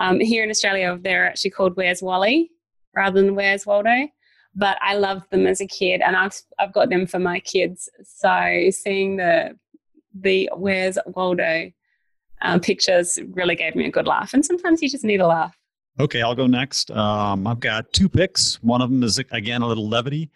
um, 0.00 0.18
here 0.18 0.42
in 0.42 0.50
Australia 0.50 0.98
they're 1.00 1.28
actually 1.28 1.50
called 1.50 1.76
"Where's 1.76 2.02
Wally" 2.02 2.50
rather 2.96 3.22
than 3.22 3.36
"Where's 3.36 3.64
Waldo." 3.64 4.08
But 4.56 4.78
I 4.80 4.94
loved 4.94 5.30
them 5.30 5.46
as 5.46 5.60
a 5.60 5.66
kid, 5.66 6.00
and 6.00 6.16
I've 6.16 6.34
I've 6.58 6.72
got 6.72 6.88
them 6.88 7.06
for 7.06 7.18
my 7.18 7.40
kids. 7.40 7.88
So 8.04 8.70
seeing 8.70 9.16
the 9.16 9.58
the 10.14 10.50
Where's 10.54 10.98
Waldo 11.06 11.72
uh, 12.44 12.58
pictures 12.58 13.18
really 13.32 13.56
gave 13.56 13.74
me 13.74 13.86
a 13.86 13.90
good 13.90 14.06
laugh. 14.06 14.34
And 14.34 14.44
sometimes 14.44 14.82
you 14.82 14.88
just 14.88 15.04
need 15.04 15.20
a 15.20 15.26
laugh. 15.26 15.56
Okay, 15.98 16.22
I'll 16.22 16.34
go 16.34 16.46
next. 16.46 16.90
Um, 16.90 17.46
I've 17.46 17.60
got 17.60 17.92
two 17.92 18.08
picks. 18.08 18.62
One 18.62 18.82
of 18.82 18.90
them 18.90 19.02
is, 19.02 19.18
again, 19.18 19.62
a 19.62 19.66
little 19.66 19.88
levity. 19.88 20.30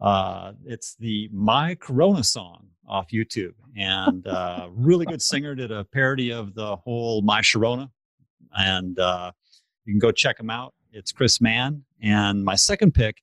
Uh, 0.00 0.52
it's 0.64 0.96
the 0.96 1.28
My 1.32 1.74
Corona 1.76 2.24
song 2.24 2.68
off 2.86 3.06
YouTube. 3.12 3.54
And 3.76 4.26
uh, 4.26 4.68
really 4.72 5.06
good 5.06 5.22
singer 5.22 5.54
did 5.54 5.70
a 5.70 5.84
parody 5.84 6.32
of 6.32 6.54
the 6.54 6.76
whole 6.76 7.22
My 7.22 7.40
Sharona. 7.40 7.90
And 8.52 8.98
uh, 8.98 9.32
you 9.84 9.92
can 9.92 10.00
go 10.00 10.10
check 10.10 10.38
him 10.38 10.50
out. 10.50 10.74
It's 10.92 11.12
Chris 11.12 11.40
Mann. 11.40 11.84
And 12.02 12.44
my 12.44 12.56
second 12.56 12.92
pick, 12.92 13.22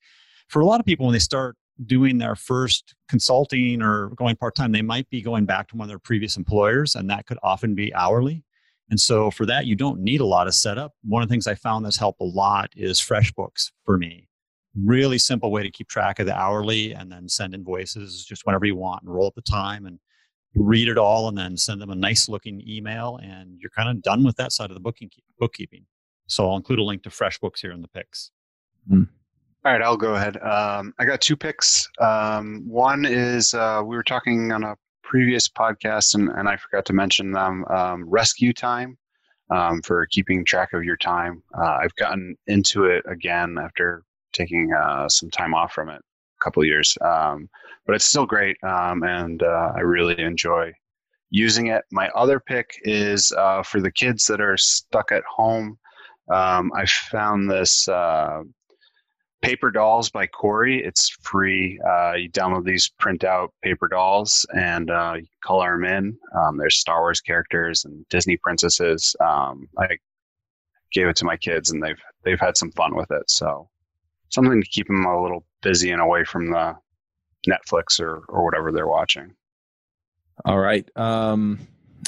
for 0.51 0.59
a 0.59 0.65
lot 0.65 0.81
of 0.81 0.85
people, 0.85 1.05
when 1.05 1.13
they 1.13 1.19
start 1.19 1.55
doing 1.85 2.17
their 2.17 2.35
first 2.35 2.93
consulting 3.07 3.81
or 3.81 4.09
going 4.09 4.35
part 4.35 4.53
time, 4.53 4.73
they 4.73 4.81
might 4.81 5.09
be 5.09 5.21
going 5.21 5.45
back 5.45 5.69
to 5.69 5.77
one 5.77 5.85
of 5.85 5.89
their 5.89 5.97
previous 5.97 6.35
employers, 6.35 6.93
and 6.93 7.09
that 7.09 7.25
could 7.25 7.37
often 7.41 7.73
be 7.73 7.93
hourly. 7.95 8.43
And 8.89 8.99
so 8.99 9.31
for 9.31 9.45
that, 9.45 9.65
you 9.65 9.77
don't 9.77 10.01
need 10.01 10.19
a 10.19 10.25
lot 10.25 10.47
of 10.47 10.53
setup. 10.53 10.91
One 11.03 11.23
of 11.23 11.29
the 11.29 11.33
things 11.33 11.47
I 11.47 11.55
found 11.55 11.85
that's 11.85 11.95
helped 11.95 12.19
a 12.19 12.25
lot 12.25 12.69
is 12.75 12.99
FreshBooks 12.99 13.71
for 13.85 13.97
me. 13.97 14.27
Really 14.75 15.17
simple 15.17 15.51
way 15.51 15.63
to 15.63 15.71
keep 15.71 15.87
track 15.87 16.19
of 16.19 16.25
the 16.25 16.35
hourly 16.35 16.91
and 16.91 17.09
then 17.09 17.29
send 17.29 17.55
invoices 17.55 18.25
just 18.25 18.45
whenever 18.45 18.65
you 18.65 18.75
want 18.75 19.03
and 19.03 19.13
roll 19.13 19.27
up 19.27 19.35
the 19.35 19.41
time 19.41 19.85
and 19.85 19.99
read 20.53 20.89
it 20.89 20.97
all 20.97 21.29
and 21.29 21.37
then 21.37 21.55
send 21.55 21.81
them 21.81 21.91
a 21.91 21.95
nice 21.95 22.27
looking 22.27 22.61
email 22.67 23.17
and 23.23 23.57
you're 23.61 23.69
kind 23.69 23.87
of 23.87 24.01
done 24.01 24.25
with 24.25 24.35
that 24.35 24.51
side 24.51 24.69
of 24.69 24.73
the 24.73 24.81
booking 24.81 25.09
bookkeeping. 25.39 25.85
So 26.27 26.49
I'll 26.49 26.57
include 26.57 26.79
a 26.79 26.83
link 26.83 27.03
to 27.03 27.09
FreshBooks 27.09 27.61
here 27.61 27.71
in 27.71 27.81
the 27.81 27.87
picks. 27.87 28.31
Mm. 28.91 29.07
All 29.63 29.71
right, 29.71 29.81
I'll 29.83 29.95
go 29.95 30.15
ahead. 30.15 30.37
Um, 30.37 30.91
I 30.97 31.05
got 31.05 31.21
two 31.21 31.37
picks. 31.37 31.87
Um, 31.99 32.63
one 32.67 33.05
is 33.05 33.53
uh, 33.53 33.83
we 33.85 33.95
were 33.95 34.01
talking 34.01 34.51
on 34.51 34.63
a 34.63 34.75
previous 35.03 35.47
podcast, 35.47 36.15
and, 36.15 36.29
and 36.29 36.49
I 36.49 36.57
forgot 36.57 36.83
to 36.85 36.93
mention 36.93 37.31
them. 37.31 37.63
Um, 37.69 38.09
RescueTime 38.09 38.95
um, 39.51 39.83
for 39.83 40.07
keeping 40.07 40.43
track 40.43 40.73
of 40.73 40.83
your 40.83 40.97
time. 40.97 41.43
Uh, 41.55 41.77
I've 41.79 41.95
gotten 41.95 42.35
into 42.47 42.85
it 42.85 43.05
again 43.07 43.57
after 43.63 44.01
taking 44.33 44.73
uh, 44.73 45.07
some 45.09 45.29
time 45.29 45.53
off 45.53 45.73
from 45.73 45.89
it 45.89 46.01
a 46.01 46.43
couple 46.43 46.65
years, 46.65 46.97
um, 47.01 47.47
but 47.85 47.95
it's 47.95 48.05
still 48.05 48.25
great, 48.25 48.57
um, 48.63 49.03
and 49.03 49.43
uh, 49.43 49.73
I 49.75 49.81
really 49.81 50.19
enjoy 50.19 50.73
using 51.29 51.67
it. 51.67 51.83
My 51.91 52.09
other 52.15 52.39
pick 52.39 52.71
is 52.81 53.31
uh, 53.37 53.61
for 53.61 53.79
the 53.79 53.91
kids 53.91 54.25
that 54.25 54.41
are 54.41 54.57
stuck 54.57 55.11
at 55.11 55.23
home. 55.31 55.77
I 56.31 56.85
found 57.11 57.51
this 57.51 57.87
uh, 57.87 58.41
Paper 59.41 59.71
Dolls 59.71 60.09
by 60.09 60.27
Cory. 60.27 60.83
It's 60.83 61.09
free. 61.21 61.79
Uh, 61.87 62.13
you 62.13 62.29
download 62.29 62.63
these 62.63 62.89
print 62.99 63.23
out 63.23 63.51
paper 63.63 63.87
dolls 63.87 64.45
and 64.53 64.91
uh, 64.91 65.15
color 65.43 65.71
them 65.71 65.85
in. 65.85 66.17
Um, 66.35 66.57
there's 66.57 66.77
Star 66.77 67.01
Wars 67.01 67.21
characters 67.21 67.83
and 67.85 68.07
Disney 68.09 68.37
princesses. 68.37 69.15
Um, 69.19 69.67
I 69.79 69.97
gave 70.93 71.07
it 71.07 71.15
to 71.17 71.25
my 71.25 71.37
kids 71.37 71.71
and 71.71 71.81
they've 71.81 72.01
they've 72.23 72.39
had 72.39 72.55
some 72.55 72.71
fun 72.71 72.95
with 72.95 73.09
it. 73.09 73.29
So 73.29 73.67
something 74.29 74.61
to 74.61 74.69
keep 74.69 74.87
them 74.87 75.05
a 75.05 75.21
little 75.21 75.45
busy 75.61 75.91
and 75.91 76.01
away 76.01 76.23
from 76.23 76.51
the 76.51 76.75
Netflix 77.49 77.99
or 77.99 78.23
or 78.29 78.45
whatever 78.45 78.71
they're 78.71 78.87
watching. 78.87 79.33
All 80.45 80.59
right. 80.59 80.87
Um, 80.95 81.59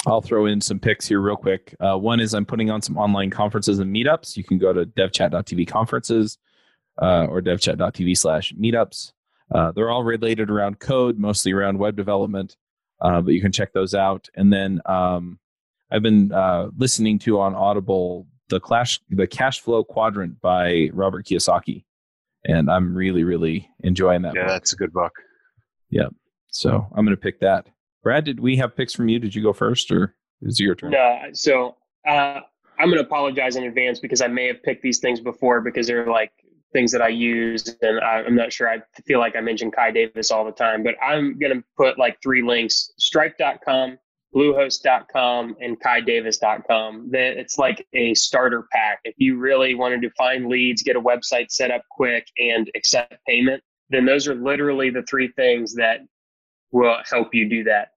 I'll 0.06 0.20
throw 0.20 0.46
in 0.46 0.60
some 0.60 0.78
picks 0.78 1.08
here 1.08 1.20
real 1.20 1.36
quick. 1.36 1.74
Uh, 1.80 1.96
one 1.96 2.20
is 2.20 2.34
I'm 2.34 2.44
putting 2.44 2.70
on 2.70 2.82
some 2.82 2.96
online 2.96 3.30
conferences 3.30 3.78
and 3.78 3.94
meetups. 3.94 4.36
You 4.36 4.44
can 4.44 4.58
go 4.58 4.72
to 4.72 4.86
devchat.tv 4.86 5.66
conferences 5.66 6.38
uh, 7.00 7.26
or 7.28 7.40
devchat.tv 7.40 8.16
slash 8.16 8.52
meetups. 8.54 9.12
Uh, 9.54 9.72
they're 9.72 9.90
all 9.90 10.04
related 10.04 10.50
around 10.50 10.80
code, 10.80 11.18
mostly 11.18 11.52
around 11.52 11.78
web 11.78 11.96
development, 11.96 12.56
uh, 13.00 13.20
but 13.20 13.34
you 13.34 13.40
can 13.40 13.52
check 13.52 13.72
those 13.72 13.94
out. 13.94 14.28
And 14.34 14.52
then 14.52 14.80
um, 14.86 15.38
I've 15.90 16.02
been 16.02 16.32
uh, 16.32 16.68
listening 16.76 17.18
to 17.20 17.40
on 17.40 17.54
Audible 17.54 18.26
the 18.48 18.60
Clash, 18.60 19.00
the 19.08 19.26
Cash 19.26 19.60
Flow 19.60 19.84
Quadrant 19.84 20.40
by 20.40 20.90
Robert 20.92 21.26
Kiyosaki, 21.26 21.84
and 22.44 22.70
I'm 22.70 22.94
really, 22.94 23.24
really 23.24 23.68
enjoying 23.80 24.22
that. 24.22 24.34
Yeah, 24.34 24.42
book. 24.42 24.50
that's 24.50 24.72
a 24.72 24.76
good 24.76 24.92
book. 24.92 25.12
Yep. 25.90 26.14
So 26.48 26.86
I'm 26.94 27.04
going 27.04 27.16
to 27.16 27.20
pick 27.20 27.40
that. 27.40 27.66
Brad, 28.02 28.24
did 28.24 28.40
we 28.40 28.56
have 28.56 28.76
picks 28.76 28.94
from 28.94 29.08
you? 29.08 29.18
Did 29.18 29.34
you 29.34 29.42
go 29.42 29.52
first, 29.52 29.90
or 29.90 30.14
is 30.42 30.60
it 30.60 30.64
your 30.64 30.74
turn? 30.74 30.90
No. 30.90 31.20
So 31.32 31.76
uh, 32.06 32.40
I'm 32.78 32.88
going 32.88 32.98
to 32.98 33.04
apologize 33.04 33.56
in 33.56 33.64
advance 33.64 33.98
because 33.98 34.20
I 34.20 34.28
may 34.28 34.46
have 34.46 34.62
picked 34.62 34.82
these 34.82 34.98
things 34.98 35.20
before 35.20 35.60
because 35.60 35.86
they're 35.86 36.06
like 36.06 36.32
things 36.74 36.92
that 36.92 37.00
I 37.00 37.08
use, 37.08 37.74
and 37.80 38.00
I, 38.00 38.20
am 38.20 38.34
not 38.34 38.52
sure. 38.52 38.68
I 38.68 38.82
feel 39.06 39.20
like 39.20 39.36
I 39.36 39.40
mention 39.40 39.70
Kai 39.70 39.92
Davis 39.92 40.30
all 40.30 40.44
the 40.44 40.52
time, 40.52 40.82
but 40.82 40.96
I'm 41.02 41.38
going 41.38 41.56
to 41.56 41.64
put 41.78 41.98
like 41.98 42.18
three 42.22 42.42
links: 42.42 42.92
Stripe.com, 42.98 43.98
Bluehost.com, 44.34 45.56
and 45.60 45.80
KaiDavis.com. 45.80 47.10
That 47.12 47.38
it's 47.38 47.56
like 47.56 47.86
a 47.94 48.12
starter 48.14 48.66
pack. 48.72 48.98
If 49.04 49.14
you 49.16 49.38
really 49.38 49.74
wanted 49.74 50.02
to 50.02 50.10
find 50.18 50.48
leads, 50.48 50.82
get 50.82 50.96
a 50.96 51.00
website 51.00 51.50
set 51.50 51.70
up 51.70 51.82
quick, 51.90 52.26
and 52.38 52.70
accept 52.74 53.14
payment, 53.26 53.62
then 53.88 54.04
those 54.04 54.28
are 54.28 54.34
literally 54.34 54.90
the 54.90 55.04
three 55.08 55.32
things 55.36 55.74
that 55.76 56.00
will 56.72 56.98
help 57.08 57.32
you 57.32 57.48
do 57.48 57.64
that. 57.64 57.88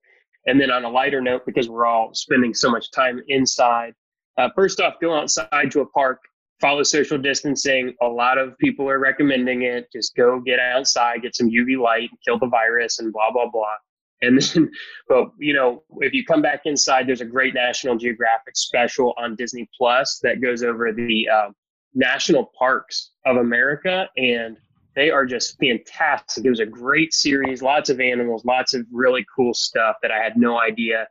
And 0.46 0.62
then 0.62 0.72
on 0.72 0.86
a 0.86 0.90
lighter 0.90 1.20
note, 1.20 1.46
because 1.46 1.68
we're 1.68 1.86
all 1.86 2.14
spending 2.14 2.54
so 2.54 2.70
much 2.70 2.92
time 2.92 3.22
inside, 3.28 3.94
uh, 4.38 4.50
first 4.56 4.80
off, 4.80 4.94
go 5.02 5.14
outside 5.14 5.72
to 5.72 5.82
a 5.82 5.86
park 5.88 6.22
follow 6.60 6.84
social 6.84 7.18
distancing. 7.18 7.94
A 8.02 8.08
lot 8.08 8.38
of 8.38 8.58
people 8.58 8.90
are 8.90 9.00
recommending 9.00 9.64
it. 9.64 9.92
Just 9.92 10.16
go 10.16 10.40
get 10.40 10.60
outside, 10.60 11.22
get 11.22 11.36
some 11.36 11.50
UV 11.50 11.80
light, 11.80 12.10
kill 12.26 12.40
the 12.40 12.48
virus, 12.48 13.00
and 13.00 13.14
blah 13.14 13.32
blah 13.32 13.50
blah. 13.50 13.76
And 14.22 14.42
then, 14.54 14.72
but 15.08 15.30
you 15.38 15.54
know, 15.54 15.84
if 15.98 16.14
you 16.14 16.26
come 16.26 16.42
back 16.42 16.62
inside, 16.66 17.08
there's 17.08 17.22
a 17.22 17.26
great 17.26 17.54
National 17.54 17.96
Geographic 17.96 18.56
special 18.56 19.14
on 19.18 19.36
Disney 19.36 19.70
Plus 19.78 20.20
that 20.24 20.42
goes 20.42 20.64
over 20.64 20.92
the 20.92 21.28
uh, 21.30 21.50
national 21.94 22.52
parks 22.58 23.12
of 23.26 23.38
America, 23.38 24.10
and 24.18 24.58
they 24.96 25.12
are 25.12 25.26
just 25.26 25.58
fantastic. 25.60 26.44
It 26.44 26.50
was 26.50 26.60
a 26.60 26.66
great 26.66 27.14
series, 27.14 27.62
lots 27.62 27.90
of 27.90 28.00
animals, 28.00 28.46
lots 28.46 28.74
of 28.74 28.86
really 28.92 29.26
cool 29.36 29.54
stuff 29.54 29.98
that 30.02 30.12
I 30.12 30.18
had 30.18 30.38
no 30.38 30.60
idea, 30.60 31.08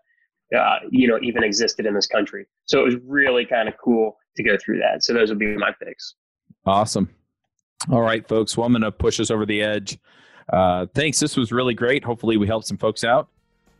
uh, 0.56 0.78
you 0.90 1.06
know, 1.06 1.20
even 1.22 1.44
existed 1.44 1.86
in 1.86 1.94
this 1.94 2.08
country. 2.08 2.46
So 2.64 2.80
it 2.80 2.84
was 2.84 2.96
really 3.04 3.44
kind 3.44 3.68
of 3.68 3.74
cool 3.78 4.16
to 4.36 4.42
go 4.42 4.56
through 4.62 4.78
that. 4.78 5.02
So 5.02 5.12
those 5.14 5.28
would 5.28 5.38
be 5.38 5.56
my 5.56 5.72
picks. 5.82 6.14
Awesome. 6.64 7.08
All 7.90 8.02
right, 8.02 8.26
folks. 8.26 8.56
Well, 8.56 8.66
I'm 8.66 8.72
going 8.72 8.82
to 8.82 8.92
push 8.92 9.20
us 9.20 9.30
over 9.30 9.46
the 9.46 9.62
edge. 9.62 9.98
Uh, 10.52 10.86
thanks. 10.94 11.18
This 11.18 11.36
was 11.36 11.52
really 11.52 11.74
great. 11.74 12.04
Hopefully, 12.04 12.36
we 12.36 12.46
helped 12.46 12.66
some 12.66 12.78
folks 12.78 13.04
out. 13.04 13.28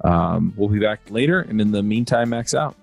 Um, 0.04 0.52
we'll 0.56 0.68
be 0.68 0.78
back 0.78 1.00
later. 1.10 1.40
And 1.40 1.60
in 1.60 1.72
the 1.72 1.82
meantime, 1.82 2.30
max 2.30 2.54
out. 2.54 2.76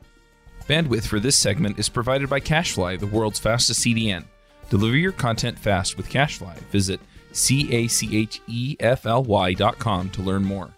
Bandwidth 0.67 1.05
for 1.05 1.19
this 1.19 1.37
segment 1.37 1.77
is 1.77 1.89
provided 1.89 2.29
by 2.29 2.39
CacheFly, 2.39 2.99
the 2.99 3.07
world's 3.07 3.39
fastest 3.39 3.81
CDN. 3.81 4.25
Deliver 4.69 4.95
your 4.95 5.11
content 5.11 5.59
fast 5.59 5.97
with 5.97 6.09
CacheFly. 6.09 6.55
Visit 6.71 6.99
C 7.33 7.71
A 7.73 7.87
C 7.87 8.17
H 8.17 8.41
E 8.47 8.75
F 8.79 9.05
L 9.05 9.23
Y 9.23 9.53
dot 9.53 9.77
com 9.77 10.09
to 10.11 10.21
learn 10.21 10.43
more. 10.43 10.69